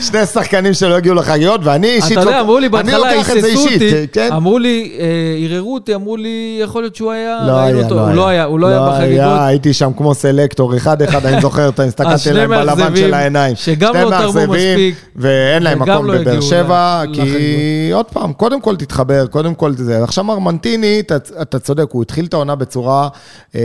שני 0.00 0.26
שחקנים 0.26 0.74
שלא 0.74 0.94
הגיעו 0.96 1.14
לחגיגות, 1.14 1.60
ואני 1.64 1.86
אישית... 1.86 2.12
אתה 2.12 2.20
יודע, 2.20 2.30
לוק- 2.30 2.40
אמרו 2.40 2.58
לי 2.58 2.68
בהתחלה, 2.68 3.08
היססו 3.08 3.62
אותי, 3.62 4.06
כן? 4.12 4.32
אמרו 4.32 4.58
לי, 4.58 4.92
אה, 4.98 5.06
ערערו 5.44 5.74
אותי, 5.74 5.94
אמרו 5.94 6.16
לי, 6.16 6.58
יכול 6.62 6.82
להיות 6.82 6.96
שהוא 6.96 7.12
היה, 7.12 7.38
לא 7.46 7.52
ראינו 7.52 7.78
היה, 7.78 7.84
אותו. 7.84 7.94
לא 7.94 8.00
הוא 8.00 8.06
היה. 8.08 8.14
לא 8.16 8.28
היה, 8.28 8.44
הוא 8.44 8.60
לא 8.60 8.66
היה 8.66 8.88
בחגיגות. 8.90 9.38
הייתי 9.40 9.72
שם 9.72 9.90
כמו 9.96 10.14
סלקטור, 10.14 10.76
אחד-אחד, 10.76 11.26
אני 11.26 11.40
זוכר, 11.40 11.70
הסתכלתי 11.86 12.18
שני 12.18 12.34
להם 12.34 12.50
בלבן 12.50 12.96
של 12.96 13.14
העיניים. 13.14 13.56
שגם 13.56 13.94
לא 13.94 14.10
תרמו 14.10 14.52
מספיק, 14.52 14.94
ואין 15.16 15.62
להם 15.62 15.82
מקום 15.82 16.06
לא 16.06 16.18
בבאר 16.18 16.40
שבע, 16.40 17.02
כי. 17.12 17.90
עוד 17.94 18.06
פעם, 18.06 18.32
קודם 18.32 18.60
כל 18.60 18.76
תתחבר, 18.76 19.26
קודם 19.26 19.54
כל 19.54 19.72
זה. 19.76 20.04
עכשיו 20.04 20.24
מרמנטיני, 20.24 21.00
אתה, 21.00 21.16
אתה 21.42 21.58
צודק, 21.58 21.86
הוא 21.90 22.02
התחיל 22.02 22.24
את 22.24 22.34
העונה 22.34 22.54
בצורה 22.54 23.08
אה, 23.54 23.60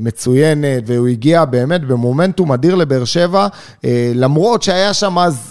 מצוינת, 0.00 0.82
והוא 0.86 1.08
הגיע 1.08 1.44
באמת 1.44 1.80
במומנטום 1.84 2.52
אדיר 2.52 2.74
לבאר 2.74 3.04
שבע, 3.04 3.46
אה, 3.84 4.12
למרות 4.14 4.62
שהיה 4.62 4.94
שם 4.94 5.18
אז... 5.18 5.41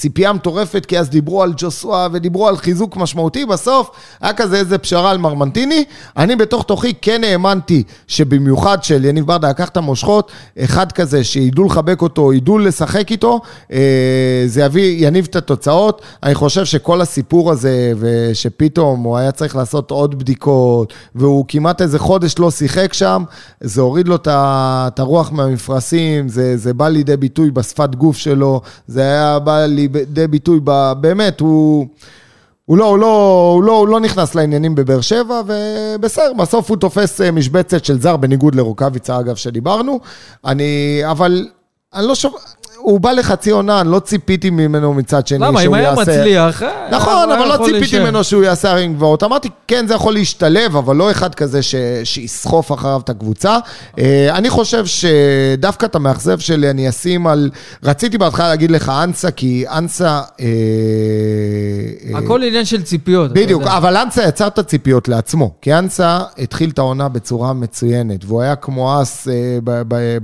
ציפייה 0.00 0.32
מטורפת, 0.32 0.86
כי 0.86 0.98
אז 0.98 1.10
דיברו 1.10 1.42
על 1.42 1.52
ג'וסווה 1.56 2.08
ודיברו 2.12 2.48
על 2.48 2.56
חיזוק 2.56 2.96
משמעותי, 2.96 3.46
בסוף 3.46 3.90
היה 4.20 4.32
כזה 4.32 4.56
איזה 4.56 4.78
פשרה 4.78 5.10
על 5.10 5.18
מרמנטיני. 5.18 5.84
אני 6.16 6.36
בתוך 6.36 6.62
תוכי 6.62 6.94
כן 7.02 7.24
האמנתי 7.24 7.82
שבמיוחד 8.06 8.84
של 8.84 9.04
יניב 9.04 9.26
ברדה 9.26 9.50
לקח 9.50 9.68
את 9.68 9.76
המושכות, 9.76 10.30
אחד 10.58 10.92
כזה 10.92 11.24
שידעו 11.24 11.64
לחבק 11.64 12.02
אותו, 12.02 12.32
ידעו 12.32 12.58
לשחק 12.58 13.10
איתו, 13.10 13.40
אה, 13.72 14.42
זה 14.46 14.62
יביא, 14.62 15.06
יניב 15.06 15.26
את 15.30 15.36
התוצאות. 15.36 16.02
אני 16.22 16.34
חושב 16.34 16.64
שכל 16.64 17.00
הסיפור 17.00 17.50
הזה, 17.50 17.92
ושפתאום 17.98 19.02
הוא 19.02 19.16
היה 19.16 19.32
צריך 19.32 19.56
לעשות 19.56 19.90
עוד 19.90 20.18
בדיקות, 20.18 20.92
והוא 21.14 21.44
כמעט 21.48 21.82
איזה 21.82 21.98
חודש 21.98 22.34
לא 22.38 22.50
שיחק 22.50 22.92
שם, 22.92 23.24
זה 23.60 23.80
הוריד 23.80 24.08
לו 24.08 24.16
את 24.26 24.98
הרוח 24.98 25.32
מהמפרשים, 25.32 26.28
זה, 26.28 26.56
זה 26.56 26.74
בא 26.74 26.88
לידי 26.88 27.16
ביטוי 27.16 27.50
בשפת 27.50 27.94
גוף 27.94 28.16
שלו, 28.16 28.60
זה 28.86 29.00
היה 29.00 29.38
בא 29.38 29.66
לידי 29.94 30.26
ביטוי, 30.26 30.60
ב, 30.64 30.92
באמת, 31.00 31.40
הוא... 31.40 31.86
הוא 32.64 32.78
לא, 32.78 32.84
הוא, 32.84 32.98
לא, 32.98 33.52
הוא, 33.54 33.64
לא, 33.64 33.72
הוא 33.72 33.88
לא 33.88 34.00
נכנס 34.00 34.34
לעניינים 34.34 34.74
בבאר 34.74 35.00
שבע, 35.00 35.42
ובסדר, 35.46 36.32
בסוף 36.32 36.70
הוא 36.70 36.76
תופס 36.76 37.20
אה, 37.20 37.30
משבצת 37.30 37.84
של 37.84 38.00
זר, 38.00 38.16
בניגוד 38.16 38.54
לרוקאביצה, 38.54 39.20
אגב, 39.20 39.36
שדיברנו. 39.36 40.00
אני, 40.44 41.00
אבל 41.10 41.48
אני 41.94 42.06
לא 42.06 42.14
שוב... 42.14 42.34
הוא 42.82 43.00
בא 43.00 43.12
לחצי 43.12 43.50
עונה, 43.50 43.80
אני 43.80 43.90
לא 43.90 43.98
ציפיתי 43.98 44.50
ממנו 44.50 44.94
מצד 44.94 45.26
שני 45.26 45.38
למה, 45.38 45.60
אם 45.60 45.64
שהוא 45.64 45.76
היה 45.76 45.84
יעשה... 45.84 46.00
מצליח... 46.00 46.62
אה, 46.62 46.88
נכון, 46.90 47.30
היה 47.30 47.38
אבל 47.38 47.48
לא 47.48 47.64
ציפיתי. 47.64 47.98
ממנו 47.98 48.24
שהוא 48.24 48.42
יעשה 48.42 48.70
הרים 48.70 48.94
גבוהות. 48.94 49.22
אמרתי, 49.22 49.48
כן, 49.68 49.86
זה 49.86 49.94
יכול 49.94 50.14
להשתלב, 50.14 50.76
אבל 50.76 50.96
לא 50.96 51.10
אחד 51.10 51.34
כזה 51.34 51.62
ש... 51.62 51.74
שיסחוף 52.04 52.72
אחריו 52.72 53.00
את 53.04 53.10
הקבוצה. 53.10 53.58
אה, 53.98 54.28
אני 54.36 54.50
חושב 54.50 54.84
שדווקא 54.86 55.86
את 55.86 55.94
המאכזב 55.94 56.38
שלי 56.38 56.70
אני 56.70 56.88
אשים 56.88 57.26
על... 57.26 57.50
רציתי 57.84 58.18
בהתחלה 58.18 58.48
להגיד 58.48 58.70
לך 58.70 58.92
אנסה, 59.04 59.30
כי 59.30 59.64
אנסה... 59.68 60.20
אה, 60.40 60.46
הכל 62.18 62.42
עניין 62.42 62.64
של 62.64 62.82
ציפיות. 62.82 63.32
בדיוק. 63.32 63.62
אבל 63.62 63.96
אנסה 63.96 64.24
יצר 64.24 64.46
את 64.46 64.58
הציפיות 64.58 65.08
לעצמו, 65.08 65.50
כי 65.62 65.74
אנסה 65.74 66.18
התחיל 66.38 66.70
את 66.70 66.78
העונה 66.78 67.08
בצורה 67.08 67.52
מצוינת, 67.52 68.24
והוא 68.24 68.42
היה 68.42 68.56
כמו 68.56 69.02
אס 69.02 69.28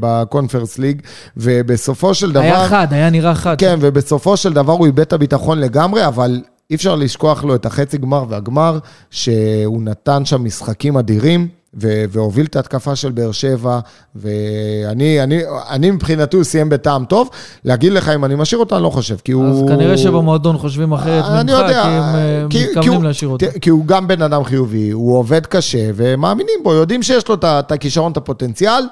בקונפרס 0.00 0.78
ליג, 0.78 1.02
ובסופו 1.36 2.14
של 2.14 2.32
דבר... 2.32 2.45
היה 2.54 2.68
חד, 2.68 2.86
היה 2.90 3.10
נראה 3.10 3.34
חד. 3.34 3.54
כן, 3.58 3.76
ובסופו 3.80 4.36
של 4.36 4.52
דבר 4.52 4.72
הוא 4.72 4.86
איבד 4.86 5.00
את 5.00 5.12
הביטחון 5.12 5.58
לגמרי, 5.58 6.06
אבל 6.06 6.40
אי 6.70 6.76
אפשר 6.76 6.94
לשכוח 6.94 7.44
לו 7.44 7.54
את 7.54 7.66
החצי 7.66 7.98
גמר 7.98 8.24
והגמר, 8.28 8.78
שהוא 9.10 9.82
נתן 9.82 10.24
שם 10.24 10.44
משחקים 10.44 10.96
אדירים, 10.96 11.48
ו- 11.80 12.04
והוביל 12.10 12.46
את 12.46 12.56
ההתקפה 12.56 12.96
של 12.96 13.10
באר 13.12 13.32
שבע, 13.32 13.78
ואני 14.14 15.22
אני, 15.22 15.40
אני 15.70 15.90
מבחינתי 15.90 16.36
הוא 16.36 16.44
סיים 16.44 16.68
בטעם 16.68 17.04
טוב. 17.04 17.30
להגיד 17.64 17.92
לך 17.92 18.08
אם 18.08 18.24
אני 18.24 18.34
משאיר 18.34 18.60
אותו, 18.60 18.74
אני 18.76 18.84
לא 18.84 18.90
חושב, 18.90 19.16
כי 19.24 19.32
הוא... 19.32 19.46
אז 19.46 19.64
כנראה 19.68 19.96
שבמועדון 19.98 20.58
חושבים 20.58 20.92
אחרת 20.92 21.24
ממך, 21.24 21.50
יודע, 21.50 21.68
כי 21.82 21.88
הם 21.88 22.02
אה, 22.14 22.46
כי- 22.50 22.58
כי 22.58 22.68
מתכוונים 22.78 23.02
להשאיר 23.02 23.30
אותו. 23.30 23.46
כי 23.60 23.70
הוא 23.70 23.86
גם 23.86 24.08
בן 24.08 24.22
אדם 24.22 24.44
חיובי, 24.44 24.90
הוא 24.90 25.18
עובד 25.18 25.46
קשה, 25.46 25.90
ומאמינים 25.94 26.60
בו, 26.62 26.74
יודעים 26.74 27.02
שיש 27.02 27.28
לו 27.28 27.34
את 27.44 27.72
הכישרון, 27.72 28.12
את 28.12 28.16
הפוטנציאל. 28.16 28.82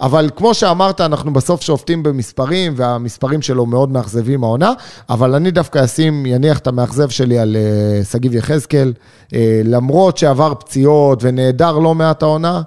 אבל 0.00 0.30
כמו 0.36 0.54
שאמרת, 0.54 1.00
אנחנו 1.00 1.32
בסוף 1.32 1.62
שופטים 1.62 2.02
במספרים, 2.02 2.72
והמספרים 2.76 3.42
שלו 3.42 3.66
מאוד 3.66 3.90
מאכזבים 3.90 4.44
העונה, 4.44 4.72
אבל 5.10 5.34
אני 5.34 5.50
דווקא 5.50 5.84
אשים, 5.84 6.26
יניח 6.26 6.58
את 6.58 6.66
המאכזב 6.66 7.08
שלי 7.08 7.38
על 7.38 7.56
אה, 7.56 8.04
שגיב 8.04 8.34
יחזקאל, 8.34 8.92
אה, 9.34 9.60
למרות 9.64 10.18
שעבר 10.18 10.54
פציעות 10.54 11.18
ונעדר 11.22 11.78
לא 11.78 11.94
מעט 11.94 12.22
העונה, 12.22 12.62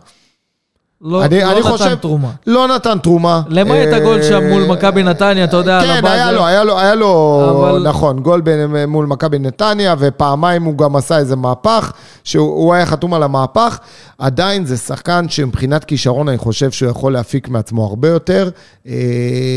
לא 1.03 1.25
אני- 1.25 1.39
לא 1.41 1.51
אני 1.51 1.59
נתן 1.59 1.69
חושב- 1.69 1.95
תרומה. 1.95 2.29
לא 2.47 2.67
נתן 2.67 2.97
תרומה. 3.03 3.41
למעט 3.47 3.87
אה, 3.91 3.95
הגול 3.97 4.23
שם 4.23 4.49
מול 4.49 4.63
מכבי 4.65 5.03
נתניה, 5.03 5.43
אתה 5.43 5.57
יודע, 5.57 5.81
כן. 5.83 6.05
היה 6.05 6.31
לו, 6.31 6.45
היה 6.45 6.63
לו, 6.63 6.79
היה 6.79 6.95
לו, 6.95 7.41
אבל- 7.51 7.87
נכון, 7.87 8.19
גול 8.19 8.41
בין- 8.41 8.85
מול 8.89 9.05
מכבי 9.05 9.39
נתניה, 9.39 9.95
ופעמיים 9.99 10.63
הוא 10.63 10.77
גם 10.77 10.95
עשה 10.95 11.17
איזה 11.17 11.35
מהפך, 11.35 11.91
שהוא 12.23 12.47
הוא 12.49 12.73
היה 12.73 12.85
חתום 12.85 13.13
על 13.13 13.23
המהפך. 13.23 13.79
עדיין 14.17 14.65
זה 14.65 14.77
שחקן 14.77 15.25
שמבחינת 15.29 15.83
כישרון, 15.83 16.29
אני 16.29 16.37
חושב 16.37 16.71
שהוא 16.71 16.89
יכול 16.89 17.13
להפיק 17.13 17.49
מעצמו 17.49 17.85
הרבה 17.85 18.07
יותר. 18.07 18.49
אה, 18.87 18.93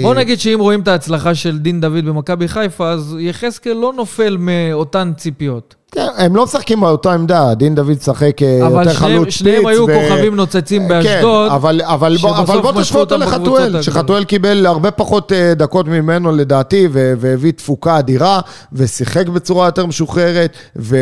בוא 0.02 0.14
נגיד 0.14 0.40
שאם 0.40 0.58
רואים 0.60 0.80
את 0.80 0.88
ההצלחה 0.88 1.34
של 1.34 1.58
דין 1.58 1.80
דוד 1.80 2.04
במכבי 2.04 2.48
חיפה, 2.48 2.90
אז 2.90 3.16
יחזקאל 3.20 3.72
לא 3.72 3.92
נופל 3.96 4.36
מאותן 4.40 5.12
ציפיות. 5.16 5.74
כן, 5.94 6.06
הם 6.16 6.36
לא 6.36 6.44
משחקים 6.44 6.80
באותה 6.80 7.12
עמדה, 7.12 7.54
דין 7.54 7.74
דוד 7.74 7.90
משחק 7.90 8.42
אה, 8.42 8.66
אבל 8.66 8.78
יותר 8.86 8.92
שניהם- 8.98 9.12
חלוץ 9.14 9.28
שפיץ. 9.28 9.34
שניהם 9.38 9.66
היו 9.66 9.82
ו- 9.88 9.94
כוכבים 10.08 10.36
נוצצים 10.36 10.82
כן, 10.82 10.88
באשדוד, 10.88 11.50
אבל, 11.52 11.80
אבל, 11.84 12.16
שבסוף 12.16 12.38
אבל 12.50 12.60
בוא 12.60 12.72
תשווה 12.82 13.00
אותו 13.00 13.16
לחתואל. 13.16 13.82
שחתואל 13.82 14.24
קיבל 14.24 14.66
הרבה 14.66 14.90
פחות 14.90 15.32
אה, 15.32 15.54
דקות 15.54 15.88
ממנו 15.88 16.32
לדעתי, 16.32 16.88
והביא 16.92 17.52
תפוקה 17.52 17.98
אדירה, 17.98 18.40
ושיחק 18.72 19.28
בצורה 19.28 19.66
יותר 19.66 19.86
משוחררת, 19.86 20.52
ו- 20.76 20.96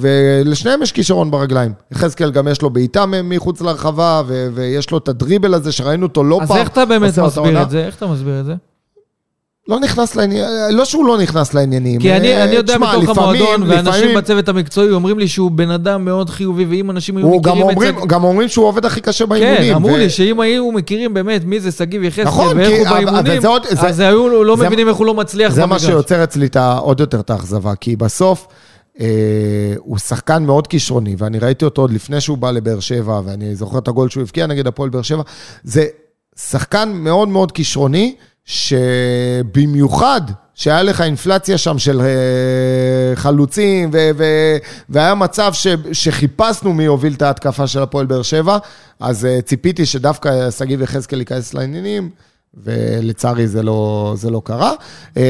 ולשניהם 0.00 0.82
יש 0.82 0.92
כישרון 0.92 1.30
ברגליים. 1.30 1.72
יחזקאל 1.92 2.30
גם 2.30 2.48
יש 2.48 2.62
לו 2.62 2.70
בעיטה 2.70 3.04
מחוץ 3.24 3.60
לרחבה, 3.60 4.22
ו- 4.26 4.48
ויש 4.54 4.90
לו 4.90 4.98
את 4.98 5.08
הדריבל 5.08 5.54
הזה 5.54 5.72
שראינו 5.72 6.06
אותו 6.06 6.24
לא 6.24 6.38
אז 6.42 6.48
פעם. 6.48 6.56
איך 6.56 6.68
אתה 6.68 6.84
באמת 6.84 7.18
מסביר. 7.18 7.62
את 7.62 7.70
זה? 7.70 7.84
איך 7.86 7.96
אתה 7.96 8.06
מסביר 8.06 8.40
את 8.40 8.44
זה? 8.44 8.54
לא 9.68 9.80
נכנס 9.80 10.16
לעניין, 10.16 10.44
לא 10.70 10.84
שהוא 10.84 11.06
לא 11.06 11.18
נכנס 11.18 11.54
לעניינים. 11.54 12.00
כי 12.00 12.12
אני, 12.16 12.32
אה, 12.36 12.44
אני 12.44 12.54
יודע 12.54 12.72
תשמע, 12.74 12.96
מתוך 12.98 13.10
לפעמים- 13.10 13.42
המועדון, 13.42 13.62
ואנשים 13.70 13.92
לפעמים- 13.92 14.16
בצוות 14.16 14.48
המקצועי 14.48 14.90
אומרים 14.90 15.18
לי 15.18 15.28
שהוא 15.28 15.50
בן 15.50 15.70
אדם 15.70 16.04
מאוד 16.04 16.30
חיובי, 16.30 16.64
ואם 16.64 16.90
אנשים 16.90 17.16
היו 17.16 17.26
הוא 17.26 17.42
גם 17.42 17.52
מכירים 17.52 17.70
את 17.70 17.74
אומרים, 17.74 17.94
זה... 18.00 18.06
גם 18.06 18.24
אומרים 18.24 18.48
שהוא 18.48 18.66
עובד 18.66 18.84
הכי 18.84 19.00
קשה 19.00 19.26
באימונים. 19.26 19.56
כן, 19.70 19.74
אמרו 19.74 19.90
ו- 19.92 19.96
לי 19.96 20.10
שאם 20.10 20.40
היו 20.40 20.72
מכירים 20.72 21.14
באמת 21.14 21.42
מי 21.44 21.60
זה 21.60 21.72
שגיב 21.72 22.02
יחזקאל 22.02 22.24
נכון, 22.24 22.56
ואיך 22.58 22.68
כי- 22.68 22.78
הוא 22.78 22.88
באימונים, 22.88 23.46
עוד- 23.46 23.66
זה- 23.70 23.86
אז 23.88 24.00
היו 24.00 24.44
לא 24.44 24.56
זה- 24.56 24.66
מבינים 24.66 24.88
איך 24.88 24.96
הוא 24.96 25.06
לא 25.06 25.14
מצליח 25.14 25.52
זה 25.52 25.60
מה 25.60 25.66
במגרש. 25.66 25.84
שיוצר 25.84 26.24
אצלי 26.24 26.46
את 26.46 26.56
ה- 26.56 26.78
עוד 26.78 27.00
יותר 27.00 27.20
את 27.20 27.30
האכזבה, 27.30 27.74
כי 27.74 27.96
בסוף 27.96 28.46
אה, 29.00 29.06
הוא 29.78 29.98
שחקן 29.98 30.42
מאוד 30.42 30.66
כישרוני, 30.66 31.14
ואני 31.18 31.38
ראיתי 31.38 31.64
אותו 31.64 31.82
עוד 31.82 31.92
לפני 31.92 32.20
שהוא 32.20 32.38
בא 32.38 32.50
לבאר 32.50 32.80
שבע, 32.80 33.20
ואני 33.24 33.54
זוכר 33.56 33.78
את 33.78 33.88
הגול 33.88 34.08
שהוא 34.08 34.22
הבקיע 34.22 34.46
נגד 34.46 34.66
הפועל 34.66 34.88
באר 34.90 35.02
שבע. 35.02 35.22
זה 35.64 35.86
שחקן 36.36 36.88
מאוד 36.94 37.28
מאוד 37.28 37.52
כישרוני, 37.52 38.14
שבמיוחד 38.48 40.20
שהיה 40.54 40.82
לך 40.82 41.00
אינפלציה 41.00 41.58
שם 41.58 41.78
של 41.78 42.00
אה, 42.00 42.06
חלוצים, 43.16 43.90
ו- 43.92 44.10
ו- 44.16 44.56
והיה 44.88 45.14
מצב 45.14 45.52
ש- 45.52 45.66
שחיפשנו 45.92 46.72
מי 46.72 46.84
יוביל 46.84 47.12
את 47.12 47.22
ההתקפה 47.22 47.66
של 47.66 47.82
הפועל 47.82 48.06
באר 48.06 48.22
שבע, 48.22 48.58
אז 49.00 49.24
אה, 49.24 49.42
ציפיתי 49.42 49.86
שדווקא 49.86 50.50
שגיב 50.50 50.82
יחזקאל 50.82 51.18
ייכנס 51.20 51.54
לעניינים. 51.54 52.10
ולצערי 52.54 53.46
זה 53.46 53.62
לא, 53.62 54.12
זה 54.16 54.30
לא 54.30 54.40
קרה. 54.44 54.72
אה, 55.16 55.22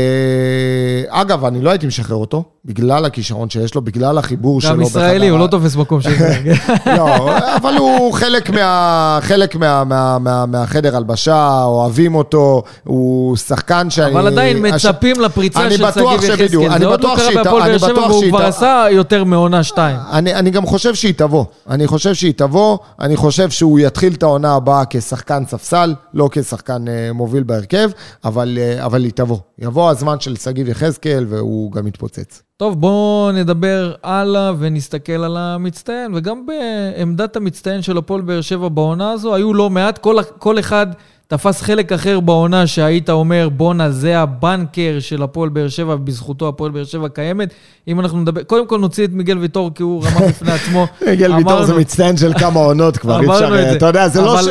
אגב, 1.09 1.45
אני 1.45 1.61
לא 1.61 1.71
הייתי 1.71 1.87
משחרר 1.87 2.16
אותו, 2.16 2.45
בגלל 2.64 3.05
הכישרון 3.05 3.51
שיש 3.51 3.75
לו, 3.75 3.83
בגלל 3.83 4.19
החיבור 4.19 4.61
שלו. 4.61 4.71
גם 4.71 4.81
ישראלי, 4.81 5.29
הוא 5.29 5.39
לא 5.39 5.47
תופס 5.47 5.77
מקום 5.77 6.01
של... 6.01 6.11
לא, 6.97 7.37
אבל 7.57 7.77
הוא 7.77 8.12
חלק, 8.12 8.51
מה, 8.51 9.19
חלק 9.23 9.57
מה, 9.57 9.85
מה, 9.85 10.19
מה, 10.19 10.47
מהחדר 10.47 10.97
הלבשה, 10.97 11.62
אוהבים 11.64 12.14
אותו, 12.14 12.62
הוא 12.85 13.37
שחקן 13.37 13.91
שאני... 13.91 14.12
אבל 14.12 14.27
עדיין 14.27 14.66
מצפים 14.66 15.21
לפריצה 15.21 15.66
אני 15.66 15.77
של 15.77 15.85
שגיב 15.93 16.05
יחזקאל. 16.14 16.71
אני 16.71 16.79
זה 16.79 16.87
עוד 16.87 17.03
לא 17.05 17.14
קרה 17.16 17.31
בהפועל 17.35 17.62
אני 17.62 17.79
באר 17.79 17.89
שבע, 17.89 18.07
והוא 18.07 18.25
כבר 18.29 18.47
עשה 18.47 18.87
יותר 18.91 19.25
מעונה 19.25 19.62
שתיים. 19.62 19.97
אני, 20.11 20.35
אני 20.35 20.51
גם 20.51 20.66
חושב 20.66 20.95
שהיא 20.95 21.14
תבוא. 21.16 21.45
אני 21.71 21.87
חושב 21.87 22.14
שהיא 22.14 22.35
תבוא, 22.37 22.79
אני 23.01 23.16
חושב 23.16 23.51
שהוא 23.51 23.81
יתחיל 23.81 24.12
את 24.12 24.23
העונה 24.23 24.55
הבאה 24.55 24.83
כשחקן 24.91 25.43
ספסל, 25.47 25.95
לא 26.14 26.29
כשחקן 26.33 26.89
אה, 26.89 27.08
מוביל 27.13 27.43
בהרכב, 27.43 27.91
אבל, 28.25 28.59
אה, 28.61 28.85
אבל 28.85 29.05
היא 29.05 29.13
תבוא. 29.15 29.39
יבוא 29.59 29.91
הזמן 29.91 30.21
של 30.21 30.37
שגיב 30.37 30.69
יחזקאל 30.69 31.27
והוא 31.29 31.73
גם 31.73 31.87
יתפוצץ. 31.87 32.43
טוב, 32.57 32.81
בואו 32.81 33.33
נדבר 33.33 33.95
הלאה 34.03 34.53
ונסתכל 34.59 35.25
על 35.25 35.37
המצטיין, 35.37 36.15
וגם 36.15 36.47
בעמדת 36.47 37.37
המצטיין 37.37 37.83
של 37.83 37.99
הפועל 37.99 38.21
באר 38.21 38.41
שבע 38.41 38.69
בעונה 38.69 39.13
הזו, 39.13 39.35
היו 39.35 39.55
לא 39.55 39.71
מעט, 39.71 39.99
כל, 39.99 40.17
כל 40.39 40.59
אחד 40.59 40.87
תפס 41.29 41.63
חלק 41.63 41.93
אחר 41.93 42.21
בעונה 42.21 42.67
שהיית 42.67 43.11
אומר, 43.11 43.49
בואנה, 43.49 43.91
זה 43.91 44.19
הבנקר 44.19 44.97
של 45.01 45.23
הפועל 45.23 45.49
באר 45.49 45.69
שבע, 45.69 45.95
ובזכותו 45.95 46.49
הפועל 46.49 46.71
באר 46.71 46.85
שבע 46.85 47.09
קיימת. 47.09 47.55
אם 47.89 48.01
אנחנו 48.01 48.21
נדבר, 48.21 48.43
קודם 48.43 48.67
כל 48.67 48.79
נוציא 48.79 49.05
את 49.05 49.11
מיגל 49.13 49.39
ויטור, 49.39 49.71
כי 49.75 49.83
הוא 49.83 50.05
רמה 50.05 50.29
בפני 50.29 50.53
עצמו. 50.53 50.87
רגל 51.07 51.35
ויטור 51.35 51.65
זה 51.65 51.75
מצטיין 51.75 52.17
של 52.17 52.33
כמה 52.39 52.61
עונות 52.61 52.97
כבר, 52.97 53.21
אי 53.21 53.27
אפשר, 53.27 53.61
את 53.61 53.71
זה. 53.71 53.77
אתה 53.77 53.87
יודע, 53.87 54.09
זה 54.09 54.21
לא... 54.21 54.43
ש... 54.43 54.47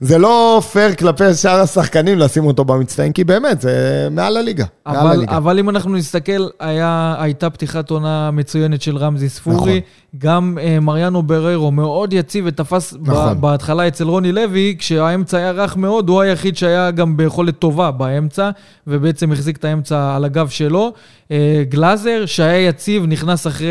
זה 0.00 0.18
לא 0.18 0.62
פייר 0.72 0.94
כלפי 0.94 1.34
שאר 1.34 1.60
השחקנים 1.60 2.18
לשים 2.18 2.46
אותו 2.46 2.64
במצטיין, 2.64 3.12
כי 3.12 3.24
באמת, 3.24 3.60
זה 3.60 4.08
מעל 4.10 4.36
הליגה. 4.36 4.64
מעל 4.86 4.96
אבל, 4.96 5.10
הליגה. 5.10 5.36
אבל 5.36 5.58
אם 5.58 5.70
אנחנו 5.70 5.96
נסתכל, 5.96 6.48
היה, 6.60 7.14
הייתה 7.18 7.50
פתיחת 7.50 7.90
עונה 7.90 8.30
מצוינת 8.30 8.82
של 8.82 8.96
רמזי 8.96 9.28
ספורי. 9.28 9.56
נכון. 9.56 9.80
גם 10.18 10.58
uh, 10.58 10.80
מריאנו 10.80 11.22
בררו 11.22 11.70
מאוד 11.70 12.12
יציב 12.12 12.44
ותפס 12.48 12.94
נכון. 13.00 13.14
נכון. 13.14 13.40
בהתחלה 13.40 13.88
אצל 13.88 14.04
רוני 14.04 14.32
לוי, 14.32 14.76
כשהאמצע 14.78 15.38
היה 15.38 15.50
רך 15.50 15.76
מאוד, 15.76 16.08
הוא 16.08 16.20
היחיד 16.20 16.56
שהיה 16.56 16.90
גם 16.90 17.16
ביכולת 17.16 17.58
טובה 17.58 17.90
באמצע, 17.90 18.50
ובעצם 18.86 19.32
החזיק 19.32 19.56
את 19.56 19.64
האמצע 19.64 20.16
על 20.16 20.24
הגב 20.24 20.48
שלו. 20.48 20.92
Uh, 21.28 21.32
גלאזר, 21.68 22.22
שהיה 22.26 22.68
יציב, 22.68 23.06
נכנס 23.06 23.46
אחרי, 23.46 23.68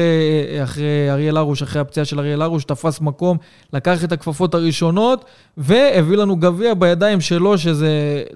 אה, 0.52 0.64
אחרי 0.64 1.12
אריאל 1.12 1.38
הרוש, 1.38 1.62
אחרי 1.62 1.82
הפציעה 1.82 2.06
של 2.06 2.20
אריאל 2.20 2.42
הרוש, 2.42 2.64
תפס 2.64 3.02
מקום, 3.02 3.38
לקח 3.74 4.04
את 4.04 4.12
הכפפות 4.12 4.54
הראשונות, 4.54 5.26
והביא 5.58 6.18
לנו 6.20 6.36
גביע 6.36 6.74
בידיים 6.74 7.22
שלו, 7.22 7.58
שזה 7.58 7.90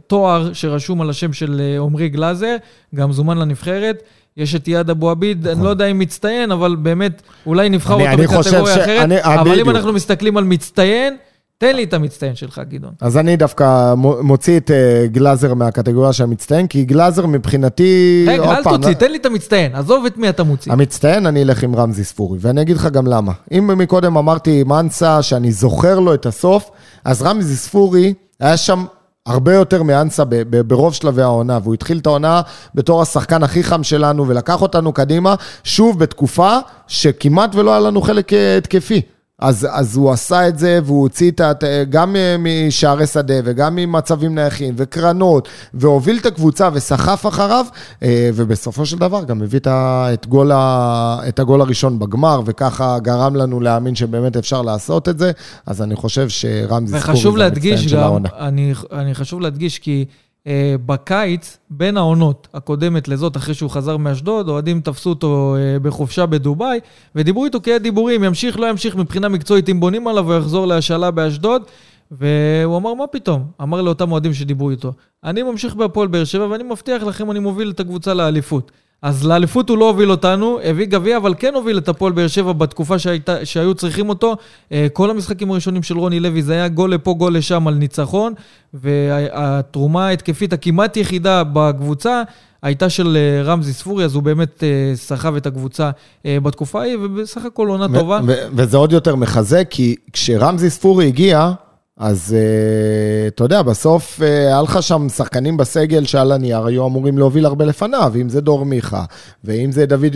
תואר 0.07 0.53
שרשום 0.53 1.01
על 1.01 1.09
השם 1.09 1.33
של 1.33 1.61
אה, 1.63 1.81
עמרי 1.81 2.09
גלאזר, 2.09 2.55
גם 2.95 3.11
זומן 3.11 3.37
לנבחרת. 3.37 4.03
יש 4.37 4.55
את 4.55 4.67
איאד 4.67 4.89
אבו 4.89 5.09
עביד, 5.09 5.47
אני 5.47 5.63
לא 5.63 5.69
יודע 5.69 5.85
אם 5.85 5.99
מצטיין, 5.99 6.51
אבל 6.51 6.75
באמת, 6.75 7.21
אולי 7.45 7.69
נבחר 7.69 7.97
נכון. 7.97 8.25
אותו 8.25 8.39
בקטגוריה 8.39 8.75
אחרת. 8.75 9.11
אה, 9.11 9.41
אבל 9.41 9.59
אם. 9.59 9.69
אנחנו 9.69 9.93
מסתכלים 9.93 10.37
על 10.37 10.43
מצטיין, 10.43 11.17
תן 11.63 11.75
לי 11.75 11.83
את 11.83 11.93
המצטיין 11.93 12.35
שלך, 12.35 12.61
גדעון. 12.69 12.93
אז 13.01 13.17
אני 13.17 13.35
דווקא 13.37 13.93
מו- 13.93 14.23
מוציא 14.23 14.57
את 14.57 14.71
אה, 14.71 15.07
גלאזר 15.07 15.53
מהקטגוריה 15.53 16.13
של 16.13 16.23
המצטיין, 16.23 16.67
כי 16.67 16.83
גלאזר 16.85 17.25
מבחינתי... 17.25 18.25
רגע, 18.27 18.43
אל 18.57 18.63
תוציא, 18.63 18.93
תן 18.93 19.11
לי 19.11 19.17
את 19.17 19.25
המצטיין, 19.25 19.75
עזוב 19.75 20.05
את 20.05 20.17
מי 20.17 20.29
אתה 20.29 20.43
מוציא. 20.43 20.71
המצטיין, 20.71 21.25
אני 21.25 21.43
אלך 21.43 21.63
עם 21.63 21.75
רמזי 21.75 22.03
ספורי, 22.03 22.37
ואני 22.41 22.61
אגיד 22.61 22.75
לך 22.77 22.85
גם 22.87 23.07
למה. 23.07 23.31
אם 23.51 23.77
מקודם 23.77 24.17
אמרתי 24.17 24.63
מנסה, 24.63 25.21
שאני 25.21 25.51
זוכר 25.51 25.99
לו 25.99 26.13
את 26.13 26.25
הסוף, 26.25 26.69
אז 27.05 27.21
רמזי 27.21 27.55
ספורי, 27.55 28.13
היה 28.39 28.57
שם 28.57 28.85
הרבה 29.25 29.53
יותר 29.53 29.83
מאנסה 29.83 30.25
ב- 30.25 30.35
ב- 30.35 30.61
ברוב 30.61 30.93
שלבי 30.93 31.21
העונה, 31.21 31.59
והוא 31.63 31.73
התחיל 31.73 31.97
את 31.97 32.05
העונה 32.05 32.41
בתור 32.75 33.01
השחקן 33.01 33.43
הכי 33.43 33.63
חם 33.63 33.83
שלנו, 33.83 34.27
ולקח 34.27 34.61
אותנו 34.61 34.93
קדימה, 34.93 35.35
שוב 35.63 35.99
בתקופה 35.99 36.57
שכמעט 36.87 37.55
ולא 37.55 37.71
היה 37.71 37.79
לנו 37.79 38.01
חלק 38.01 38.33
אה, 38.33 38.57
התקפי. 38.57 39.01
אז, 39.39 39.67
אז 39.71 39.95
הוא 39.95 40.11
עשה 40.11 40.47
את 40.47 40.59
זה, 40.59 40.79
והוא 40.85 41.01
הוציא 41.01 41.31
את, 41.31 41.41
ה- 41.41 41.53
גם 41.89 42.15
אה, 42.15 42.35
משערי 42.39 43.07
שדה 43.07 43.33
וגם 43.43 43.75
ממצבים 43.75 44.35
נייחים 44.35 44.73
וקרנות, 44.77 45.47
והוביל 45.73 46.17
את 46.17 46.25
הקבוצה 46.25 46.69
וסחף 46.73 47.25
אחריו, 47.27 47.65
אה, 48.03 48.29
ובסופו 48.35 48.85
של 48.85 48.97
דבר 48.97 49.23
גם 49.23 49.41
הביא 49.41 49.59
את, 49.67 50.27
גול 50.27 50.51
ה, 50.51 51.19
את 51.27 51.39
הגול 51.39 51.61
הראשון 51.61 51.99
בגמר, 51.99 52.41
וככה 52.45 52.99
גרם 52.99 53.35
לנו 53.35 53.59
להאמין 53.59 53.95
שבאמת 53.95 54.37
אפשר 54.37 54.61
לעשות 54.61 55.09
את 55.09 55.19
זה, 55.19 55.31
אז 55.65 55.81
אני 55.81 55.95
חושב 55.95 56.29
שרמזי 56.29 56.97
וחשוב 56.97 57.37
זה 57.37 57.43
המצטיין 57.45 57.73
להדגיש 57.73 57.83
של 57.83 57.97
גם, 57.97 58.03
העונה. 58.03 58.29
אני, 58.39 58.73
אני 58.91 59.15
חשוב 59.15 59.39
להדגיש 59.41 59.79
כי 59.79 60.05
אה, 60.47 60.75
בקיץ, 60.85 61.57
בין 61.69 61.97
העונות 61.97 62.47
הקודמת 62.53 63.07
לזאת, 63.07 63.37
אחרי 63.37 63.53
שהוא 63.53 63.69
חזר 63.69 63.97
מאשדוד, 63.97 64.49
אוהדים 64.49 64.81
תפסו 64.81 65.09
אותו 65.09 65.55
אה, 65.57 65.79
בחופשה 65.79 66.25
בדובאי, 66.25 66.79
ודיברו 67.15 67.45
איתו 67.45 67.59
כעת 67.63 67.81
דיבורים, 67.81 68.23
ימשיך, 68.23 68.59
לא 68.59 68.69
ימשיך 68.69 68.95
מבחינה 68.95 69.29
מקצועית, 69.29 69.69
אם 69.69 69.79
בונים 69.79 70.07
עליו, 70.07 70.31
הוא 70.31 70.39
יחזור 70.39 70.67
להשאלה 70.67 71.11
באשדוד. 71.11 71.63
והוא 72.11 72.77
אמר, 72.77 72.93
מה 72.93 73.07
פתאום? 73.07 73.45
אמר 73.61 73.81
לאותם 73.81 74.11
אוהדים 74.11 74.33
שדיברו 74.33 74.69
איתו, 74.69 74.93
אני 75.23 75.43
ממשיך 75.43 75.75
בהפועל 75.75 76.07
באר 76.07 76.23
שבע, 76.23 76.47
ואני 76.47 76.63
מבטיח 76.63 77.03
לכם, 77.03 77.31
אני 77.31 77.39
מוביל 77.39 77.69
את 77.69 77.79
הקבוצה 77.79 78.13
לאליפות. 78.13 78.71
אז 79.03 79.25
לאליפות 79.25 79.69
הוא 79.69 79.77
לא 79.77 79.89
הוביל 79.89 80.11
אותנו, 80.11 80.59
הביא 80.63 80.85
גביע, 80.85 81.17
אבל 81.17 81.33
כן 81.39 81.53
הוביל 81.55 81.77
את 81.77 81.89
הפועל 81.89 82.13
באר 82.13 82.27
שבע 82.27 82.53
בתקופה 82.53 82.99
שהייתה, 82.99 83.45
שהיו 83.45 83.73
צריכים 83.73 84.09
אותו. 84.09 84.35
אה, 84.71 84.87
כל 84.93 85.09
המשחקים 85.09 85.51
הראשונים 85.51 85.83
של 85.83 85.97
רוני 85.97 86.19
לוי 86.19 86.41
זה 86.41 86.53
היה 86.53 86.67
גול 86.67 86.93
לפה, 86.93 87.13
גול 87.13 87.37
לשם 87.37 87.67
על 87.67 87.73
ניצחון, 87.73 88.33
והתרומה 88.73 90.07
ההתקפית 90.07 90.53
הכמעט 90.53 90.97
יחידה 90.97 91.43
בקבוצה 91.53 92.21
הייתה 92.61 92.89
של 92.89 93.17
אה, 93.17 93.43
רמזי 93.43 93.73
ספורי, 93.73 94.05
אז 94.05 94.15
הוא 94.15 94.23
באמת 94.23 94.63
אה, 94.63 94.95
סחב 94.95 95.35
את 95.35 95.45
הקבוצה 95.45 95.89
בתקופה 96.25 96.81
ההיא, 96.81 96.97
ובסך 97.01 97.45
הכל 97.45 97.67
עונה 97.67 97.99
טובה. 97.99 98.19
וזה 98.55 98.77
עוד 98.77 98.91
יותר 98.91 99.15
מחזק, 99.15 99.67
כי 99.69 99.95
כשרמזי 100.13 100.69
ספורי 100.69 101.07
הגיע, 101.07 101.51
אז 101.97 102.35
uh, 102.35 103.27
אתה 103.27 103.43
יודע, 103.43 103.61
בסוף 103.61 104.19
uh, 104.19 104.23
היה 104.23 104.61
לך 104.61 104.83
שם 104.83 105.09
שחקנים 105.09 105.57
בסגל 105.57 106.05
שעל 106.05 106.31
הנייר 106.31 106.65
היו 106.65 106.85
אמורים 106.87 107.17
להוביל 107.17 107.45
הרבה 107.45 107.65
לפניו, 107.65 108.13
אם 108.21 108.29
זה 108.29 108.41
דור 108.41 108.65
מיכה, 108.65 109.03
ואם 109.43 109.71
זה 109.71 109.85
דוד 109.85 110.15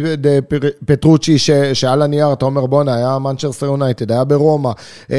פטרוצ'י, 0.86 1.38
ש, 1.38 1.52
שעל 1.52 2.02
הנייר, 2.02 2.34
אתה 2.34 2.46
אומר, 2.46 2.66
בואנה, 2.66 2.96
היה 2.96 3.20
מנצ'רסטר 3.20 3.66
יונייטד, 3.66 4.12
היה 4.12 4.24
ברומא. 4.24 4.70
אה, 4.70 5.08
אה, 5.08 5.12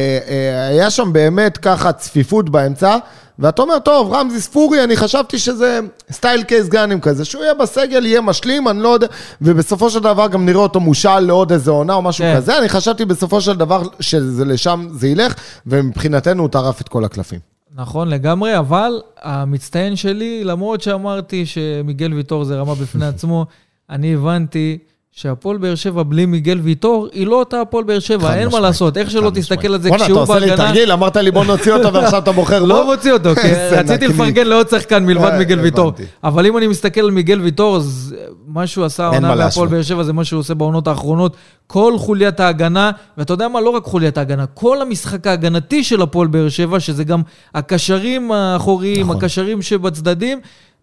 היה 0.71 0.91
שם 0.91 1.13
באמת 1.13 1.57
ככה 1.57 1.93
צפיפות 1.93 2.51
באמצע. 2.51 2.97
ואתה 3.39 3.63
אומר, 3.63 3.79
טוב, 3.79 4.13
רמזי 4.13 4.41
ספורי, 4.41 4.85
אני 4.85 4.97
חשבתי 4.97 5.39
שזה 5.39 5.81
סטייל 6.11 6.43
קייס 6.43 6.69
גאנים 6.69 7.01
כזה, 7.01 7.25
שהוא 7.25 7.43
יהיה 7.43 7.55
בסגל, 7.55 8.07
יהיה 8.07 8.21
משלים, 8.21 8.69
אני 8.69 8.83
לא 8.83 8.89
יודע, 8.89 9.07
ובסופו 9.43 9.91
של 9.91 10.01
דבר 10.01 10.29
גם 10.29 10.47
נראה 10.47 10.61
אותו 10.61 10.81
מושאל 10.81 11.19
לעוד 11.21 11.53
איזה 11.53 11.71
עונה 11.71 11.95
או 11.95 12.03
משהו 12.03 12.25
כן. 12.25 12.37
כזה, 12.37 12.59
אני 12.59 12.69
חשבתי 12.69 13.05
בסופו 13.05 13.41
של 13.41 13.57
דבר 13.57 13.83
שלשם 14.01 14.89
זה 14.91 15.09
ילך, 15.09 15.35
ומבחינתנו 15.67 16.43
הוא 16.43 16.49
טרף 16.51 16.81
את 16.81 16.89
כל 16.89 17.05
הקלפים. 17.05 17.39
נכון 17.75 18.09
לגמרי, 18.09 18.59
אבל 18.59 19.01
המצטיין 19.23 19.97
שלי, 19.97 20.45
למרות 20.45 20.81
שאמרתי 20.81 21.47
שמיגל 21.47 22.15
ויטור 22.15 22.45
זה 22.45 22.61
רמה 22.61 22.75
בפני 22.75 23.07
עצמו, 23.15 23.47
אני 23.91 24.15
הבנתי 24.15 24.79
שהפועל 25.21 25.57
באר 25.57 25.75
שבע 25.75 26.03
בלי 26.03 26.27
מיגל 26.27 26.61
ויטור, 26.63 27.09
היא 27.13 27.27
לא 27.27 27.37
אותה 27.39 27.61
הפועל 27.61 27.85
באר 27.85 27.99
שבע, 27.99 28.35
אין 28.35 28.49
מה 28.49 28.61
לעשות, 28.61 28.97
איך 28.97 29.11
שלא 29.11 29.31
תסתכל 29.35 29.75
על 29.75 29.81
זה 29.81 29.91
כשהוא 29.91 30.09
בהגנה... 30.09 30.25
בוא'נה, 30.25 30.45
אתה 30.45 30.53
עושה 30.53 30.65
לי 30.65 30.69
תרגיל, 30.69 30.93
אמרת 30.93 31.17
לי 31.17 31.31
בוא 31.31 31.45
נוציא 31.45 31.73
אותו 31.73 31.93
ועכשיו 31.93 32.19
אתה 32.19 32.33
בוחר 32.33 32.61
בו? 32.61 32.67
לא 32.67 32.87
מוציא 32.87 33.13
אותו, 33.13 33.35
כי 33.35 33.53
רציתי 33.71 34.09
לפרגן 34.09 34.47
לעוד 34.47 34.69
שחקן 34.69 35.07
מלבד 35.07 35.31
אה, 35.31 35.39
מיגל 35.39 35.61
ויטור. 35.61 35.93
אבל 36.25 36.47
אם 36.47 36.59
אני 36.59 36.67
מסתכל 36.67 37.01
על 37.01 37.11
מיגל 37.11 37.41
ויטור, 37.41 37.77
אז 37.77 38.15
מה 38.47 38.67
שהוא 38.67 38.85
עשה 38.85 39.05
העונה 39.05 39.37
בהפועל 39.37 39.69
באר 39.69 39.83
שבע 39.83 40.03
זה 40.03 40.13
מה 40.13 40.25
שהוא 40.25 40.41
עושה 40.41 40.55
בעונות 40.55 40.89
האחרונות. 40.89 41.37
כל 41.67 41.95
חוליית 41.99 42.41
ההגנה, 42.41 42.91
ואתה 43.19 43.33
יודע 43.33 43.49
מה? 43.49 43.61
לא 43.61 43.71
רק 43.71 43.85
חוליית 43.85 44.19
ההגנה, 44.19 44.47
כל 44.47 44.83
המשחק 44.83 45.27
ההגנתי 45.27 45.85
של 45.85 46.03
הפועל 46.03 46.29
באר 46.29 46.49
שבע, 46.49 46.81
שזה 46.81 47.05
גם 47.05 47.23
הקשרים 47.55 48.33
האחוריים, 48.33 49.07
נכון. 49.07 49.17
הקשרים 49.17 49.63
שבצדדים, 49.63 50.41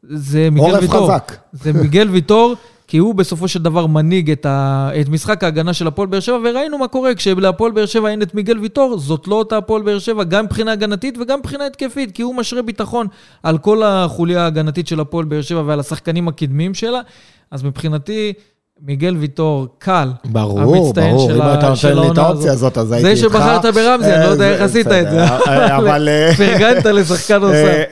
זה 0.09 0.49
מיגל 0.51 0.79
ויטור. 0.81 0.97
עורף 0.97 1.11
חזק. 1.11 1.35
זה 1.51 1.73
מיגל 1.73 2.09
ויטור. 2.09 2.55
כי 2.87 2.97
הוא 2.97 3.15
בסופו 3.15 3.47
של 3.47 3.61
דבר 3.61 3.87
מנהיג 3.87 4.31
את, 4.31 4.45
ה... 4.45 4.89
את 5.01 5.09
משחק 5.09 5.43
ההגנה 5.43 5.73
של 5.73 5.87
הפועל 5.87 6.07
באר 6.07 6.19
שבע, 6.19 6.37
וראינו 6.43 6.77
מה 6.77 6.87
קורה, 6.87 7.15
כשלהפועל 7.15 7.71
באר 7.71 7.85
שבע 7.85 8.09
אין 8.09 8.21
את 8.21 8.35
מיגל 8.35 8.59
ויטור, 8.59 8.97
זאת 8.97 9.27
לא 9.27 9.35
אותה 9.35 9.57
הפועל 9.57 9.81
באר 9.81 9.99
שבע, 9.99 10.23
גם 10.23 10.45
מבחינה 10.45 10.71
הגנתית 10.71 11.17
וגם 11.21 11.39
מבחינה 11.39 11.65
התקפית, 11.65 12.11
כי 12.11 12.21
הוא 12.21 12.35
משרה 12.35 12.61
ביטחון 12.61 13.07
על 13.43 13.57
כל 13.57 13.83
החוליה 13.83 14.43
ההגנתית 14.43 14.87
של 14.87 14.99
הפועל 14.99 15.25
באר 15.25 15.41
שבע 15.41 15.63
ועל 15.65 15.79
השחקנים 15.79 16.27
הקדמיים 16.27 16.73
שלה. 16.73 17.01
אז 17.51 17.63
מבחינתי, 17.63 18.33
מיגל 18.81 19.15
ויטור, 19.17 19.67
קל, 19.77 20.09
ברור, 20.25 20.59
ברור, 20.93 21.31
אם 21.31 21.41
אתה 21.41 21.69
נותן 21.69 21.97
לי 21.97 22.11
את 22.11 22.17
האופציה 22.17 22.51
הזאת, 22.51 22.77
אז 22.77 22.91
הייתי 22.91 23.09
איתך. 23.09 23.21
זה 23.21 23.29
שבחרת 23.29 23.65
ברמזי, 23.65 24.13
אני 24.13 24.23
לא 24.23 24.29
יודע 24.29 24.49
איך 24.49 24.61
עשית 24.61 24.87
את 24.87 25.11
זה, 25.11 25.25
אבל... 25.77 26.09
פרגנת 26.37 26.85
לשחקן 26.85 27.37
נוסף. 27.41 27.83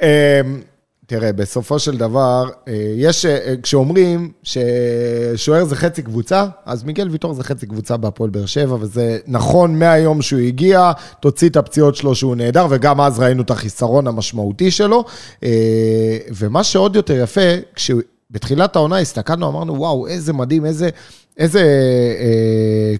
אה, 1.13 1.17
אה, 1.17 1.19
תראה, 1.19 1.33
בסופו 1.33 1.79
של 1.79 1.97
דבר, 1.97 2.49
אה, 2.67 2.73
יש, 2.97 3.25
אה, 3.25 3.55
כשאומרים 3.63 4.31
ששוער 4.43 5.65
זה 5.65 5.75
חצי 5.75 6.01
קבוצה, 6.01 6.45
אז 6.65 6.83
מיגל 6.83 7.09
ויטור 7.09 7.33
זה 7.33 7.43
חצי 7.43 7.67
קבוצה 7.67 7.97
בהפועל 7.97 8.29
באר 8.29 8.45
שבע, 8.45 8.77
וזה 8.79 9.19
נכון 9.27 9.79
מהיום 9.79 10.21
שהוא 10.21 10.39
הגיע, 10.39 10.91
תוציא 11.19 11.49
את 11.49 11.55
הפציעות 11.55 11.95
שלו 11.95 12.15
שהוא 12.15 12.35
נהדר, 12.35 12.67
וגם 12.69 13.01
אז 13.01 13.19
ראינו 13.19 13.41
את 13.41 13.51
החיסרון 13.51 14.07
המשמעותי 14.07 14.71
שלו. 14.71 15.05
אה, 15.43 16.17
ומה 16.35 16.63
שעוד 16.63 16.95
יותר 16.95 17.23
יפה, 17.23 17.41
כשבתחילת 17.75 18.75
העונה 18.75 18.99
הסתכלנו, 18.99 19.49
אמרנו, 19.49 19.79
וואו, 19.79 20.07
איזה 20.07 20.33
מדהים, 20.33 20.65
איזה, 20.65 20.89
איזה 21.37 21.63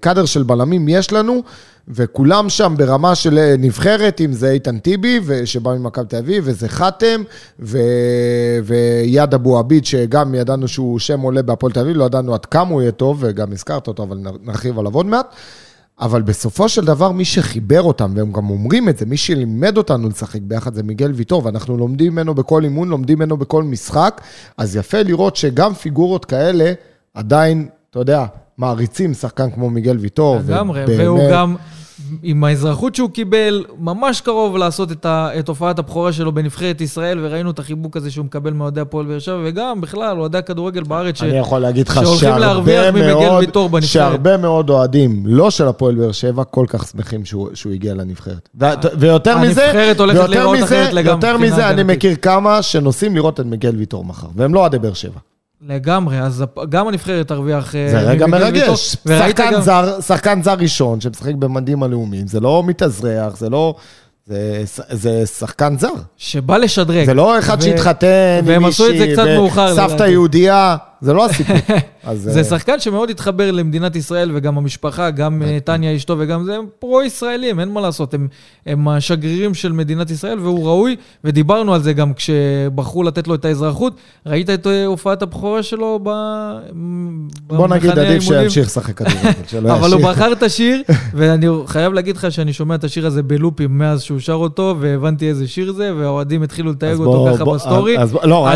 קאדר 0.02 0.26
של 0.26 0.44
בלמים 0.44 0.88
יש 0.88 1.12
לנו. 1.12 1.44
וכולם 1.88 2.50
שם 2.50 2.74
ברמה 2.78 3.16
של 3.16 3.38
אה, 3.38 3.56
נבחרת, 3.60 4.22
אם 4.22 4.34
זה 4.34 4.52
איתן 4.52 4.80
טיבי, 4.80 5.20
שבא 5.46 5.74
ממכבי 5.74 6.06
תל 6.06 6.16
אביב, 6.18 6.44
וזה 6.48 6.70
חתם, 6.70 7.22
ו... 7.60 7.78
ויד 8.64 9.34
אבו 9.34 9.58
עביד, 9.58 9.86
שגם 9.86 10.36
ידענו 10.36 10.68
שהוא 10.68 11.00
שם 11.00 11.20
עולה 11.22 11.42
בהפועל 11.42 11.74
תל 11.74 11.80
אביב, 11.80 11.98
לא 11.98 12.04
ידענו 12.04 12.34
עד 12.34 12.46
כמה 12.46 12.70
הוא 12.70 12.82
יהיה 12.82 12.92
טוב, 12.92 13.18
וגם 13.20 13.52
הזכרת 13.52 13.88
אותו, 13.88 14.04
אבל 14.04 14.18
נרחיב 14.44 14.80
עליו 14.80 14.96
עוד 14.96 15.06
מעט. 15.06 15.36
אבל 16.00 16.22
בסופו 16.22 16.70
של 16.70 16.86
דבר, 16.86 17.12
מי 17.12 17.26
שחיבר 17.26 17.82
אותם, 17.82 18.14
והם 18.16 18.32
גם 18.32 18.50
אומרים 18.50 18.90
את 18.90 18.98
זה, 18.98 19.06
מי 19.06 19.18
שלימד 19.18 19.78
אותנו 19.78 20.10
לשחק 20.10 20.42
ביחד 20.42 20.74
זה 20.74 20.84
מיגל 20.84 21.12
ויטור, 21.12 21.46
ואנחנו 21.46 21.78
לומדים 21.78 22.14
ממנו 22.14 22.34
בכל 22.36 22.64
אימון, 22.64 22.90
לומדים 22.90 23.20
ממנו 23.20 23.38
בכל 23.38 23.64
משחק, 23.64 24.22
אז 24.58 24.76
יפה 24.76 25.02
לראות 25.02 25.36
שגם 25.36 25.74
פיגורות 25.74 26.26
כאלה 26.26 26.74
עדיין, 27.14 27.68
אתה 27.94 28.02
יודע, 28.02 28.26
מעריצים 28.58 29.14
שחקן 29.14 29.52
כמו 29.52 29.70
מיגל 29.70 29.98
ויטור. 29.98 30.40
לגמרי, 30.48 30.84
והוא 30.88 31.20
גם... 31.32 31.56
עם 32.24 32.44
האזרחות 32.44 32.96
שהוא 32.96 33.10
קיבל, 33.10 33.66
ממש 33.80 34.22
קרוב 34.22 34.58
לעשות 34.58 34.92
את, 34.92 35.06
ה, 35.06 35.30
את 35.40 35.50
הופעת 35.50 35.80
הבכורה 35.80 36.14
שלו 36.14 36.32
בנבחרת 36.32 36.82
ישראל, 36.82 37.20
וראינו 37.26 37.52
את 37.52 37.60
החיבוק 37.60 37.98
הזה 37.98 38.12
שהוא 38.12 38.26
מקבל 38.26 38.54
מאוהדי 38.54 38.82
הפועל 38.82 39.06
באר 39.06 39.20
שבע, 39.20 39.42
וגם 39.46 39.82
בכלל, 39.82 40.20
אוהדי 40.20 40.38
הכדורגל 40.38 40.84
בארץ, 40.84 41.18
ש... 41.18 41.24
אני 41.24 41.38
יכול 41.38 41.60
להגיד 41.60 41.88
לך 41.88 42.00
שהרבה 42.20 42.92
מאוד, 42.92 43.82
שהרבה 43.82 44.38
מאוד 44.38 44.70
אוהדים, 44.70 45.24
לא 45.26 45.52
של 45.52 45.68
הפועל 45.68 45.96
באר 45.96 46.12
שבע, 46.12 46.44
כל 46.44 46.66
כך 46.70 46.88
שמחים 46.88 47.26
שהוא, 47.26 47.50
שהוא 47.54 47.74
הגיע 47.74 47.94
לנבחרת. 47.94 48.50
ו, 48.60 48.66
ויותר 48.98 49.38
מזה, 49.38 49.66
הנבחרת 49.66 50.00
הולכת 50.00 50.30
לראות 50.30 50.64
אחרת 50.64 50.94
לגמרי. 50.94 51.16
יותר 51.16 51.38
מזה, 51.38 51.70
אני 51.70 51.84
מכיר 51.84 52.16
כמה 52.16 52.62
שנוסעים 52.62 53.16
לראות 53.16 53.40
את 53.40 53.46
מיגל 53.46 53.76
ויטור 53.76 54.06
מחר, 54.06 54.28
והם 54.36 54.54
לא 54.54 54.60
אוהדי 54.60 54.80
באר 54.80 54.94
שבע. 54.94 55.20
לגמרי, 55.68 56.20
אז 56.20 56.44
גם 56.70 56.88
הנבחרת 56.88 57.28
תרוויח... 57.28 57.76
אה, 57.76 57.90
זה 57.92 58.00
רגע 58.00 58.28
מרגש. 58.28 58.96
שחקן, 59.08 59.52
גם... 59.54 59.62
זר, 59.62 60.02
שחקן 60.02 60.44
זר 60.44 60.54
ראשון 60.54 61.02
שמשחק 61.02 61.36
במדים 61.36 61.84
הלאומיים, 61.84 62.28
זה 62.28 62.40
לא 62.40 62.64
מתאזרח, 62.66 63.38
זה 63.38 63.50
לא... 63.50 63.76
זה, 64.28 64.64
זה 64.90 65.26
שחקן 65.26 65.78
זר. 65.78 65.88
שבא 66.18 66.58
לשדרג. 66.58 67.06
זה 67.06 67.14
לא 67.14 67.40
אחד 67.40 67.58
ו... 67.60 67.62
שהתחתן 67.62 68.08
עם 68.40 68.46
מישהי, 68.46 68.54
והם 68.54 68.66
עשו 68.66 68.90
את 68.90 68.98
זה 68.98 69.08
קצת 69.14 69.26
מאוחר. 69.36 69.76
סבתא 69.76 70.04
יהודייה. 70.04 70.76
זה 71.04 71.14
לא 71.14 71.26
הסיפור. 71.26 71.56
זה 72.14 72.40
אה, 72.40 72.44
שחקן 72.44 72.80
שמאוד 72.80 73.10
התחבר 73.10 73.52
למדינת 73.52 73.96
ישראל, 73.96 74.32
וגם 74.34 74.58
המשפחה, 74.58 75.10
גם 75.10 75.42
אה, 75.42 75.58
טניה 75.64 75.96
אשתו 75.96 76.16
וגם 76.20 76.44
זה, 76.44 76.56
הם 76.56 76.66
פרו-ישראלים, 76.80 77.60
אין 77.60 77.70
מה 77.70 77.82
לעשות, 77.82 78.14
הם, 78.14 78.28
הם 78.66 78.88
השגרירים 78.88 79.54
של 79.54 79.72
מדינת 79.72 80.12
ישראל, 80.12 80.40
והוא 80.40 80.66
ראוי, 80.66 80.96
ודיברנו 81.24 81.74
על 81.74 81.84
זה 81.84 81.94
גם 81.94 82.14
כשבחרו 82.14 83.04
לתת 83.04 83.28
לו 83.28 83.36
את 83.36 83.46
האזרחות. 83.46 83.94
ראית 84.26 84.50
את 84.50 84.68
אה, 84.68 84.86
הופעת 84.86 85.22
הבכורה 85.22 85.64
שלו 85.64 86.00
ב... 86.04 86.10
בוא 87.48 87.68
נגיד, 87.68 87.92
עדיף 87.92 88.24
שימשיך 88.24 88.66
לשחק 88.66 88.98
כדורגל, 88.98 89.72
אבל 89.78 89.94
הוא 89.94 90.02
בחר 90.02 90.32
את 90.32 90.44
השיר, 90.44 90.82
ואני 91.18 91.48
חייב 91.68 91.94
להגיד 91.94 92.18
לך 92.18 92.32
שאני 92.32 92.54
שומע 92.54 92.76
את 92.76 92.84
השיר 92.84 93.08
הזה 93.08 93.24
בלופים 93.24 93.78
מאז 93.78 94.02
שהוא 94.02 94.20
שר 94.20 94.34
אותו, 94.34 94.76
והבנתי 94.80 95.30
איזה 95.30 95.48
שיר 95.48 95.74
זה, 95.74 95.92
והאוהדים 95.98 96.44
התחילו 96.44 96.72
לתייג 96.72 97.00
אותו 97.00 97.28
ככה 97.34 97.46
בסטורי. 97.46 97.96
לא, 98.24 98.48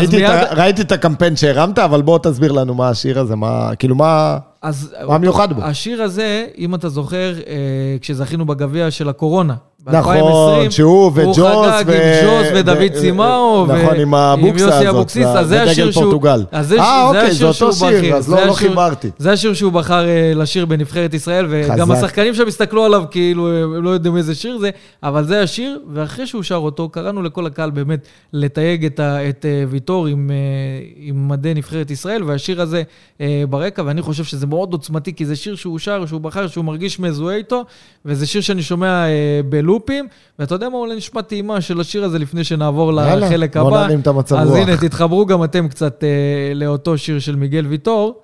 ראיתי 0.50 0.82
את 0.82 0.92
הקמפיין 0.92 1.36
שהרמת, 1.36 1.78
אבל 1.78 2.02
בוא 2.02 2.18
תסביר. 2.18 2.37
תסביר 2.38 2.52
לנו 2.52 2.74
מה 2.74 2.88
השיר 2.88 3.18
הזה, 3.20 3.36
מה, 3.36 3.70
כאילו 3.78 3.94
מה... 3.94 4.38
אז 4.62 4.94
מה 5.08 5.18
מיוחד 5.18 5.52
בו? 5.52 5.62
השיר 5.62 6.02
הזה, 6.02 6.46
אם 6.58 6.74
אתה 6.74 6.88
זוכר, 6.88 7.34
אה, 7.46 7.96
כשזכינו 8.00 8.46
בגביע 8.46 8.90
של 8.90 9.08
הקורונה, 9.08 9.54
נכון, 9.92 10.70
שהוא 10.70 11.12
וג'וס. 11.14 11.38
הוא 11.38 11.66
חגג 11.70 11.90
עם 11.90 12.00
ג'וס 12.24 12.46
ודוד 12.54 12.92
צימאו. 13.00 13.66
נכון, 13.66 14.00
עם 14.00 14.14
הבוקסה 14.14 14.78
הזאת, 14.88 15.16
ודגל 15.46 15.92
פורטוגל. 15.92 16.44
אה, 16.52 17.06
אוקיי, 17.06 17.34
זה 17.34 17.46
אותו 17.46 17.72
שיר, 17.72 18.16
אז 18.16 18.28
לא, 18.28 18.46
לא 18.46 18.52
חיברתי. 18.52 19.10
זה 19.18 19.32
השיר 19.32 19.54
שהוא 19.54 19.72
בחר 19.72 20.08
אה, 20.08 20.32
לשיר 20.34 20.66
בנבחרת 20.66 21.14
ישראל, 21.14 21.46
וגם 21.48 21.90
השחקנים 21.90 22.34
שם 22.34 22.46
הסתכלו 22.46 22.84
עליו 22.84 23.04
כאילו 23.10 23.48
הם 23.48 23.84
לא 23.84 23.90
יודעים 23.90 24.16
איזה 24.16 24.34
שיר 24.34 24.58
זה, 24.58 24.70
אבל 25.02 25.24
זה 25.24 25.42
השיר, 25.42 25.80
ואחרי 25.92 26.26
שהוא 26.26 26.42
שר 26.42 26.56
אותו, 26.56 26.88
קראנו 26.88 27.22
לכל 27.22 27.46
הקהל 27.46 27.70
באמת 27.70 28.06
לתייג 28.32 28.84
את 28.84 29.00
אה, 29.00 29.64
ויטור 29.68 30.06
עם 30.06 31.28
מדי 31.28 31.54
נבחרת 31.54 31.90
ישראל, 31.90 32.22
והשיר 32.22 32.60
הזה 32.60 32.82
ברקע, 33.48 33.82
ואני 33.86 34.02
חושב 34.02 34.24
שזה 34.24 34.46
מאוד 34.46 34.72
עוצמתי, 34.72 35.14
כי 35.14 35.26
זה 35.26 35.36
שיר 35.36 35.56
שהוא 35.56 35.78
שר, 35.78 36.06
שהוא 36.06 36.20
בחר, 36.20 36.46
שהוא 36.46 36.64
מרגיש 36.64 37.00
מזוהה 37.00 37.36
איתו, 37.36 37.64
וזה 38.04 38.26
שיר 38.26 38.40
שאני 38.40 38.62
שומע 38.62 39.04
בלופים, 39.78 40.08
ואתה 40.38 40.54
יודע 40.54 40.68
מה 40.68 40.76
אולי 40.76 40.96
נשמע 40.96 41.22
טעימה 41.22 41.60
של 41.60 41.80
השיר 41.80 42.04
הזה 42.04 42.18
לפני 42.18 42.44
שנעבור 42.44 42.92
לחלק 42.92 43.56
הבא. 43.56 43.68
בוא 43.68 43.80
נרים 43.80 44.00
את 44.00 44.06
המצב 44.06 44.34
רוח. 44.34 44.44
אז 44.44 44.54
הנה, 44.54 44.76
תתחברו 44.76 45.26
גם 45.26 45.44
אתם 45.44 45.68
קצת 45.68 46.04
אה, 46.04 46.54
לאותו 46.54 46.98
שיר 46.98 47.18
של 47.18 47.36
מיגל 47.36 47.66
ויטור. 47.66 48.22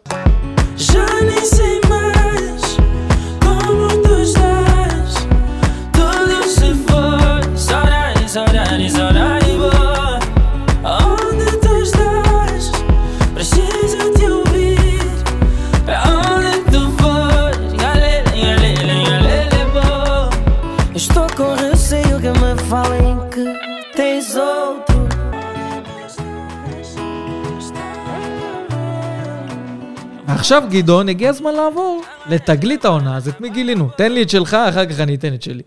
ועכשיו, 30.45 30.63
גדעון, 30.71 31.09
הגיע 31.09 31.31
הזמן 31.31 31.55
לעבור 31.55 32.03
לתגלית 32.27 32.85
העונה, 32.85 33.17
אז 33.17 33.29
את 33.29 33.41
מי 33.41 33.51
גילינו? 33.51 33.89
תן 33.97 34.13
לי 34.13 34.23
את 34.23 34.31
שלך, 34.31 34.55
אחר 34.55 34.87
כך 34.87 35.01
אני 35.01 35.15
אתן 35.15 35.35
את 35.35 35.43
שלי. 35.43 35.63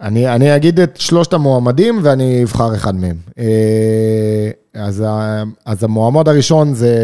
אני, 0.00 0.34
אני 0.34 0.56
אגיד 0.56 0.80
את 0.80 0.96
שלושת 1.00 1.32
המועמדים 1.32 2.00
ואני 2.02 2.42
אבחר 2.42 2.74
אחד 2.74 2.94
מהם. 2.94 3.16
אה, 3.38 4.50
אז, 4.74 5.04
אז 5.64 5.84
המועמד 5.84 6.28
הראשון 6.28 6.74
זה, 6.74 6.96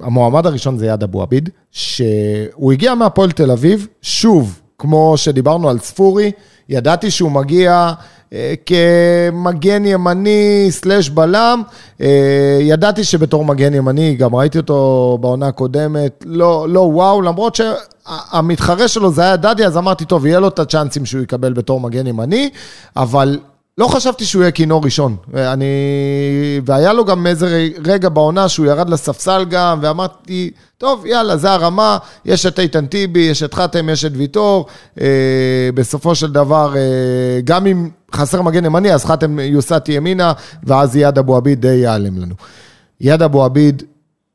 המועמד 0.00 0.46
הראשון 0.46 0.78
זה 0.78 0.86
יד 0.86 1.02
אבו 1.02 1.22
עביד, 1.22 1.48
שהוא 1.70 2.72
הגיע 2.72 2.94
מהפועל 2.94 3.30
תל 3.30 3.50
אביב, 3.50 3.86
שוב, 4.02 4.60
כמו 4.78 5.14
שדיברנו 5.16 5.68
על 5.68 5.78
ספורי, 5.78 6.32
ידעתי 6.68 7.10
שהוא 7.10 7.30
מגיע 7.30 7.92
כמגן 8.66 9.86
ימני 9.86 10.66
סלש 10.70 11.08
בלם, 11.08 11.62
אה, 12.00 12.58
ידעתי 12.60 13.04
שבתור 13.04 13.44
מגן 13.44 13.74
ימני, 13.74 14.14
גם 14.14 14.34
ראיתי 14.34 14.58
אותו 14.58 15.18
בעונה 15.20 15.46
הקודמת, 15.46 16.24
לא, 16.26 16.66
לא 16.68 16.80
וואו, 16.80 17.22
למרות 17.22 17.54
שהמתחרה 17.56 18.88
שלו 18.88 19.12
זה 19.12 19.22
היה 19.22 19.36
דדי, 19.36 19.66
אז 19.66 19.76
אמרתי, 19.76 20.04
טוב, 20.04 20.26
יהיה 20.26 20.40
לו 20.40 20.48
את 20.48 20.58
הצ'אנסים 20.58 21.06
שהוא 21.06 21.22
יקבל 21.22 21.52
בתור 21.52 21.80
מגן 21.80 22.06
ימני, 22.06 22.50
אבל 22.96 23.38
לא 23.78 23.88
חשבתי 23.88 24.24
שהוא 24.24 24.42
יהיה 24.42 24.52
כינור 24.52 24.84
ראשון. 24.84 25.16
אני... 25.34 25.64
והיה 26.64 26.92
לו 26.92 27.04
גם 27.04 27.26
איזה 27.26 27.68
רגע 27.84 28.08
בעונה 28.08 28.48
שהוא 28.48 28.66
ירד 28.66 28.90
לספסל 28.90 29.44
גם, 29.44 29.78
ואמרתי, 29.82 30.50
טוב, 30.78 31.06
יאללה, 31.06 31.36
זה 31.36 31.50
הרמה, 31.52 31.98
יש 32.24 32.46
את 32.46 32.58
איתן 32.58 32.86
טיבי, 32.86 33.20
יש 33.20 33.42
את 33.42 33.54
חתם, 33.54 33.88
יש 33.88 34.04
את 34.04 34.12
ויטור. 34.14 34.66
אה, 35.00 35.06
בסופו 35.74 36.14
של 36.14 36.32
דבר, 36.32 36.76
אה, 36.76 37.40
גם 37.44 37.66
אם 37.66 37.88
חסר 38.14 38.42
מגן 38.42 38.64
ימני, 38.64 38.94
אז 38.94 39.04
חתם 39.04 39.38
יוסט 39.38 39.88
ימינה, 39.88 40.32
ואז 40.62 40.96
יד 40.96 41.18
אבו 41.18 41.36
עביד 41.36 41.60
די 41.60 41.68
ייעלם 41.68 42.18
לנו. 42.18 42.34
יד 43.00 43.22
אבו 43.22 43.44
עביד, 43.44 43.82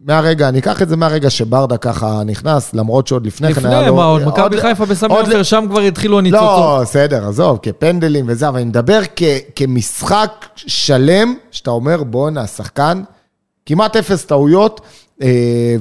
מהרגע, 0.06 0.50
אני 0.50 0.60
אקח 0.60 0.82
את 0.82 0.90
זה 0.90 0.98
מהרגע 0.98 1.30
שברדה 1.30 1.78
ככה 1.78 2.22
נכנס, 2.26 2.74
למרות 2.74 3.08
שעוד 3.08 3.26
לפני 3.26 3.54
כן 3.54 3.66
היה 3.66 3.82
לו... 3.82 3.86
לפני, 3.86 3.96
מה 3.96 4.06
עוד? 4.06 4.24
מכבי 4.26 4.62
חיפה 4.62 4.86
בסמי 4.86 5.14
עופר, 5.14 5.44
שם 5.44 5.66
כבר 5.70 5.80
התחילו 5.80 6.20
הניצוצות. 6.20 6.42
לא, 6.42 6.80
בסדר, 6.82 7.28
עזוב, 7.28 7.60
כפנדלים 7.62 8.26
וזה, 8.28 8.48
אבל 8.48 8.58
אני 8.60 8.66
מדבר 8.66 9.02
כ, 9.16 9.24
כמשחק 9.56 10.46
שלם, 10.56 11.34
שאתה 11.52 11.72
אומר, 11.72 12.04
בואנה, 12.04 12.42
השחקן, 12.42 13.04
כמעט 13.66 13.96
אפס 13.96 14.26
טעויות, 14.26 14.82
אה, 14.82 14.86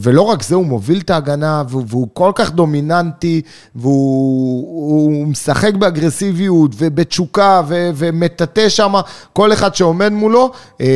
ולא 0.02 0.22
רק 0.22 0.42
זה, 0.42 0.54
הוא 0.54 0.66
מוביל 0.66 0.98
את 0.98 1.10
ההגנה, 1.10 1.62
והוא, 1.68 2.08
כל 2.12 2.32
כך 2.34 2.52
דומיננטי, 2.52 3.42
והוא 3.74 4.58
הוא 4.88 5.26
משחק 5.26 5.74
באגרסיביות 5.74 6.70
ובתשוקה, 6.78 7.62
ומטאטא 7.68 8.68
שם 8.68 8.92
כל 9.32 9.52
אחד 9.52 9.74
שעומד 9.74 10.12
מולו, 10.12 10.50
אה, 10.80 10.86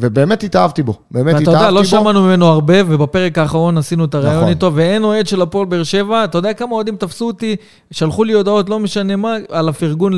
ובאמת 0.00 0.42
התאהבתי 0.42 0.82
בו, 0.82 0.94
באמת 1.10 1.26
ואתה 1.26 1.38
התאהבתי 1.38 1.60
יודע, 1.60 1.70
בו. 1.70 1.76
לא 1.76 1.84
שמענו 1.84 2.22
ממנו 2.22 2.46
הרבה, 2.46 2.74
ובפרק 2.86 3.38
האחרון 3.38 3.78
עשינו 3.78 4.04
את 4.04 4.14
הראיון 4.14 4.36
נכון. 4.36 4.48
איתו, 4.48 4.70
ואין 4.74 5.04
אוהד 5.04 5.26
של 5.26 5.42
הפועל 5.42 5.66
באר 5.66 5.82
שבע, 5.82 6.24
אתה 6.24 6.38
יודע 6.38 6.52
כמה 6.52 6.72
אוהדים 6.72 6.96
תפסו 6.96 7.26
אותי, 7.26 7.56
שלחו 7.90 8.24
לי 8.24 8.32
הודעות, 8.32 8.68
לא 8.68 8.78
משנה 8.78 9.16
מה, 9.16 9.34
על 9.50 9.68
הפרגון 9.68 10.12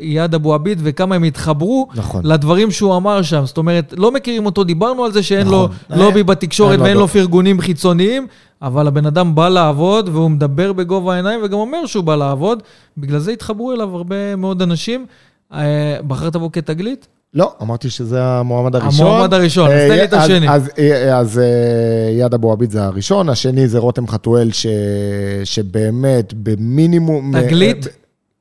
ליד 0.00 0.34
אבו 0.34 0.54
עביד, 0.54 0.80
וכמה 0.82 1.14
הם 1.14 1.22
התחברו 1.22 1.88
נכון. 1.94 2.20
לדברים 2.24 2.70
שהוא 2.70 2.96
אמר 2.96 3.22
שם. 3.22 3.46
זאת 3.46 3.58
אומרת, 3.58 3.94
לא 3.96 4.12
מכירים 4.12 4.46
אותו, 4.46 4.64
דיברנו 4.64 5.04
על 5.04 5.12
זה 5.12 5.22
שאין 5.22 5.46
נכון. 5.46 5.68
לו 5.90 6.04
לובי 6.04 6.22
בתקשורת 6.22 6.67
לו 6.76 6.84
ואין 6.84 6.96
לו 6.96 7.08
פרגונים 7.08 7.60
חיצוניים, 7.60 8.26
אבל 8.62 8.86
הבן 8.86 9.06
אדם 9.06 9.34
בא 9.34 9.48
לעבוד, 9.48 10.08
והוא 10.12 10.30
מדבר 10.30 10.72
בגובה 10.72 11.12
העיניים, 11.14 11.40
וגם 11.44 11.58
אומר 11.58 11.86
שהוא 11.86 12.04
בא 12.04 12.16
לעבוד, 12.16 12.62
בגלל 12.98 13.18
זה 13.18 13.30
התחברו 13.30 13.72
אליו 13.72 13.96
הרבה 13.96 14.36
מאוד 14.36 14.62
אנשים. 14.62 15.06
אה, 15.52 15.58
בחרת 16.06 16.36
בו 16.36 16.52
כתגלית? 16.52 17.06
לא, 17.34 17.52
אמרתי 17.62 17.90
שזה 17.90 18.22
המועמד 18.24 18.76
הראשון. 18.76 19.06
המועמד 19.06 19.34
הראשון, 19.34 19.66
אז 19.70 19.72
אה, 19.72 19.88
תן 19.88 19.94
לי 19.94 20.04
את 20.04 20.14
אז- 20.14 20.24
השני. 20.30 20.48
אז, 20.50 20.70
אה, 20.78 21.18
אז 21.18 21.38
אה, 21.38 21.44
יד 22.24 22.34
אבו 22.34 22.52
עביד 22.52 22.70
זה 22.70 22.84
הראשון, 22.84 23.28
השני 23.28 23.68
זה 23.68 23.78
רותם 23.78 24.08
חתואל, 24.08 24.50
ש... 24.52 24.66
שבאמת 25.44 26.34
במינימום... 26.36 27.32
תגלית? 27.40 27.86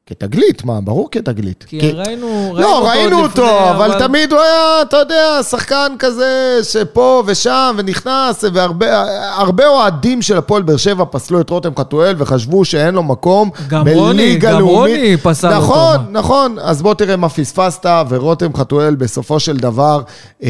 כתגלית, 0.08 0.66
מה, 0.66 0.82
ברור 0.82 1.08
כתגלית. 1.12 1.66
כי 1.68 1.80
כי- 1.80 1.92
ראינו, 1.92 2.54
לא, 2.58 2.78
עוד 2.80 2.88
ראינו 2.90 3.06
לפני, 3.26 3.44
אותו, 3.44 3.70
אבל 3.70 4.00
תמיד 4.00 4.32
הוא 4.32 4.40
היה, 4.42 4.82
אתה 4.82 4.98
יודע, 4.98 5.44
שחקן 5.50 5.92
כזה 6.00 6.60
שפה 6.64 7.24
ושם 7.26 7.76
ונכנס, 7.78 8.44
והרבה 8.54 9.04
הרבה 9.36 9.68
אוהדים 9.68 10.22
של 10.22 10.38
הפועל 10.38 10.62
באר 10.62 10.78
שבע 10.78 11.04
פסלו 11.12 11.42
את 11.42 11.50
רותם 11.50 11.70
חתואל 11.80 12.16
וחשבו 12.18 12.66
שאין 12.66 12.96
לו 12.96 13.04
מקום 13.04 13.50
גם 13.68 13.84
בליגה 13.84 14.02
רוני, 14.02 14.36
גם 14.36 14.60
לאומית. 14.60 14.76
רוני 15.00 15.18
פסל 15.18 15.48
אותו, 15.48 15.58
נכון, 15.60 15.96
מה? 15.98 16.20
נכון, 16.20 16.56
אז 16.62 16.82
בוא 16.82 16.94
תראה 16.94 17.16
מה 17.16 17.30
פספסת, 17.30 17.86
ורותם 18.10 18.54
חתואל 18.56 18.96
בסופו 18.96 19.40
של 19.40 19.58
דבר 19.58 20.02
אה, 20.44 20.50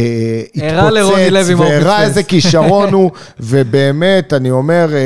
הוא 1.53 1.66
והראה. 1.66 2.03
איזה 2.03 2.24
כישרון 2.24 2.93
הוא, 2.93 3.12
ובאמת, 3.39 4.34
אני 4.34 4.51
אומר, 4.51 4.88
אה, 4.93 4.97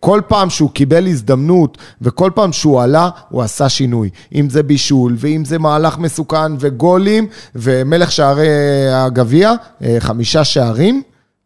כל 0.00 0.20
פעם 0.28 0.50
שהוא 0.50 0.70
קיבל 0.70 1.06
הזדמנות, 1.06 1.78
וכל 2.02 2.30
פעם 2.34 2.52
שהוא 2.52 2.82
עלה, 2.82 3.08
הוא 3.28 3.42
עשה 3.42 3.68
שינוי. 3.68 4.10
אם 4.34 4.50
זה 4.50 4.62
בישול, 4.62 5.16
ואם 5.18 5.44
זה 5.44 5.58
מהלך 5.58 5.98
מסוכן, 5.98 6.52
וגולים, 6.58 7.26
ומלך 7.54 8.12
שערי 8.12 8.48
הגביע, 8.92 9.52
אה, 9.82 9.96
חמישה 9.98 10.44
שערים. 10.44 11.02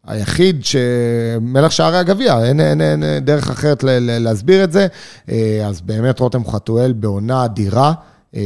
היחיד 0.07 0.65
שמלך 0.65 1.71
שערי 1.71 1.97
הגביע, 1.97 2.43
אין, 2.45 2.59
אין, 2.59 2.81
אין 2.81 3.03
דרך 3.21 3.49
אחרת 3.49 3.83
ל- 3.83 3.89
ל- 3.89 4.23
להסביר 4.23 4.63
את 4.63 4.71
זה. 4.71 4.87
אה, 5.29 5.65
אז 5.67 5.81
באמת 5.81 6.19
רותם 6.19 6.47
חתואל 6.47 6.93
בעונה 6.93 7.45
אדירה, 7.45 7.93
אה, 8.35 8.41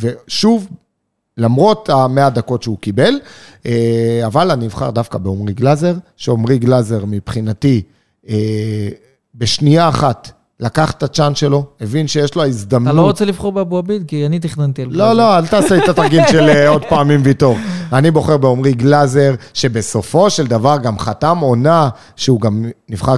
ושוב, 0.00 0.68
למרות 1.38 1.88
המאה 1.88 2.30
דקות 2.30 2.62
שהוא 2.62 2.78
קיבל, 2.78 3.14
אבל 4.26 4.50
אני 4.50 4.66
אבחר 4.66 4.90
דווקא 4.90 5.18
בעומרי 5.18 5.52
גלאזר, 5.54 5.94
שעומרי 6.16 6.58
גלאזר 6.58 7.04
מבחינתי, 7.06 7.82
בשנייה 9.34 9.88
אחת 9.88 10.30
לקח 10.62 10.90
את 10.90 11.02
הצ'אנס 11.02 11.38
שלו, 11.38 11.64
הבין 11.80 12.08
שיש 12.08 12.34
לו 12.34 12.42
ההזדמנות. 12.42 12.88
אתה 12.88 12.96
לא 12.96 13.02
רוצה 13.02 13.24
לבחור 13.24 13.52
באבו 13.52 13.78
עביד? 13.78 14.04
כי 14.06 14.26
אני 14.26 14.38
תכננתי 14.38 14.82
על 14.82 14.88
לא, 14.90 15.12
לא, 15.12 15.38
אל 15.38 15.46
תעשה 15.46 15.78
את 15.78 15.88
התרגיל 15.88 16.22
של 16.30 16.48
אה, 16.48 16.68
עוד 16.74 16.84
פעם 16.88 17.10
עם 17.10 17.20
ויטור. 17.24 17.56
אני 17.92 18.10
בוחר 18.10 18.36
בעומרי 18.36 18.72
גלאזר, 18.72 19.34
שבסופו 19.54 20.30
של 20.30 20.46
דבר 20.46 20.76
גם 20.82 20.98
חתם 20.98 21.38
עונה, 21.38 21.88
שהוא 22.16 22.40
גם 22.40 22.64
נבחר 22.88 23.14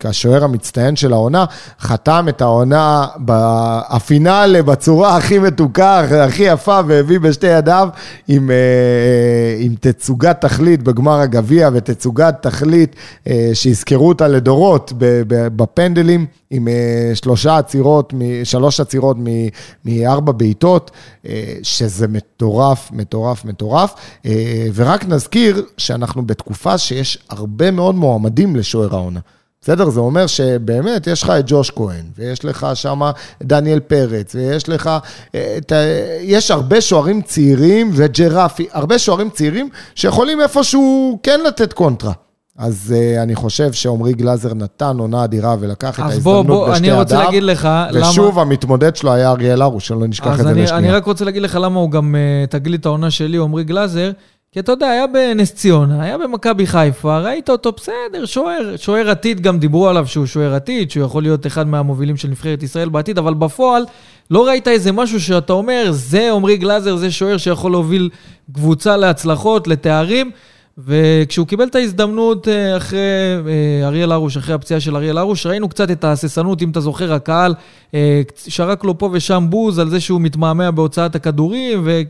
כשוער 0.00 0.44
המצטיין 0.44 0.96
של 0.96 1.12
העונה, 1.12 1.44
חתם 1.80 2.26
את 2.28 2.40
העונה 2.40 3.06
בפינאלה 3.24 4.62
בצורה 4.62 5.16
הכי 5.16 5.38
מתוקה, 5.38 6.00
הכי 6.00 6.42
יפה, 6.42 6.80
והביא 6.86 7.20
בשתי 7.20 7.46
ידיו 7.46 7.88
עם, 8.28 8.50
אה, 8.50 9.56
עם 9.58 9.74
תצוגת 9.80 10.40
תכלית 10.40 10.82
בגמר 10.82 11.20
הגביע, 11.20 11.70
ותצוגת 11.72 12.34
תכלית 12.40 12.96
אה, 13.28 13.50
שיזכרו 13.54 14.08
אותה 14.08 14.28
לדורות 14.28 14.92
בפנדלים. 15.28 16.39
עם 16.50 16.68
אה, 16.68 17.10
שלושה 17.14 17.58
עצירות, 17.58 18.14
שלוש 18.44 18.80
עצירות 18.80 19.16
מארבע 19.84 20.32
בעיטות, 20.32 20.90
אה, 21.26 21.54
שזה 21.62 22.08
מטורף, 22.08 22.90
מטורף, 22.92 23.44
מטורף. 23.44 23.94
אה, 24.26 24.66
ורק 24.74 25.04
נזכיר 25.04 25.64
שאנחנו 25.76 26.26
בתקופה 26.26 26.78
שיש 26.78 27.18
הרבה 27.28 27.70
מאוד 27.70 27.94
מועמדים 27.94 28.56
לשוער 28.56 28.94
העונה. 28.94 29.20
בסדר? 29.62 29.90
זה 29.90 30.00
אומר 30.00 30.26
שבאמת 30.26 31.06
יש 31.06 31.22
לך 31.22 31.30
את 31.30 31.44
ג'וש 31.46 31.70
כהן, 31.70 32.04
ויש 32.18 32.44
לך 32.44 32.66
שם 32.74 33.00
דניאל 33.42 33.80
פרץ, 33.80 34.34
ויש 34.34 34.68
לך, 34.68 34.90
את, 35.30 35.72
יש 36.20 36.50
הרבה 36.50 36.80
שוערים 36.80 37.22
צעירים 37.22 37.90
וג'רפי, 37.94 38.66
הרבה 38.72 38.98
שוערים 38.98 39.30
צעירים 39.30 39.68
שיכולים 39.94 40.40
איפשהו 40.40 41.18
כן 41.22 41.40
לתת 41.46 41.72
קונטרה. 41.72 42.12
אז 42.60 42.94
uh, 42.96 43.22
אני 43.22 43.34
חושב 43.34 43.72
שעמרי 43.72 44.12
גלאזר 44.12 44.54
נתן 44.54 44.96
עונה 44.98 45.24
אדירה 45.24 45.56
ולקח 45.60 46.00
את 46.00 46.04
אז 46.04 46.18
בוא, 46.18 46.36
ההזדמנות 46.36 46.46
בוא, 46.46 46.70
בשתי 46.70 46.90
אני 46.90 46.92
רוצה 46.92 47.14
ידיו. 47.14 47.24
להגיד 47.24 47.42
לך 47.42 47.68
למה... 47.90 48.08
ושוב, 48.10 48.38
המתמודד 48.38 48.96
שלו 48.96 49.12
היה 49.12 49.30
אריאל 49.30 49.62
הרוש, 49.62 49.86
שלא 49.86 50.06
נשכח 50.06 50.26
אז 50.26 50.40
את 50.40 50.46
זה 50.46 50.52
לשנייה. 50.52 50.78
אני 50.78 50.90
רק 50.90 51.04
רוצה 51.04 51.24
להגיד 51.24 51.42
לך 51.42 51.58
למה 51.60 51.80
הוא 51.80 51.90
גם 51.90 52.14
uh, 52.14 52.50
תגלית 52.50 52.86
העונה 52.86 53.10
שלי, 53.10 53.38
עמרי 53.38 53.64
גלאזר, 53.64 54.10
כי 54.52 54.60
אתה 54.60 54.72
יודע, 54.72 54.86
היה 54.86 55.06
בנס 55.06 55.54
ציונה, 55.54 56.02
היה 56.02 56.18
במכבי 56.18 56.66
חיפה, 56.66 57.18
ראית 57.18 57.50
אותו 57.50 57.72
בסדר, 57.72 58.24
שוער, 58.24 58.76
שוער 58.76 59.10
עתיד, 59.10 59.40
גם 59.40 59.58
דיברו 59.58 59.88
עליו 59.88 60.06
שהוא 60.06 60.26
שוער 60.26 60.54
עתיד, 60.54 60.90
שהוא 60.90 61.04
יכול 61.04 61.22
להיות 61.22 61.46
אחד 61.46 61.66
מהמובילים 61.66 62.16
של 62.16 62.28
נבחרת 62.28 62.62
ישראל 62.62 62.88
בעתיד, 62.88 63.18
אבל 63.18 63.34
בפועל 63.34 63.84
לא 64.30 64.46
ראית 64.46 64.68
איזה 64.68 64.92
משהו 64.92 65.20
שאתה 65.20 65.52
אומר, 65.52 65.86
זה 65.90 66.32
עמרי 66.32 66.56
גלאזר, 66.56 66.96
זה 66.96 67.10
שוער 67.10 67.36
שיכול 67.36 67.72
להוביל 67.72 68.10
קבוצה 68.52 68.96
להצלחות, 68.96 69.68
לתארים. 69.68 70.30
וכשהוא 70.78 71.46
קיבל 71.46 71.64
את 71.64 71.74
ההזדמנות 71.74 72.48
אה, 72.48 72.76
אחרי 72.76 72.98
אה, 73.46 73.86
אריאל 73.86 74.12
הרוש, 74.12 74.36
אחרי 74.36 74.54
הפציעה 74.54 74.80
של 74.80 74.96
אריאל 74.96 75.18
הרוש, 75.18 75.46
ראינו 75.46 75.68
קצת 75.68 75.90
את 75.90 76.04
ההססנות, 76.04 76.62
אם 76.62 76.70
אתה 76.70 76.80
זוכר, 76.80 77.12
הקהל 77.12 77.54
אה, 77.94 78.20
שרק 78.36 78.84
לו 78.84 78.98
פה 78.98 79.08
ושם 79.12 79.46
בוז 79.50 79.78
על 79.78 79.88
זה 79.88 80.00
שהוא 80.00 80.20
מתמהמה 80.20 80.70
בהוצאת 80.70 81.14
הכדורים, 81.14 81.80
ו... 81.84 82.00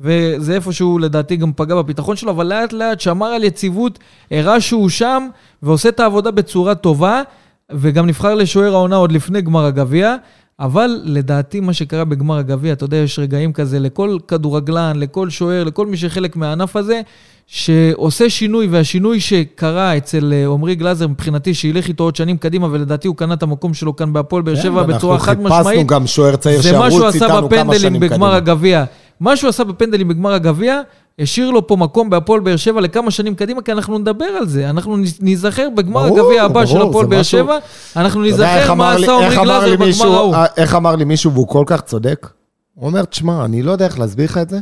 וזה 0.00 0.54
איפשהו 0.54 0.98
לדעתי 0.98 1.36
גם 1.36 1.52
פגע 1.56 1.74
בביטחון 1.74 2.16
שלו, 2.16 2.30
אבל 2.30 2.46
לאט 2.46 2.72
לאט 2.72 3.00
שמר 3.00 3.26
על 3.26 3.44
יציבות, 3.44 3.98
הראה 4.30 4.60
שהוא 4.60 4.88
שם 4.88 5.28
ועושה 5.62 5.88
את 5.88 6.00
העבודה 6.00 6.30
בצורה 6.30 6.74
טובה, 6.74 7.22
וגם 7.70 8.06
נבחר 8.06 8.34
לשוער 8.34 8.74
העונה 8.74 8.96
עוד 8.96 9.12
לפני 9.12 9.40
גמר 9.40 9.64
הגביע. 9.64 10.16
אבל 10.60 11.00
לדעתי 11.04 11.60
מה 11.60 11.72
שקרה 11.72 12.04
בגמר 12.04 12.38
הגביע, 12.38 12.72
אתה 12.72 12.84
יודע, 12.84 12.96
יש 12.96 13.18
רגעים 13.18 13.52
כזה 13.52 13.78
לכל 13.78 14.18
כדורגלן, 14.28 14.92
לכל 14.96 15.30
שוער, 15.30 15.64
לכל 15.64 15.86
מי 15.86 15.96
שחלק 15.96 16.36
מהענף 16.36 16.76
הזה, 16.76 17.00
שעושה 17.46 18.30
שינוי, 18.30 18.66
והשינוי 18.66 19.20
שקרה 19.20 19.96
אצל 19.96 20.32
אה, 20.32 20.46
עמרי 20.46 20.74
גלאזר, 20.74 21.08
מבחינתי, 21.08 21.54
שילך 21.54 21.88
איתו 21.88 22.04
עוד 22.04 22.16
שנים 22.16 22.36
קדימה, 22.36 22.68
ולדעתי 22.70 23.08
הוא 23.08 23.16
קנה 23.16 23.34
את 23.34 23.42
המקום 23.42 23.74
שלו 23.74 23.96
כאן 23.96 24.12
בהפועל 24.12 24.42
באר 24.42 24.56
כן, 24.56 24.62
שבע 24.62 24.82
בצורה 24.82 25.18
חד 25.18 25.26
ואנחנו 25.38 25.44
חיפשנו 25.50 25.60
משמעית. 25.60 25.86
גם 25.86 26.06
שוער 26.06 26.36
צעיר 26.36 26.62
זה 26.62 26.78
מה 26.78 26.90
שהוא 26.90 27.00
שירוץ 27.00 27.14
עשה 27.14 27.24
איתנו 27.24 27.38
כמה 27.38 27.48
בפנדלים 27.48 27.80
שנים 27.80 28.00
בגמר 28.00 28.16
קדימה. 28.16 28.36
הגביע. 28.36 28.84
מה 29.20 29.36
שהוא 29.36 29.48
עשה 29.48 29.64
בפנדלים 29.64 30.08
בגמר 30.08 30.32
הגביע, 30.32 30.80
השאיר 31.18 31.50
לו 31.50 31.66
פה 31.66 31.76
מקום 31.76 32.10
בהפועל 32.10 32.40
באר 32.40 32.56
שבע 32.56 32.80
לכמה 32.80 33.10
שנים 33.10 33.34
קדימה, 33.34 33.62
כי 33.62 33.72
אנחנו 33.72 33.98
נדבר 33.98 34.24
על 34.24 34.48
זה. 34.48 34.70
אנחנו 34.70 34.96
ניזכר 35.20 35.68
בגמר 35.76 36.04
הגביע 36.04 36.42
הבא 36.42 36.66
של 36.66 36.74
ברור, 36.78 36.88
הפועל 36.88 37.04
זה 37.04 37.10
באר 37.10 37.22
שבע, 37.22 37.58
אנחנו 37.96 38.22
ניזכר 38.22 38.74
מה 38.74 38.92
עשה 38.92 39.14
עמרי 39.16 39.28
לי 39.28 39.36
גלאזר 39.36 39.76
מישהו- 39.78 40.04
בגמר 40.04 40.16
ההוא. 40.18 40.34
אה, 40.34 40.46
איך 40.56 40.74
אמר 40.74 40.96
לי 40.96 41.04
מישהו, 41.04 41.32
והוא 41.32 41.48
כל 41.48 41.64
כך 41.66 41.80
צודק? 41.80 42.26
הוא 42.74 42.86
אומר, 42.86 43.04
תשמע, 43.04 43.44
אני 43.44 43.62
לא 43.62 43.72
יודע 43.72 43.84
איך 43.84 43.98
להסביר 43.98 44.24
לך 44.24 44.38
את 44.38 44.48
זה, 44.50 44.58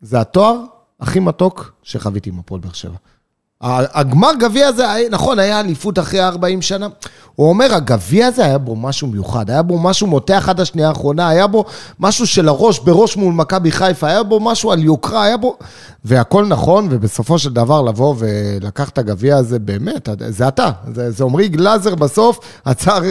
זה 0.00 0.20
התואר 0.20 0.56
הכי 1.00 1.20
מתוק 1.20 1.72
שחוויתי 1.82 2.30
עם 2.30 2.38
הפועל 2.38 2.60
באר 2.60 2.72
שבע. 2.72 2.96
הגמר 3.62 4.30
גביע 4.38 4.68
הזה, 4.68 4.84
נכון, 5.10 5.38
היה 5.38 5.60
אליפות 5.60 5.98
אחרי 5.98 6.20
40 6.20 6.62
שנה. 6.62 6.88
הוא 7.34 7.48
אומר, 7.48 7.74
הגביע 7.74 8.26
הזה 8.26 8.44
היה 8.44 8.58
בו 8.58 8.76
משהו 8.76 9.08
מיוחד, 9.08 9.50
היה 9.50 9.62
בו 9.62 9.78
משהו 9.78 10.06
מותח 10.06 10.48
עד 10.48 10.60
השנייה 10.60 10.88
האחרונה, 10.88 11.28
היה 11.28 11.46
בו 11.46 11.64
משהו 12.00 12.26
של 12.26 12.48
הראש 12.48 12.78
בראש 12.78 13.16
מול 13.16 13.34
מכבי 13.34 13.70
חיפה, 13.70 14.06
היה 14.06 14.22
בו 14.22 14.40
משהו 14.40 14.72
על 14.72 14.84
יוקרה, 14.84 15.24
היה 15.24 15.36
בו... 15.36 15.56
והכל 16.04 16.46
נכון, 16.46 16.88
ובסופו 16.90 17.38
של 17.38 17.52
דבר 17.52 17.82
לבוא 17.82 18.14
ולקח 18.18 18.88
את 18.88 18.98
הגביע 18.98 19.36
הזה, 19.36 19.58
באמת, 19.58 20.08
זה 20.28 20.48
אתה. 20.48 20.70
זה, 20.94 21.10
זה 21.10 21.24
עמרי 21.24 21.48
גלאזר 21.48 21.94
בסוף 21.94 22.38
עצר 22.64 23.02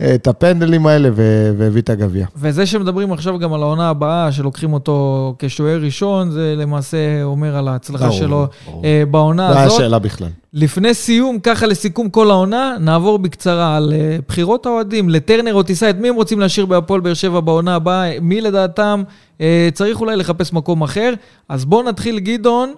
אה, 0.00 0.14
את 0.14 0.26
הפנדלים 0.26 0.86
האלה 0.86 1.08
והביא 1.56 1.82
את 1.82 1.90
הגביע. 1.90 2.26
וזה 2.36 2.66
שמדברים 2.66 3.12
עכשיו 3.12 3.38
גם 3.38 3.52
על 3.52 3.62
העונה 3.62 3.88
הבאה, 3.88 4.32
שלוקחים 4.32 4.72
אותו 4.72 5.34
כשוער 5.38 5.80
ראשון, 5.82 6.30
זה 6.30 6.54
למעשה 6.56 7.22
אומר 7.22 7.56
על 7.56 7.68
ההצלחה 7.68 8.06
ברור, 8.06 8.18
שלו 8.18 8.46
ברור. 8.66 8.84
אה, 8.84 9.02
בעונה 9.10 9.52
היה 9.52 9.64
הזאת. 9.64 9.80
שאלה 9.88 9.98
בכלל. 9.98 10.28
לפני 10.52 10.94
סיום, 10.94 11.38
ככה 11.40 11.66
לסיכום 11.66 12.10
כל 12.10 12.30
העונה, 12.30 12.76
נעבור 12.80 13.18
בקצרה 13.18 13.76
על 13.76 13.92
אה, 13.92 14.16
בחירות 14.28 14.66
האוהדים 14.66 15.08
לטרנר 15.08 15.54
או 15.54 15.62
טיסה, 15.62 15.90
את 15.90 15.96
מי 15.96 16.08
הם 16.08 16.14
רוצים 16.14 16.40
להשאיר 16.40 16.66
בהפועל 16.66 17.00
באר 17.00 17.14
שבע 17.14 17.40
בעונה 17.40 17.74
הבאה, 17.74 18.20
מי 18.20 18.40
לדעתם 18.40 19.02
אה, 19.40 19.68
צריך 19.74 20.00
אולי 20.00 20.16
לחפש 20.16 20.52
מקום 20.52 20.82
אחר. 20.82 21.14
אז 21.48 21.64
בואו 21.64 21.82
נתחיל, 21.82 22.18
גדעון. 22.18 22.74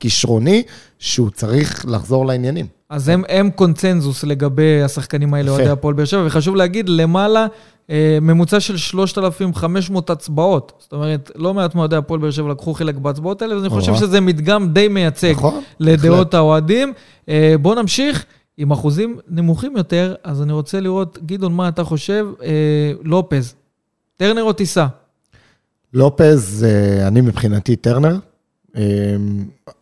כישרוני, 0.00 0.62
שהוא 0.98 1.30
צריך 1.30 1.86
לחזור 1.88 2.26
לעניינים. 2.26 2.66
אז 2.90 3.08
הם, 3.08 3.22
הם 3.28 3.50
קונצנזוס 3.50 4.24
לגבי 4.24 4.82
השחקנים 4.82 5.34
האלה. 5.34 5.50
אוהדי 5.50 5.68
הפועל 5.68 5.94
באר 5.94 6.04
שבע, 6.04 6.22
וחשוב 6.26 6.56
להגיד, 6.56 6.88
למעלה, 6.88 7.46
ממוצע 8.22 8.60
של 8.60 8.76
3,500 8.76 10.10
הצבעות. 10.10 10.72
זאת 10.78 10.92
אומרת, 10.92 11.30
לא 11.36 11.54
מעט 11.54 11.74
מאוהדי 11.74 11.96
הפועל 11.96 12.20
באר 12.20 12.30
שבע 12.30 12.50
לקחו 12.50 12.74
חלק 12.74 12.94
בהצבעות 12.94 13.42
האלה, 13.42 13.56
ואני 13.56 13.68
חושב. 13.68 13.94
שזה 13.94 14.20
מדגם 14.20 14.72
די 14.72 14.88
מייצג 14.88 15.32
נכון, 15.32 15.62
לדעות. 15.80 16.34
האוהדים. 16.34 16.92
אה, 17.28 17.54
בואו 17.60 17.74
נמשיך. 17.74 18.24
עם 18.56 18.72
אחוזים 18.72 19.18
נמוכים 19.28 19.76
יותר, 19.76 20.14
אז 20.24 20.42
אני 20.42 20.52
רוצה 20.52 20.80
לראות, 20.80 21.18
גדעון, 21.26 21.52
מה 21.52 21.68
אתה 21.68 21.84
חושב? 21.84 22.26
אה, 22.42 22.92
לופז, 23.02 23.54
טרנר 24.16 24.42
או 24.42 24.52
טיסה? 24.52 24.86
לופז, 25.92 26.66
אה, 26.68 27.08
אני 27.08 27.20
מבחינתי 27.20 27.76
טרנר. 27.76 28.16
אה, 28.76 28.82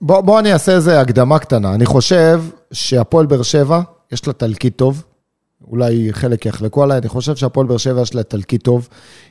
בוא, 0.01 0.21
בוא 0.21 0.39
אני 0.39 0.53
אעשה 0.53 0.73
איזה 0.73 1.01
הקדמה 1.01 1.39
קטנה. 1.39 1.75
אני 1.75 1.87
חושב 1.87 2.43
שהפועל 2.73 3.27
באר 3.27 3.43
שבע, 3.43 3.81
יש 4.13 4.27
לה 4.27 4.33
תלקיט 4.33 4.77
טוב. 4.77 5.05
אולי 5.73 6.09
חלק 6.13 6.47
יחלקו 6.47 6.83
עליי, 6.83 6.99
אני 6.99 7.09
חושב 7.09 7.37
שהפועל 7.37 7.67
באר 7.67 7.77
שבע 7.77 8.03
יש 8.03 8.15
לה 8.15 8.23
תלקיט 8.23 8.65
טוב. 8.65 8.89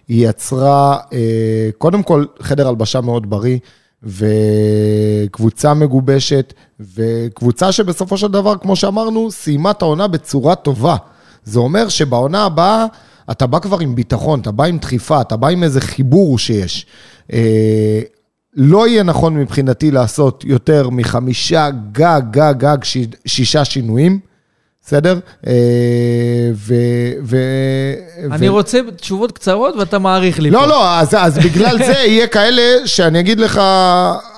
היא 0.07 0.29
יצרה, 0.29 0.97
אה, 1.13 1.69
קודם 1.77 2.03
כל, 2.03 2.25
חדר 2.39 2.67
הלבשה 2.67 3.01
מאוד 3.01 3.29
בריא, 3.29 3.57
וקבוצה 4.03 5.73
מגובשת, 5.73 6.53
וקבוצה 6.95 7.71
שבסופו 7.71 8.17
של 8.17 8.27
דבר, 8.27 8.57
כמו 8.57 8.75
שאמרנו, 8.75 9.31
סיימה 9.31 9.71
את 9.71 9.81
העונה 9.81 10.07
בצורה 10.07 10.55
טובה. 10.55 10.95
זה 11.43 11.59
אומר 11.59 11.89
שבעונה 11.89 12.45
הבאה, 12.45 12.85
אתה 13.31 13.47
בא 13.47 13.59
כבר 13.59 13.79
עם 13.79 13.95
ביטחון, 13.95 14.39
אתה 14.39 14.51
בא 14.51 14.63
עם 14.63 14.77
דחיפה, 14.77 15.21
אתה 15.21 15.37
בא 15.37 15.47
עם 15.47 15.63
איזה 15.63 15.81
חיבור 15.81 16.37
שיש. 16.37 16.85
אה, 17.33 18.01
לא 18.55 18.87
יהיה 18.87 19.03
נכון 19.03 19.37
מבחינתי 19.37 19.91
לעשות 19.91 20.43
יותר 20.47 20.89
מחמישה 20.89 21.69
גג, 21.91 22.21
גג, 22.31 22.53
גג, 22.57 22.77
שישה 23.25 23.65
שינויים, 23.65 24.19
בסדר? 24.85 25.19
אה, 25.47 25.53
ו... 26.55 26.73
ו... 27.23 27.37
אני 28.31 28.49
רוצה 28.49 28.79
תשובות 28.95 29.31
קצרות 29.31 29.75
ואתה 29.75 29.99
מעריך 29.99 30.39
לי 30.39 30.51
פה. 30.51 30.57
לא, 30.57 30.67
לא, 30.67 30.99
אז, 30.99 31.15
אז 31.17 31.37
בגלל 31.37 31.77
זה 31.77 31.93
יהיה 32.07 32.27
כאלה 32.27 32.61
שאני 32.87 33.19
אגיד 33.19 33.39
לך, 33.39 33.61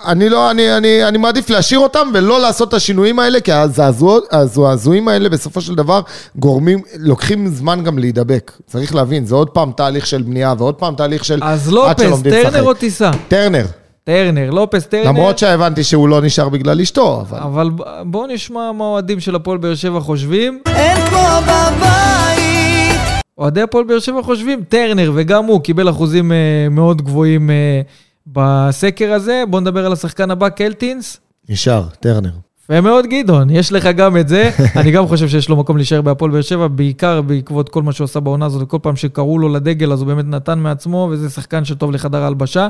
אני 0.08 0.30
לא, 0.30 0.52
אני, 0.52 0.78
אני, 0.78 1.08
אני 1.08 1.18
מעדיף 1.18 1.50
להשאיר 1.50 1.80
אותם 1.80 2.08
ולא 2.14 2.42
לעשות 2.42 2.70
את 2.70 2.74
השינויים 2.74 3.20
האלה, 3.20 3.40
כי 3.40 3.52
הזעזוע- 3.52 4.20
הזעזועים 4.32 5.08
האלה 5.08 5.30
בסופו 5.30 5.62
של 5.62 5.76
דבר 5.76 6.02
גורמים, 6.36 6.82
לוקחים 7.00 7.48
זמן 7.48 7.84
גם 7.84 7.98
להידבק. 8.00 8.52
צריך 8.68 8.96
להבין, 8.96 9.26
זה 9.26 9.36
עוד 9.36 9.50
פעם 9.50 9.72
תהליך 9.78 10.08
של 10.08 10.22
בנייה 10.22 10.54
ועוד 10.58 10.76
פעם 10.76 10.96
תהליך 10.96 11.26
של... 11.26 11.40
אז 11.44 11.68
עד 11.68 11.74
לופס. 11.74 12.22
טרנר 12.24 12.64
או 12.64 12.74
טיסה? 12.74 13.12
טרנר. 13.28 13.66
טרנר, 14.04 14.50
לופס, 14.50 14.86
טרנר. 14.86 15.10
למרות 15.10 15.38
שהבנתי 15.38 15.84
שהוא 15.84 16.10
לא 16.10 16.22
נשאר 16.22 16.50
בגלל 16.50 16.82
אשתו, 16.82 17.22
אבל... 17.22 17.40
אבל 17.40 17.70
בואו 18.06 18.28
נשמע 18.28 18.72
מה 18.72 18.86
האוהדים 18.86 19.20
של 19.20 19.36
הפועל 19.36 19.58
באר 19.58 19.76
שבע 19.76 20.00
חושבים. 20.00 20.62
אין 20.66 20.98
כמו 21.06 21.28
בבית. 21.44 23.00
אוהדי 23.38 23.62
הפועל 23.62 23.84
באר 23.84 24.00
שבע 24.00 24.22
חושבים, 24.24 24.64
טרנר, 24.64 25.12
וגם 25.16 25.46
הוא 25.46 25.62
קיבל 25.62 25.90
אחוזים 25.90 26.32
אה, 26.32 26.68
מאוד 26.72 27.02
גבוהים 27.02 27.50
אה, 27.50 27.82
בסקר 28.28 29.14
הזה. 29.14 29.44
בואו 29.50 29.62
נדבר 29.62 29.86
על 29.86 29.94
השחקן 29.94 30.32
הבא, 30.32 30.50
קלטינס. 30.50 31.20
נשאר, 31.50 31.86
טרנר. 32.00 32.32
יפה 32.64 32.82
מאוד, 32.82 33.06
גדעון, 33.06 33.50
יש 33.50 33.72
לך 33.72 33.86
גם 33.86 34.18
את 34.18 34.28
זה. 34.28 34.50
אני 34.80 34.92
גם 34.92 35.08
חושב 35.08 35.28
שיש 35.28 35.50
לו 35.50 35.56
מקום 35.56 35.78
להישאר 35.78 36.02
בהפועל 36.02 36.32
באר 36.32 36.42
שבע, 36.42 36.68
בעיקר 36.68 37.22
בעקבות 37.22 37.70
כל 37.70 37.84
מה 37.84 37.92
שהוא 37.92 38.06
עשה 38.06 38.20
בעונה 38.20 38.46
הזאת, 38.46 38.62
וכל 38.62 38.78
פעם 38.82 38.96
שקראו 38.96 39.40
לו 39.40 39.50
לדגל, 39.50 39.94
אז 39.94 40.00
הוא 40.00 40.08
באמת 40.08 40.26
נתן 40.26 40.60
מעצמו, 40.60 41.10
וזה 41.12 41.30
שחקן 41.30 41.66
שטוב 41.66 41.92
לחדר 41.92 42.24
ההלבשה. 42.24 42.68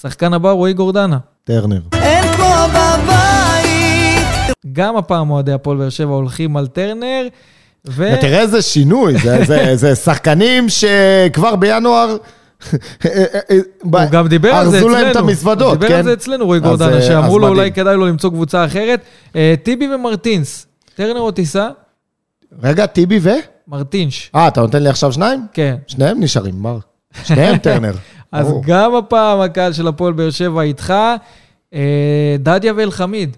שחקן 0.00 0.32
הבא, 0.34 0.50
רועי 0.50 0.72
גורדנה. 0.72 1.18
טרנר. 1.44 1.80
אין 1.92 2.24
כמו 2.36 2.54
בבית. 2.68 4.54
גם 4.72 4.96
הפעם 4.96 5.30
אוהדי 5.30 5.52
הפועל 5.52 5.76
באר 5.76 5.88
שבע 5.88 6.14
הולכים 6.14 6.56
על 6.56 6.66
טרנר, 6.66 7.26
ו... 7.86 8.14
ותראה 8.18 8.40
איזה 8.40 8.62
שינוי, 8.62 9.18
זה, 9.18 9.44
זה, 9.44 9.76
זה 9.76 9.94
שחקנים 9.94 10.66
שכבר 10.68 11.56
בינואר... 11.56 12.16
הוא 13.82 13.92
גם 14.10 14.28
דיבר 14.28 14.54
על 14.54 14.70
זה 14.70 14.76
ארזו 14.76 14.86
אצלנו. 14.86 15.02
להם 15.02 15.10
את 15.10 15.16
המזוודות, 15.16 15.68
הוא 15.68 15.74
דיבר 15.74 15.88
כן? 15.88 15.94
על 15.94 16.04
זה 16.04 16.12
אצלנו, 16.12 16.46
רועי 16.46 16.60
גורדנה, 16.60 17.02
שאמרו 17.02 17.38
לו 17.38 17.48
אולי. 17.48 17.72
כדאי 17.72 17.96
לו 17.96 18.06
למצוא 18.06 18.30
קבוצה 18.30 18.64
אחרת. 18.64 19.00
אה, 19.36 19.54
טיבי 19.62 19.94
ומרטינס, 19.94 20.66
טרנר 20.94 21.20
או 21.20 21.30
טיסה? 21.30 21.68
רגע, 22.62 22.86
טיבי 22.86 23.18
ו? 23.22 23.30
מרטינש, 23.68 24.30
אה, 24.34 24.48
אתה 24.48 24.60
נותן 24.60 24.82
לי 24.82 24.88
עכשיו 24.88 25.12
שניים? 25.12 25.46
כן. 25.52 25.76
שניהם 25.86 26.22
נשארים, 26.22 26.54
מר. 26.62 26.78
שניהם 27.24 27.58
טרנר. 27.58 27.92
אז. 28.32 28.46
גם 28.66 28.94
הפעם 28.94 29.40
הקהל 29.40 29.72
של 29.72 29.88
הפועל 29.88 30.12
באר 30.12 30.30
שבע 30.30 30.62
איתך. 30.62 30.94
אה, 31.74 32.36
דדיה 32.38 32.72
ואלחמיד. 32.76 33.36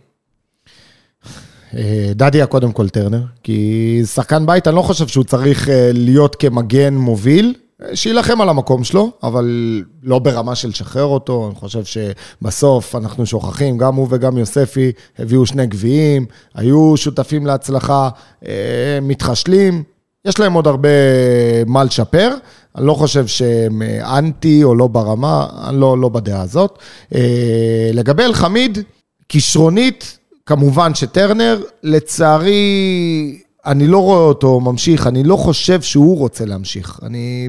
אה, 1.76 2.10
דדיה 2.14 2.46
קודם 2.46 2.72
כל 2.72 2.88
טרנר, 2.88 3.22
כי 3.42 4.02
שחקן 4.14 4.46
בית, 4.46 4.68
אני 4.68 4.76
לא 4.76 4.82
חושב 4.82 5.06
שהוא 5.06 5.24
צריך 5.24 5.68
להיות 5.92 6.36
כמגן 6.36 6.94
מוביל, 6.94 7.54
שיילחם 7.94 8.40
על 8.40 8.48
המקום 8.48 8.84
שלו, 8.84 9.10
אבל 9.22 9.82
לא 10.02 10.18
ברמה 10.18 10.54
של 10.54 10.68
לשחרר 10.68 11.04
אותו. 11.04 11.46
אני 11.46 11.54
חושב 11.54 11.82
שבסוף 11.84 12.94
אנחנו 12.94 13.26
שוכחים, 13.26 13.78
גם 13.78 13.94
הוא 13.94 14.08
וגם 14.10 14.38
יוספי 14.38 14.92
הביאו 15.18 15.46
שני 15.46 15.66
גביעים, 15.66 16.26
היו 16.54 16.96
שותפים 16.96 17.46
להצלחה, 17.46 18.08
אה, 18.46 18.98
מתחשלים. 19.02 19.82
יש 20.24 20.40
להם 20.40 20.52
עוד 20.52 20.66
הרבה 20.66 20.88
מה 21.66 21.84
לשפר. 21.84 22.30
אני 22.76 22.86
לא 22.86 22.94
חושב 22.94 23.26
שהם 23.26 23.82
אה, 23.82 24.18
אנטי 24.18 24.64
או 24.64 24.74
לא 24.74 24.86
ברמה, 24.86 25.46
אני 25.68 25.80
לא, 25.80 25.98
לא 25.98 26.08
בדעה 26.08 26.42
הזאת. 26.42 26.78
אה, 27.14 27.90
לגבי 27.92 28.24
אלחמיד, 28.24 28.78
כישרונית, 29.28 30.18
כמובן 30.46 30.94
שטרנר, 30.94 31.62
לצערי, 31.82 33.38
אני 33.66 33.86
לא 33.86 33.98
רואה 33.98 34.18
אותו 34.20 34.60
ממשיך, 34.60 35.06
אני 35.06 35.22
לא 35.24 35.36
חושב 35.36 35.82
שהוא 35.82 36.18
רוצה 36.18 36.44
להמשיך. 36.44 37.00
אני, 37.02 37.48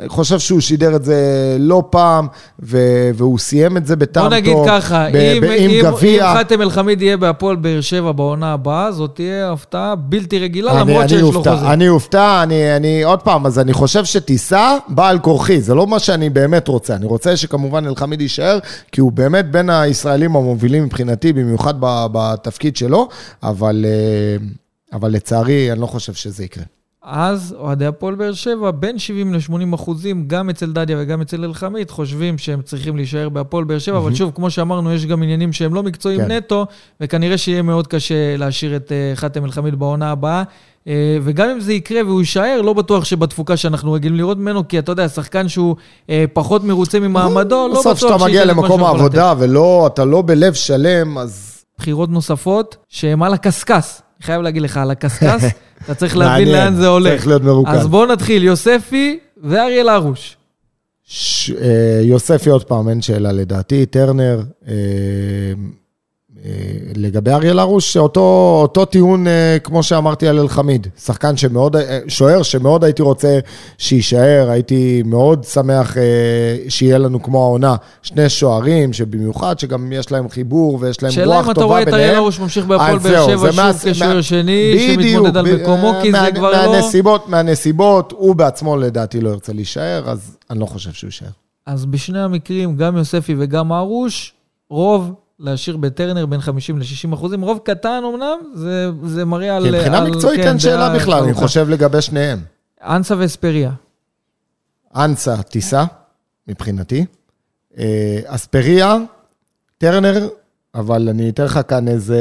אני 0.00 0.08
חושב 0.08 0.38
שהוא 0.38 0.60
שידר 0.60 0.96
את 0.96 1.04
זה 1.04 1.16
לא 1.60 1.82
פעם, 1.90 2.26
ו- 2.62 3.10
והוא 3.14 3.38
סיים 3.38 3.76
את 3.76 3.86
זה 3.86 3.96
בטעם 3.96 4.22
טוב. 4.22 4.30
בוא 4.30 4.36
נגיד 4.38 4.56
ככה, 4.66 5.06
ב- 5.12 5.16
אם, 5.16 5.40
ב- 5.40 5.44
אם. 5.44 5.70
אם 6.04 6.34
חאתם 6.34 6.62
אל-חמיד 6.62 7.02
יהיה 7.02 7.16
בהפועל 7.16 7.56
באר 7.56 7.80
שבע 7.80 8.12
בעונה 8.12 8.52
הבאה, 8.52 8.92
זאת 8.92 9.10
תהיה 9.14 9.52
הפתעה 9.52 9.94
בלתי 9.94 10.38
רגילה, 10.38 10.70
אני- 10.72 10.80
למרות 10.80 11.00
אני 11.02 11.08
שיש 11.08 11.20
לו 11.20 11.26
אופתע, 11.34 11.54
חוזה. 11.56 11.72
אני 11.72 11.88
אופתע, 11.88 12.42
אני, 12.42 12.76
אני, 12.76 13.02
עוד 13.02 13.22
פעם, 13.22 13.46
אז 13.46 13.58
אני 13.58 13.72
חושב 13.72 14.04
שטיסה 14.04 14.76
באה 14.88 15.08
על 15.08 15.18
כורחי, 15.18 15.60
זה 15.60 15.74
לא 15.74 15.86
מה 15.86 15.98
שאני 15.98 16.30
באמת 16.30 16.68
רוצה. 16.68 16.94
אני 16.94 17.06
רוצה 17.06 17.36
שכמובן 17.36 17.86
אלחמיד 17.86 18.20
יישאר, 18.20 18.58
כי 18.92 19.00
הוא 19.00 19.12
באמת 19.12 19.50
בין 19.50 19.70
הישראלים 19.70 20.36
המובילים 20.36 20.84
מבחינתי, 20.84 21.32
במיוחד 21.32 21.74
בתפקיד 22.12 22.76
שלו, 22.76 23.08
אבל, 23.42 23.84
אה, 23.88 24.46
אבל 24.92 25.10
לצערי, 25.10 25.72
אני 25.72 25.80
לא 25.80 25.86
חושב 25.86 26.12
שזה 26.12 26.44
יקרה. 26.44 26.64
אז 27.02 27.54
אוהדי 27.58 27.86
הפועל 27.86 28.14
באר 28.14 28.32
שבע, 28.32 28.70
בין 28.70 28.98
70 28.98 29.34
ל-80 29.34 29.74
אחוזים, 29.74 30.24
גם 30.26 30.50
אצל 30.50 30.72
דדיה 30.72 30.96
וגם 31.00 31.20
אצל 31.20 31.44
אלחמיד, 31.44 31.90
חושבים 31.90 32.38
שהם 32.38 32.62
צריכים 32.62 32.96
להישאר 32.96 33.28
בהפועל 33.28 33.64
באר 33.64 33.78
שבע, 33.78 33.98
אבל 33.98 34.14
שוב, 34.14 34.32
כמו 34.34 34.50
שאמרנו, 34.50 34.92
יש 34.92 35.06
גם 35.06 35.22
עניינים 35.22 35.52
שהם 35.52 35.74
לא 35.74 35.82
מקצועיים 35.82 36.20
כן. 36.20 36.32
נטו, 36.32 36.66
וכנראה 37.00 37.38
שיהיה 37.38 37.62
מאוד 37.62 37.86
קשה 37.86 38.36
להשאיר 38.36 38.76
את 38.76 38.92
אה, 38.92 39.12
חאתם 39.14 39.44
אלחמיד 39.44 39.74
בעונה 39.74 40.10
הבאה. 40.10 40.42
אה, 40.88 41.18
וגם 41.22 41.48
אם 41.48 41.60
זה 41.60 41.72
יקרה 41.72 42.04
והוא 42.04 42.20
יישאר, 42.20 42.60
לא 42.62 42.72
בטוח 42.72 43.04
שבתפוקה 43.04 43.56
שאנחנו 43.56 43.92
רגילים 43.92 44.16
לראות 44.16 44.38
ממנו, 44.38 44.68
כי 44.68 44.78
אתה 44.78 44.92
יודע, 44.92 45.08
שחקן 45.08 45.48
שהוא 45.48 45.76
אה, 46.10 46.24
פחות 46.32 46.64
מרוצה 46.64 47.00
ממעמדו, 47.00 47.56
לא 47.56 47.80
בטוח 47.80 47.80
בסוף 47.80 47.98
כשאתה 47.98 48.24
מגיע 48.24 48.42
שייתן 48.42 48.48
למקום. 48.48 48.84
העבודה 48.84 49.34
ואתה 49.38 50.04
לא 50.04 50.22
בלב 50.26 50.54
שלם, 50.54 51.18
אז 51.18 51.64
בחירות 51.78 52.10
נוספות 52.10 52.76
שהן 52.88 53.22
על 53.22 53.34
הקשקש. 53.34 54.00
אני 54.18 54.26
חייב 54.26 54.42
להגיד 54.42 54.62
לך, 54.62 54.76
על 54.76 54.90
הקשקש, 54.90 55.44
אתה 55.84 55.94
צריך 55.94 56.16
להבין 56.16 56.48
לאן 56.48 56.74
זה 56.74 56.86
הולך. 56.88 57.12
צריך 57.12 57.26
להיות 57.26 57.42
מרוכז. 57.42 57.74
אז 57.74 57.86
בואו 57.86 58.06
נתחיל, 58.06 58.44
יוספי 58.44 59.18
ואריאל 59.42 59.88
הרוש. 59.88 60.36
ש... 61.04 61.50
אה, 61.50 62.00
יוספי 62.02 62.50
עוד 62.50 62.64
פעם, 62.64 62.88
אין 62.88 63.02
שאלה 63.02 63.32
לדעתי, 63.32 63.86
טרנר. 63.86 64.42
אה, 66.44 66.50
לגבי 66.96 67.30
אריאל 67.30 67.58
הרוש, 67.58 67.96
אותו, 67.96 68.20
אותו 68.62 68.84
טיעון, 68.84 69.26
אה, 69.26 69.56
כמו 69.64 69.82
שאמרתי 69.82 70.28
על 70.28 70.38
אלחמיד, 70.38 70.86
שחקן 71.04 71.36
שמאוד, 71.36 71.76
אה, 71.76 71.98
שוער 72.08 72.42
שמאוד 72.42 72.84
הייתי 72.84 73.02
רוצה 73.02 73.38
שיישאר, 73.78 74.46
הייתי 74.50 75.02
מאוד 75.06 75.44
שמח 75.44 75.96
שיהיה 76.68 76.98
לנו 76.98 77.22
כמו 77.22 77.42
העונה, 77.44 77.76
שני 78.02 78.28
שוערים, 78.28 78.92
שבמיוחד, 78.92 79.58
שגם 79.58 79.92
יש 79.92 80.12
להם 80.12 80.28
חיבור 80.28 80.78
ויש 80.80 81.02
להם 81.02 81.12
שאלה 81.12 81.36
רוח 81.36 81.46
אם 81.46 81.50
אתה 81.50 81.60
טובה 81.60 81.66
רואה 81.66 81.82
את 81.82 81.84
ביניהם. 81.86 82.02
אריאל 82.04 82.16
הרוש 82.16 82.40
ממשיך 82.40 82.66
בהפועל 82.66 82.98
באר 82.98 83.26
שבע 83.26 83.36
שוב 83.52 83.56
מה- 83.60 83.70
כשוער 83.92 84.14
מה- 84.16 84.22
שני, 84.22 84.72
בדיוק, 84.74 85.02
שמתמודד 85.02 85.36
על 85.36 85.46
ב- 85.56 85.62
מקומו, 85.62 85.92
כי 86.02 86.10
מה- 86.10 86.24
זה 86.24 86.32
כבר 86.32 86.50
לא... 86.52 86.72
מהנסיבות, 86.72 87.28
מהנסיבות, 87.28 88.12
הוא 88.16 88.34
בעצמו 88.34 88.76
לדעתי 88.76 89.20
לא 89.20 89.30
ירצה 89.30 89.52
להישאר, 89.52 90.02
אז 90.10 90.36
אני 90.50 90.58
לא 90.58 90.66
חושב 90.66 90.92
שהוא 90.92 91.08
יישאר. 91.08 91.28
אז 91.66 91.86
בשני 91.86 92.20
המקרים, 92.20 92.76
גם 92.76 92.96
יוספי 92.96 93.34
וגם 93.38 93.72
הרוש, 93.72 94.34
רוב 94.70 95.12
להשאיר 95.40 95.76
בטרנר 95.76 96.26
בין 96.26 96.40
50 96.40 96.78
ל-60 96.78 97.14
אחוזים. 97.14 97.40
רוב 97.42 97.58
קטן 97.64 98.02
אמנם, 98.14 98.38
זה, 98.54 98.90
זה 99.04 99.24
מראה 99.24 99.56
על... 99.56 99.62
כי 99.64 99.70
מבחינה 99.70 99.98
על- 99.98 100.10
מקצועית 100.10 100.40
כן, 100.40 100.48
אין 100.48 100.58
שאלה 100.58 100.94
בכלל, 100.94 101.22
אני. 101.22 101.34
חושב 101.34 101.68
לגבי 101.68 102.02
שניהם. 102.02 102.38
אנסה 102.82 103.14
ואספריה. 103.18 103.70
אנסה, 104.96 105.42
טיסה, 105.42 105.84
מבחינתי. 106.48 107.04
אה, 107.78 107.84
אספריה, 108.26 108.96
טרנר, 109.78 110.28
אבל 110.74 111.08
אני 111.08 111.30
אתן 111.30 111.44
לך 111.44 111.60
כאן 111.68 111.88
איזה, 111.88 112.18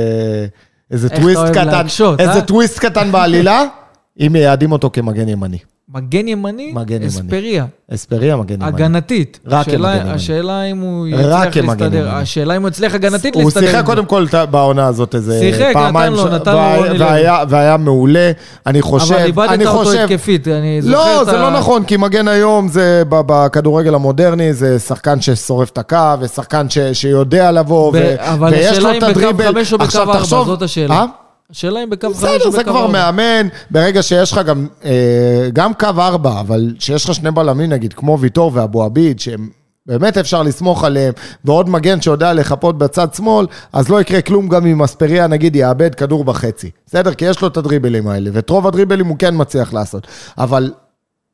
איזה 0.92 1.10
טוויסט 1.10 1.42
קטן, 1.52 1.68
להקשות, 1.68 2.20
איזה 2.20 2.32
אה? 2.34 2.42
טוויסט 2.42 2.80
קטן 2.80 3.12
בעלילה, 3.12 3.64
אם 4.20 4.30
מייעדים 4.34 4.72
אותו 4.72 4.90
כמגן 4.94 5.30
ימני. 5.30 5.58
מגן 5.94 6.28
ימני, 6.28 6.72
מגן 6.76 6.96
ימני. 6.96 7.08
אספריה. 7.08 7.66
אספריה, 7.94 8.36
מגן 8.38 8.54
ימני. 8.54 8.68
הגנתית. 8.68 9.40
רק 9.48 9.68
השאלה- 9.68 9.90
כמגן 9.92 10.02
ימני. 10.02 10.16
השאלה 10.16 10.64
אם 10.64 10.78
הוא 10.78 11.08
יצליח 11.08 11.24
להסתדר. 11.58 11.98
ימני. 11.98 12.10
השאלה 12.10 12.58
אם 12.58 12.62
הוא 12.62 12.70
יצליח 12.70 12.94
הגנתית 12.96 13.36
הוא 13.36 13.44
להסתדר. 13.44 13.62
שיחק 13.66 13.76
עם 13.76 13.82
זה. 13.82 13.86
קודם 13.86 14.06
כל 14.06 14.26
בעונה 14.52 14.88
הזאת 14.88 15.16
איזה 15.16 15.40
שיחק, 15.40 15.70
פעמיים. 15.74 16.14
נתן 16.14 16.24
לו, 16.24 16.36
נתן 16.36 16.52
לו 16.52 16.58
והיה- 16.58 16.78
רוני 16.78 16.98
לוי. 16.98 17.08
והיה- 17.50 17.78
מעולה. 17.78 18.32
אני 18.66 18.82
חושב, 18.82 19.14
אבל 19.14 19.24
איבדת 19.24 19.66
אותו 19.66 19.78
חושב... 19.78 19.98
התקפית, 20.00 20.48
אני 20.48 20.82
זוכר 20.82 20.94
לא, 20.96 21.22
את 21.22 21.26
זה 21.26 21.32
ה- 21.40 21.42
לא 21.42 21.52
נכון, 21.52 21.84
כי 21.84 21.98
מגן 21.98 22.28
היום 22.28 22.68
זה 22.68 23.04
בכדורגל 23.10 23.96
המודרני, 23.96 24.54
זה 24.54 24.80
שחקן 24.80 25.22
ששורף 25.22 25.70
את 25.70 25.78
הקו, 25.78 25.96
ושחקן 26.20 26.70
ש- 26.70 26.78
שיודע 26.94 27.52
לבוא, 27.52 27.88
ו- 27.88 27.92
ב- 27.94 28.16
אבל 28.20 28.50
ויש 28.52 28.66
השאלה 28.66 28.84
לו 28.84 28.92
אם 28.92 28.98
את 28.98 29.04
בקו 29.04 29.10
הדריבל. 29.30 29.48
חמש 29.54 29.74
או 29.74 29.78
בקו 29.78 29.98
ארבע, 29.98 30.24
זאת 30.24 30.62
השאלה. 30.62 31.06
השאלה 31.52 31.84
אם 31.84 31.90
בקו 31.90 32.14
חמש 32.14 32.24
או 32.24 32.28
בסדר, 32.28 32.50
בקו 32.50 32.52
זה 32.52 32.64
כבר 32.64 32.80
ארבע. 32.80 32.92
מאמן, 32.92 33.48
ברגע 33.70 34.04
שיש 34.04 34.32
לך 34.32 34.38
גם, 34.38 34.68
אה, 34.86 35.50
גם 35.54 35.74
קו 35.74 35.88
ארבע, 35.98 36.40
אבל 36.40 36.74
שיש 36.80 37.06
לך 37.06 37.14
שני 37.14 37.32
בלמים, 37.32 37.70
נגיד, 37.70 37.94
כמו 37.94 38.20
ויטור 38.20 38.52
ואבו 38.54 38.84
עביד, 38.84 39.20
שהם 39.20 39.50
באמת 39.86 40.18
אפשר 40.18 40.44
לסמוך 40.44 40.84
עליהם, 40.84 41.14
ועוד 41.46 41.70
מגן 41.70 42.02
שיודע 42.02 42.34
לחפות 42.34 42.78
בצד 42.78 43.14
שמאל, 43.14 43.46
אז 43.74 43.90
לא 43.90 44.02
יקרה 44.02 44.22
כלום 44.22 44.48
גם 44.48 44.66
אם 44.66 44.84
אספריה, 44.84 45.28
נגיד, 45.28 45.56
יאבד 45.56 45.96
כדור 45.96 46.24
בחצי. 46.24 46.70
בסדר? 46.88 47.14
כי 47.14 47.26
יש 47.26 47.42
לו 47.42 47.48
את 47.48 47.58
הדריבלים 47.58 48.08
האלה, 48.08 48.30
ואת 48.34 48.50
רוב 48.50 48.68
הדריבלים 48.68 49.06
הוא 49.08 49.18
כן 49.20 49.34
מצליח 49.38 49.74
לעשות. 49.74 50.08
אבל... 50.38 50.72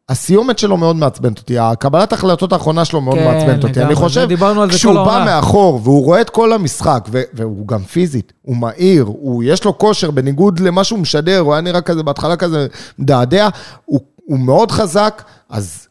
הסיומת 0.09 0.59
שלו 0.59 0.77
מאוד 0.77 0.95
מעצבנת 0.95 1.37
אותי, 1.37 1.57
הקבלת 1.59 2.11
ההחלטות 2.11 2.53
האחרונה 2.53 2.85
שלו 2.85 3.01
מאוד 3.01 3.17
כן, 3.17 3.25
מעצבנת 3.25 3.63
אותי. 3.63 3.81
אני 3.83 3.95
חושב, 3.95 4.27
כשהוא 4.69 4.93
בא. 4.93 5.23
מאחור 5.25 5.79
והוא 5.83 6.03
רואה 6.05 6.21
את 6.21 6.29
כל 6.29 6.53
המשחק, 6.53 7.07
ו- 7.11 7.21
והוא 7.33 7.67
גם 7.67 7.83
פיזית, 7.83 8.33
הוא 8.41 8.57
מהיר, 8.57 9.03
הוא, 9.03 9.43
יש 9.43 9.63
לו 9.65 9.77
כושר, 9.77 10.11
בניגוד 10.11 10.59
למה 10.59 10.83
שהוא 10.83 10.99
משדר, 10.99 11.39
הוא 11.39 11.53
היה 11.53 11.61
נראה 11.61 11.81
כזה, 11.81 12.03
בהתחלה 12.03 12.35
כזה 12.35 12.67
מדעדע, 12.99 13.49
הוא, 13.85 13.99
הוא 14.25 14.39
מאוד 14.39 14.71
חזק, 14.71 15.23
אז 15.49 15.87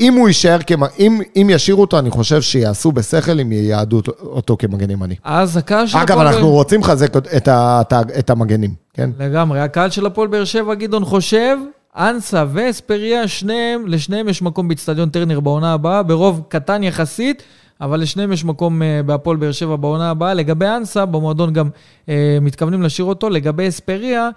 אם 0.00 0.14
הוא 0.14 0.28
יישאר, 0.28 0.58
כמ... 0.66 0.80
אם, 0.98 1.20
אם 1.36 1.50
ישאירו 1.50 1.80
אותו, 1.80 1.98
אני 1.98 2.10
חושב 2.10 2.42
שיעשו 2.42 2.92
בשכל 2.92 3.40
אם 3.40 3.52
ייעדו 3.52 4.00
אותו- 4.22 4.56
כמגן 4.58 4.90
ימני. 4.90 5.14
אז 5.24 5.56
הקהל 5.56 5.86
של 5.86 5.98
אגב, 5.98 6.10
הפועל 6.10 6.26
אנחנו 6.26 6.42
באר- 6.42 6.50
רוצים 6.52 6.80
לחזק 6.80 7.16
את, 7.16 7.48
ה, 7.48 7.80
את, 7.80 7.92
ה, 7.92 8.00
את 8.18 8.30
המגנים, 8.30 8.74
כן? 8.94 9.10
לגמרי, 9.18 9.60
הקהל 9.60 9.90
של 9.90 10.06
הפועל 10.06 10.28
באר 10.28 10.44
שבע, 10.44 10.74
גדעון 10.74 11.04
חושב, 11.04 11.56
אנסה 11.98 12.44
ואספריה, 12.52 13.28
שניהם, 13.28 13.86
לשניהם 13.86 14.28
יש 14.28 14.42
מקום 14.42 14.68
באצטדיון 14.68 15.08
טרנר 15.08 15.40
בעונה 15.40 15.72
הבאה, 15.72 16.02
ברוב 16.02 16.42
קטן 16.48 16.82
יחסית, 16.82 17.42
אבל 17.80 18.00
לשניהם 18.00 18.32
יש 18.32 18.44
מקום 18.44 18.82
אה, 18.82 19.00
בהפועל 19.06 19.36
באר 19.36 19.52
שבע 19.52 19.76
בעונה 19.76 20.10
הבאה. 20.10 20.34
לגבי 20.34 20.66
אנסה, 20.66 21.06
במועדון 21.06 21.52
גם 21.52 21.68
אה, 22.08 22.38
מתכוונים 22.40 22.82
להשאיר 22.82 23.06
אותו. 23.06 23.30
לגבי 23.30 23.68
אספריה, 23.68 24.28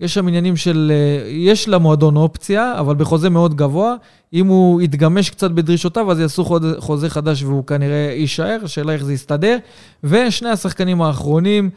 יש 0.00 0.14
שם 0.14 0.28
עניינים 0.28 0.56
של... 0.56 0.92
אה, 0.94 1.28
יש 1.30 1.68
למועדון 1.68 2.16
אופציה, 2.16 2.74
אבל 2.78 2.94
בחוזה 2.94 3.30
מאוד 3.30 3.54
גבוה. 3.54 3.94
אם 4.32 4.46
הוא 4.46 4.82
יתגמש 4.82 5.30
קצת 5.30 5.50
בדרישותיו, 5.50 6.10
אז 6.10 6.20
יעשו 6.20 6.44
חוזה, 6.78 7.10
חדש 7.10 7.42
והוא 7.42 7.66
כנראה 7.66 8.12
יישאר, 8.16 8.58
השאלה 8.64 8.92
איך 8.92 9.04
זה 9.04 9.12
יסתדר. 9.12 9.56
ושני 10.04 10.48
השחקנים 10.48 11.02
האחרונים, 11.02 11.70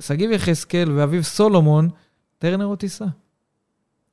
שגיב 0.00 0.30
יחזקאל 0.30 0.90
ואביב 0.94 1.22
סולומון, 1.22 1.88
טרנר 2.38 2.66
או 2.66 2.76
טיסה? 2.76 3.04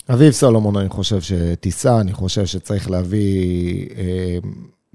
אביב 0.10 0.32
סולומון, 0.32 0.78
אני 0.78 0.90
חושב 0.90 1.22
שטיסה, 1.22 2.00
אני 2.00 2.14
חושב 2.14 2.46
שצריך 2.46 2.92
להביא... 2.92 3.88
אה, 3.98 4.38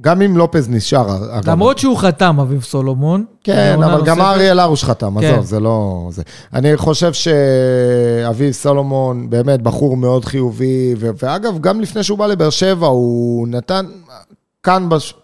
גם 0.00 0.22
אם 0.22 0.36
לופז 0.36 0.68
נשאר, 0.68 1.38
אגב, 1.38 1.50
למרות 1.50 1.78
שהוא 1.78 1.98
חתם, 1.98 2.40
אביב 2.40 2.62
סולומון. 2.62 3.24
כן, 3.44 3.82
אבל 3.82 4.04
גם. 4.04 4.20
אריאל 4.20 4.58
הרוש 4.58 4.84
חתם, 4.84 5.20
כן. 5.20 5.26
עזוב, 5.26 5.44
זה 5.44 5.60
לא... 5.60 6.08
זה. 6.10 6.22
אני 6.54 6.76
חושב 6.76 7.12
שאביב 7.12 8.52
סולומון 8.52 9.30
באמת 9.30 9.62
בחור 9.62 9.96
מאוד 9.96 10.24
חיובי, 10.24 10.94
ו- 10.98 11.10
ואגב, 11.22 11.58
גם 11.60 11.80
לפני 11.80 12.02
שהוא 12.02 12.18
בא 12.18 12.26
לבאר 12.26 12.50
שבע, 12.50 12.86
הוא 12.86 13.48
נתן... 13.48 13.86
כאן 14.62 14.88
בש... 14.88 15.14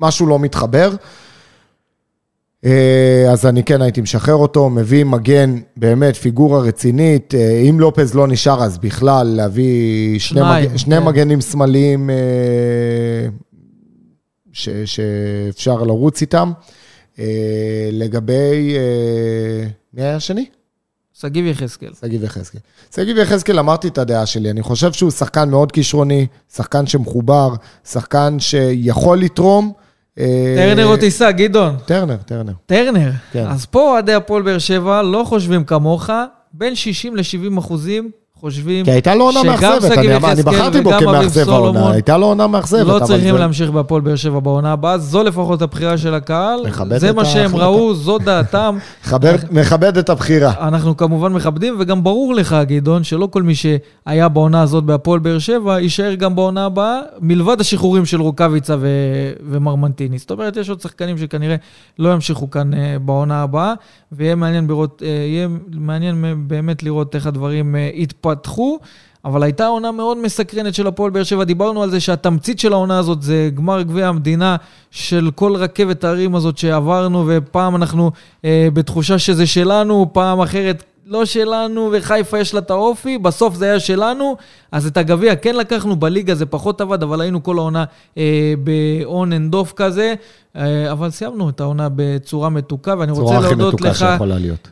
משהו 0.00 0.26
לא 0.26 0.38
מתחבר. 0.38 0.90
אה, 2.64 3.32
אז 3.32 3.46
אני 3.46 3.64
כן 3.64 3.82
הייתי 3.82 4.00
משחרר 4.00 4.34
אותו, 4.34 4.70
מביא 4.70 5.04
מגן, 5.04 5.58
באמת 5.76 6.16
פיגורה 6.16 6.60
רצינית. 6.60 7.34
אה, 7.34 7.62
אם 7.70 7.80
לופז 7.80 8.14
לא 8.14 8.26
נשאר, 8.26 8.62
אז 8.62 8.78
בכלל 8.78 9.26
להביא 9.26 10.18
שני, 10.18 10.40
מג... 10.40 10.76
שני 10.76 10.96
כן. 10.96 11.04
מגנים 11.04 11.40
שמאליים 11.40 12.10
אה, 12.10 12.16
ש... 14.52 14.68
שאפשר 14.84 15.82
לרוץ 15.82 16.20
איתם. 16.20 16.52
לגבי... 17.92 18.76
מי 19.94 20.02
היה 20.02 20.16
השני? 20.16 20.46
שגיב 21.12 21.46
יחזקאל. 21.46 21.90
שגיב 22.00 22.24
יחזקאל. 22.24 22.60
שגיב 22.94 23.18
יחזקאל, 23.18 23.58
אמרתי 23.58 23.88
את 23.88 23.98
הדעה 23.98 24.26
שלי, 24.26 24.50
אני 24.50 24.62
חושב 24.62 24.92
שהוא 24.92 25.10
שחקן 25.10 25.50
מאוד 25.50 25.72
כישרוני, 25.72 26.26
שחקן 26.54 26.86
שמחובר, 26.86 27.54
שחקן 27.84 28.36
שיכול 28.38 29.18
לתרום. 29.18 29.72
אה, 30.18 30.54
טרנר 30.56 30.86
או 30.86 30.96
טיסה, 30.96 31.32
גדעון. 31.32 31.76
טרנר, 31.86 32.16
טרנר. 32.16 32.52
טרנר. 32.66 33.10
כן. 33.32 33.46
אז 33.46 33.66
פה 33.66 33.80
אוהדי 33.80 34.14
הפועל 34.14 34.42
באר 34.42 34.58
שבע 34.58 35.02
לא 35.02 35.24
חושבים 35.26 35.64
כמוך, 35.64 36.10
בין 36.52 36.74
60 36.74 37.16
ל-70 37.16 37.58
אחוזים 37.58 38.10
חושבים 38.40 38.84
כי 38.84 38.90
הייתה 38.90 39.14
לו 39.14 39.24
עונה 39.24 39.42
מאכזבת, 39.42 39.92
אני 39.98 40.16
אני 40.16 40.42
בחרתי 40.42 40.80
בו 40.80 40.90
כמאכזב 41.00 41.50
העונה, 41.50 41.90
הייתה 41.90 42.18
לו 42.18 42.26
עונה 42.26 42.46
מאכזבת. 42.46 42.86
לא 42.86 43.00
צריכים 43.06 43.34
זה- 43.34 43.40
להמשיך 43.40 43.70
בהפועל 43.70 44.00
באר 44.02 44.16
שבע 44.16 44.40
בעונה 44.40 44.72
הבאה, 44.72 44.98
זו 44.98 45.22
לפחות 45.22 45.62
הבחירה 45.62 45.98
של 45.98 46.14
הקהל. 46.14 46.60
זה 46.96 47.12
מה 47.12 47.24
שהם. 47.24 47.56
ראו, 47.56 47.94
זו 47.94 48.18
דעתם. 48.18 48.78
מכבד- 49.06 49.38
מכבד 49.50 49.96
את 49.98 50.10
הבחירה. 50.10 50.52
אנחנו 50.68 50.96
כמובן 50.96 51.32
מכבדים, 51.32 51.76
וגם 51.78 52.02
ברור 52.04 52.34
לך, 52.34 52.56
גדעון, 52.66 53.04
שלא 53.04 53.28
כל 53.30 53.42
מי 53.42 53.52
שהיה 53.54 54.28
בעונה 54.28 54.62
הזאת 54.62 54.84
בהפועל 54.84 55.18
באר 55.20 55.38
שבע, 55.38 55.80
יישאר 55.80 56.14
גם 56.14 56.36
בעונה 56.36 56.64
הבאה, 56.64 57.00
מלבד 57.20 57.60
השחרורים 57.60 58.06
של 58.06 58.20
רוקאביצה 58.20 58.76
ו- 58.80 58.86
ומרמנטיני. 59.50 60.18
זאת 60.18 60.30
אומרת, 60.30 60.56
יש 60.56 60.68
עוד 60.70 60.80
שחקנים 60.80 61.18
שכנראה 61.18 61.56
לא 61.98 62.12
ימשיכו 62.12 62.50
כאן 62.50 62.74
אה, 62.74 62.96
בעונה 63.04 63.42
הבאה, 63.42 63.72
ויהיה 64.12 64.34
מעניין, 64.34 64.66
לראות, 64.66 65.02
אה, 65.06 65.46
מעניין 65.72 66.24
באמת 66.46 66.82
לראות 66.82 67.14
איך 67.14 67.26
הדברים 67.26 67.76
אה, 67.76 67.90
יתפתחו. 68.32 68.78
אבל 69.24 69.42
הייתה 69.42 69.66
עונה 69.66 69.92
מאוד 69.92 70.18
מסקרנת 70.18 70.74
של 70.74 70.86
הפועל 70.86 71.10
באר 71.10 71.22
שבע. 71.22 71.44
דיברנו 71.44 71.82
על 71.82 71.90
זה 71.90 72.00
שהתמצית 72.00 72.58
של 72.58 72.72
העונה 72.72 72.98
הזאת 72.98 73.22
זה 73.22 73.50
גמר 73.54 73.82
גביע 73.82 74.08
המדינה 74.08 74.56
של 74.90 75.30
כל 75.34 75.56
רכבת 75.56 76.04
ההרים 76.04 76.34
הזאת 76.34 76.58
שעברנו, 76.58 77.24
ופעם 77.28 77.76
אנחנו 77.76 78.10
אה, 78.44 78.68
בתחושה 78.72 79.18
שזה 79.18 79.46
שלנו, 79.46 80.06
פעם 80.12 80.40
אחרת 80.40 80.82
לא 81.10 81.24
שלנו, 81.24 81.90
וחיפה 81.92 82.38
יש 82.38 82.54
לה 82.54 82.60
את 82.60 82.70
האופי, 82.70 83.18
בסוף 83.18 83.54
זה 83.54 83.64
היה 83.64 83.80
שלנו, 83.80 84.36
אז 84.72 84.86
את 84.86 84.96
הגביע 84.96 85.36
כן 85.36 85.54
לקחנו, 85.56 85.96
בליגה 85.96 86.34
זה 86.34 86.46
פחות 86.46 86.80
עבד, 86.80 87.02
אבל 87.02 87.20
היינו 87.20 87.42
כל 87.42 87.58
העונה 87.58 87.84
אה, 88.18 88.54
ב-on 88.64 89.28
and 89.28 89.54
off 89.54 89.72
כזה, 89.76 90.14
אה, 90.56 90.92
אבל 90.92 91.10
סיימנו 91.10 91.48
את 91.48 91.60
העונה 91.60 91.88
בצורה 91.96 92.48
מתוקה, 92.48 92.94
ואני 92.98 93.12
רוצה 93.12 93.40
להודות 93.40 93.80
לך. 93.80 94.06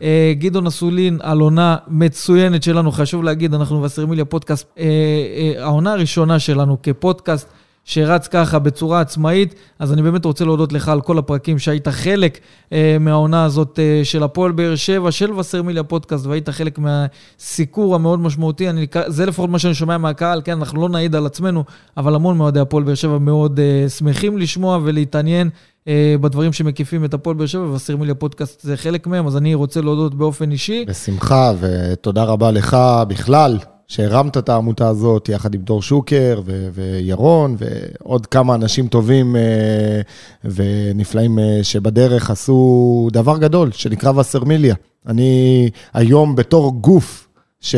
אה, 0.02 0.32
גדעון 0.38 0.66
אסולין, 0.66 1.18
על 1.22 1.40
עונה 1.40 1.76
מצוינת 1.88 2.62
שלנו, 2.62 2.92
חשוב 2.92 3.24
להגיד, 3.24 3.54
אנחנו 3.54 3.82
וסרמיליה 3.82 4.24
פודקאסט, 4.24 4.66
אה, 4.78 4.84
אה, 4.84 5.64
העונה 5.64 5.92
הראשונה 5.92 6.38
שלנו 6.38 6.76
כפודקאסט 6.82 7.48
שרץ 7.88 8.28
ככה 8.28 8.58
בצורה 8.58 9.00
עצמאית, 9.00 9.54
אז 9.78 9.92
אני 9.92 10.02
באמת 10.02 10.24
רוצה 10.24 10.44
להודות 10.44 10.72
לך 10.72 10.88
על 10.88 11.00
כל 11.00 11.18
הפרקים 11.18 11.58
שהיית 11.58 11.88
חלק 11.88 12.38
אה, 12.72 12.96
מהעונה 13.00 13.44
הזאת 13.44 13.78
אה, 13.78 14.00
של 14.04 14.22
הפועל 14.22 14.52
באר 14.52 14.76
שבע, 14.76 15.10
של 15.10 15.32
וסרמיליה 15.32 15.82
פודקאסט, 15.82 16.26
והיית 16.26 16.48
חלק 16.48 16.78
מהסיקור 16.78 17.94
המאוד 17.94 18.20
משמעותי. 18.20 18.70
אני, 18.70 18.86
זה 19.06 19.26
לפחות 19.26 19.50
מה 19.50 19.58
שאני 19.58 19.74
שומע 19.74 19.98
מהקהל, 19.98 20.40
כן, 20.44 20.52
אנחנו 20.52 20.80
לא 20.82 20.88
נעיד 20.88 21.14
על 21.14 21.26
עצמנו, 21.26 21.64
אבל 21.96 22.14
המון 22.14 22.38
מאוהדי 22.38 22.60
הפועל 22.60 22.84
באר 22.84 22.94
שבע 22.94 23.18
מאוד 23.18 23.60
אה, 23.60 23.88
שמחים 23.88 24.38
לשמוע 24.38 24.78
ולהתעניין. 24.84 25.50
אה, 25.88 26.14
בדברים 26.20 26.52
שמקיפים 26.52 27.04
את 27.04 27.14
הפועל 27.14 27.36
באר 27.36 27.46
שבע, 27.46 27.64
וסרמיליה 27.64 28.14
פודקאסט 28.14 28.60
זה 28.60 28.76
חלק 28.76 29.06
מהם, 29.06 29.26
אז 29.26 29.36
אני 29.36 29.54
רוצה 29.54 29.80
להודות 29.80 30.14
באופן 30.14 30.50
אישי. 30.50 30.84
בשמחה, 30.88 31.52
ותודה 31.60 32.24
רבה 32.24 32.50
לך 32.50 32.76
בכלל, 33.08 33.58
שהרמת 33.88 34.36
את 34.36 34.48
העמותה 34.48 34.88
הזאת 34.88 35.28
יחד 35.28 35.54
עם 35.54 35.60
דור 35.60 35.82
שוקר 35.82 36.40
ו- 36.44 36.68
וירון, 36.74 37.56
ועוד 37.58 38.26
כמה 38.26 38.54
אנשים 38.54 38.88
טובים 38.88 39.36
אה, 39.36 40.00
ונפלאים 40.44 41.38
אה, 41.38 41.60
שבדרך 41.62 42.30
עשו 42.30 43.08
דבר 43.12 43.38
גדול, 43.38 43.72
שנקרא 43.72 44.12
וסרמיליה. 44.12 44.74
אני 45.06 45.70
היום 45.94 46.36
בתור 46.36 46.72
גוף 46.80 47.28
ש... 47.60 47.76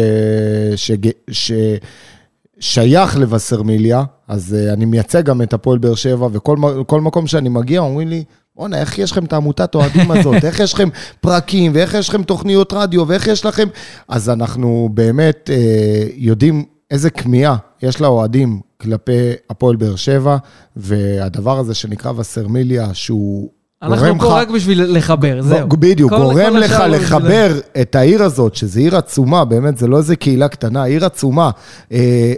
ש... 0.77 0.91
ש... 1.31 1.53
שייך 2.61 3.17
לווסרמיליה, 3.17 4.03
אז 4.29 4.57
uh, 4.57 4.73
אני 4.73 4.85
מייצג 4.85 5.25
גם 5.25 5.43
את 5.43 5.53
הפועל 5.53 5.79
באר 5.79 5.95
שבע, 5.95 6.29
וכל 6.33 7.01
מקום 7.01 7.27
שאני 7.27 7.49
מגיע 7.49 7.81
אומרים 7.81 8.09
לי, 8.09 8.25
בואנה, 8.61 8.81
איך 8.81 8.99
יש 8.99 9.13
לכם 9.13 9.25
את 9.25 9.33
העמותת 9.33 9.75
אוהדים 9.75 10.11
הזאת? 10.11 10.45
איך 10.45 10.61
יש 10.61 10.75
לכם 10.75 10.89
פרקים, 11.21 11.73
ואיך 11.75 11.95
יש 11.95 12.09
לכם 12.09 12.23
תוכניות 12.23 12.73
רדיו, 12.73 13.09
ואיך 13.09 13.27
יש 13.27 13.45
לכם... 13.45 13.69
אז 14.09 14.31
אנחנו 14.31 14.89
באמת 14.95 15.51
uh, 15.53 16.13
יודעים 16.15 16.65
איזה 16.91 17.11
כמיהה 17.11 17.57
יש 17.83 18.01
לאוהדים 18.01 18.61
כלפי 18.81 19.33
הפועל 19.51 19.77
באר 19.77 19.97
שבע, 19.97 20.37
והדבר 20.77 21.59
הזה 21.59 21.75
שנקרא 21.75 22.13
וסרמיליה, 22.17 22.95
שהוא... 22.95 23.51
אנחנו 23.83 24.19
פה 24.19 24.41
רק 24.41 24.49
בשביל 24.51 24.97
לחבר, 24.97 25.43
זהו. 25.43 25.69
בדיוק, 25.69 26.13
גורם 26.13 26.57
לך 26.57 26.83
לחבר 26.89 27.61
את 27.81 27.95
העיר 27.95 28.23
הזאת, 28.23 28.55
שזו 28.55 28.81
עיר 28.81 28.97
עצומה, 28.97 29.45
באמת, 29.45 29.79
זה 29.79 29.87
לא 29.87 29.99
איזה 29.99 30.17
קהילה 30.17 30.49
קטנה, 30.49 30.85
עיר 30.85 31.05
עצומה, 31.05 31.51
אה, 31.93 32.33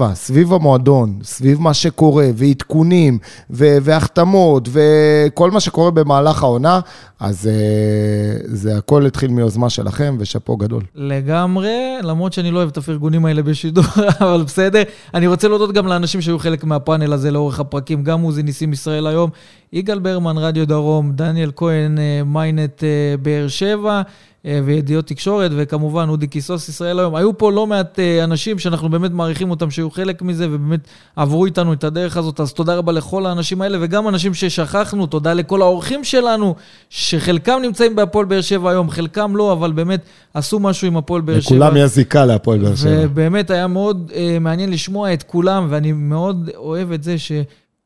24-7, 0.00 0.14
סביב 0.14 0.52
המועדון, 0.52 1.18
סביב 1.22 1.60
מה 1.60 1.74
שקורה, 1.74 2.26
ועדכונים, 2.36 3.18
והחתמות, 3.50 4.68
וכל 4.72 5.50
מה 5.50 5.60
שקורה 5.60 5.90
במהלך 5.90 6.42
העונה, 6.42 6.80
אז 7.24 7.46
אה, 7.46 8.36
זה 8.44 8.76
הכל 8.76 9.06
התחיל 9.06 9.30
מיוזמה 9.30 9.70
שלכם, 9.70 10.16
ושאפו 10.18 10.56
גדול. 10.56 10.82
לגמרי, 10.94 11.96
למרות 12.02 12.32
שאני 12.32 12.50
לא 12.50 12.58
אוהב 12.58 12.68
את 12.68 12.76
הפרגונים 12.76 13.24
האלה 13.26 13.42
בשידור, 13.42 13.84
אבל 14.20 14.42
בסדר. 14.42 14.82
אני 15.14 15.26
רוצה 15.26 15.48
להודות 15.48 15.72
גם 15.72 15.86
לאנשים 15.86 16.20
שהיו 16.20 16.38
חלק 16.38 16.64
מהפאנל 16.64 17.12
הזה 17.12 17.30
לאורך 17.30 17.60
הפרקים, 17.60 18.02
גם 18.04 18.20
עוזי 18.20 18.42
ניסים 18.42 18.72
ישראל 18.72 19.06
היום, 19.06 19.30
יגאל 19.72 19.98
ברמן, 19.98 20.38
רדיו 20.38 20.66
דרום, 20.66 21.12
דניאל 21.12 21.50
כהן, 21.56 21.98
אה, 21.98 22.22
מיינט 22.24 22.84
אה, 22.84 23.14
באר 23.22 23.48
שבע. 23.48 24.02
אה, 24.46 24.60
וידיעות 24.64 25.06
תקשורת, 25.06 25.50
וכמובן 25.54 26.08
אודי 26.08 26.26
קיסוס 26.26 26.68
ישראל 26.68 26.98
היום. 26.98 27.14
היו 27.14 27.38
פה 27.38 27.52
לא 27.52 27.66
מעט 27.66 27.98
אה, 27.98 28.24
אנשים 28.24 28.58
שאנחנו 28.58 28.88
באמת 28.88 29.10
מעריכים 29.10 29.50
אותם 29.50 29.70
שהיו 29.70 29.90
חלק 29.90 30.22
מזה, 30.22 30.46
ובאמת 30.50 30.80
עברו 31.16 31.46
איתנו 31.46 31.72
את 31.72 31.84
הדרך 31.84 32.16
הזאת, 32.16 32.40
אז 32.40 32.52
תודה 32.52 32.74
רבה 32.74 32.92
לכל 32.92 33.26
האנשים 33.26 33.62
האלה, 33.62 33.78
וגם 33.80 34.08
אנשים 34.08 34.34
ששכחנו, 34.34 35.06
תודה 35.06 35.34
לכל 35.34 35.62
האורחים 35.62 36.04
שלנו, 36.04 36.54
שחלקם 36.90 37.58
נמצאים 37.62 37.96
בהפועל 37.96 38.26
באר 38.26 38.40
שבע 38.40 38.70
היום, 38.70 38.90
חלקם 38.90 39.36
לא, 39.36 39.52
אבל 39.52 39.72
באמת 39.72 40.00
עשו 40.34 40.58
משהו 40.58 40.86
עם 40.86 40.96
הפועל 40.96 41.22
באר 41.22 41.40
שבע. 41.40 41.56
לכולם 41.56 41.76
יש 41.76 41.90
זיקה 41.90 42.24
להפועל 42.24 42.58
באר 42.58 42.74
שבע. 42.74 42.90
ובאמת 43.02 43.50
היה 43.50 43.66
מאוד 43.66 44.10
uh, 44.14 44.16
מעניין 44.40 44.70
לשמוע 44.70 45.12
את 45.12 45.22
כולם, 45.22 45.66
ואני 45.70 45.92
מאוד 45.92 46.50
אוהב 46.56 46.92
את 46.92 47.02
זה 47.02 47.18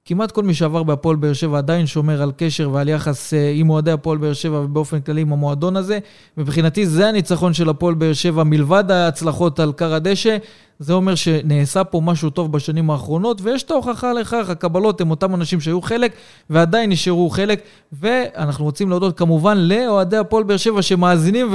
שכמעט 0.09 0.31
כל 0.31 0.43
מי 0.43 0.55
שעבר 0.55 0.83
בהפועל 0.83 1.17
באר 1.17 1.33
שבע 1.33 1.59
עדיין 1.59 1.87
שומר 1.87 2.23
על 2.23 2.33
קשר 2.37 2.71
ועל 2.73 2.89
יחס 2.89 3.35
uh, 3.35 3.37
עם 3.55 3.71
אוהדי 3.71 3.91
הפועל 3.91 4.19
באר 4.19 4.33
שבע 4.33 4.61
ובאופן 4.61 5.01
כללי 5.01 5.21
עם 5.21 5.33
המועדון 5.33 5.77
הזה. 5.77 5.99
מבחינתי 6.37 6.87
זה 6.87 7.09
הניצחון 7.09 7.55
של 7.55 7.69
הפועל 7.69 7.95
באר 7.95 8.13
שבע, 8.13 8.45
מלבד 8.45 8.91
ההצלחות 8.91 9.61
על 9.61 9.73
כר 9.73 9.95
הדשא. 9.95 10.37
זה 10.79 10.93
אומר 10.93 11.15
שנעשה 11.15 11.85
פה 11.85 12.01
משהו 12.05 12.31
טוב 12.31 12.53
בשנים 12.53 12.91
האחרונות, 12.91 13.41
ויש 13.43 13.63
את 13.63 13.71
ההוכחה 13.71 14.13
לכך, 14.13 14.51
הקבלות 14.51 15.01
הם 15.01 15.11
אותם 15.11 15.35
אנשים 15.35 15.61
שהיו 15.61 15.83
חלק, 15.83 16.13
ועדיין 16.51 16.91
נשארו 16.91 17.31
חלק, 17.31 17.61
ואנחנו 17.93 18.65
רוצים 18.65 18.91
להודות 18.91 19.19
כמובן 19.19 19.59
לאוהדי 19.59 20.17
הפועל 20.17 20.45
באר 20.45 20.57
שבע 20.57 20.83
שמאזינים. 20.83 21.47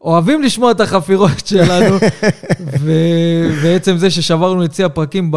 אוהבים 0.00 0.42
לשמוע 0.42 0.70
את 0.70 0.80
החפירות 0.80 1.46
שלנו, 1.46 1.96
ובעצם 2.80 3.96
זה 3.96 4.10
ששברנו 4.10 4.64
את 4.64 4.74
שיא 4.74 4.84
הפרקים 4.84 5.30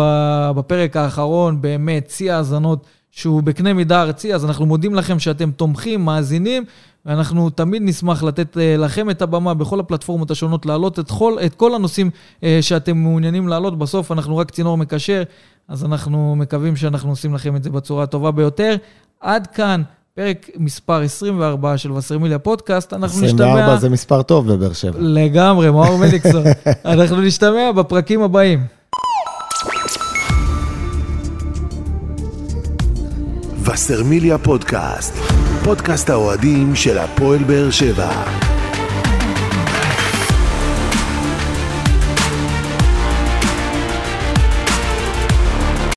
בפרק 0.55 0.97
האחרון, 0.97 1.61
באמת, 1.61 2.09
שיא 2.09 2.33
האזנות 2.33 2.85
שהוא 3.11 3.43
בקנה 3.43 3.73
מידה 3.73 4.01
ארצי, 4.01 4.35
אז 4.35 4.45
אנחנו 4.45 4.65
מודים 4.65 4.95
לכם 4.95 5.19
שאתם 5.19 5.51
תומכים, 5.51 6.05
מאזינים, 6.05 6.63
ואנחנו 7.05 7.49
תמיד 7.49 7.81
נשמח 7.85 8.23
לתת 8.23 8.57
אה, 8.57 8.77
לכם 8.77 9.09
את 9.09 9.21
הבמה 9.21 9.53
בכל 9.53 9.79
הפלטפורמות 9.79 10.31
השונות, 10.31 10.65
להעלות 10.65 10.99
את 10.99 11.11
כל, 11.11 11.37
את 11.45 11.55
כל 11.55 11.75
הנושאים 11.75 12.09
אה, 12.43 12.57
שאתם 12.61 12.97
מעוניינים 12.97 13.47
להעלות. 13.47 13.77
בסוף 13.77 14.11
אנחנו 14.11 14.37
רק 14.37 14.51
צינור 14.51 14.77
מקשר, 14.77 15.23
אז 15.67 15.85
אנחנו 15.85 16.35
מקווים 16.35 16.75
שאנחנו 16.75 17.09
עושים 17.09 17.33
לכם 17.33 17.55
את 17.55 17.63
זה 17.63 17.69
בצורה 17.69 18.03
הטובה 18.03 18.31
ביותר. 18.31 18.75
עד 19.19 19.47
כאן. 19.47 19.81
פרק 20.15 20.49
מספר 20.57 21.01
24 21.01 21.77
של 21.77 21.91
וסרמיליה 21.91 22.39
פודקאסט, 22.39 22.93
אנחנו 22.93 23.21
נשתמע... 23.21 23.45
24 23.45 23.77
זה 23.77 23.89
מספר 23.89 24.21
טוב 24.21 24.53
בבאר 24.53 24.73
שבע. 24.73 24.99
לגמרי, 24.99 25.71
מאור 25.71 25.97
מליקסון. 25.97 26.43
אנחנו 26.85 27.21
נשתמע 27.21 27.71
בפרקים 27.71 28.21
הבאים. 28.21 28.65
וסרמיליה 33.65 34.37
פודקאסט, 34.37 35.13
פודקאסט 35.63 36.09
האוהדים 36.09 36.75
של 36.75 36.97
הפועל 36.97 37.43
באר 37.43 37.69
שבע. 37.71 38.11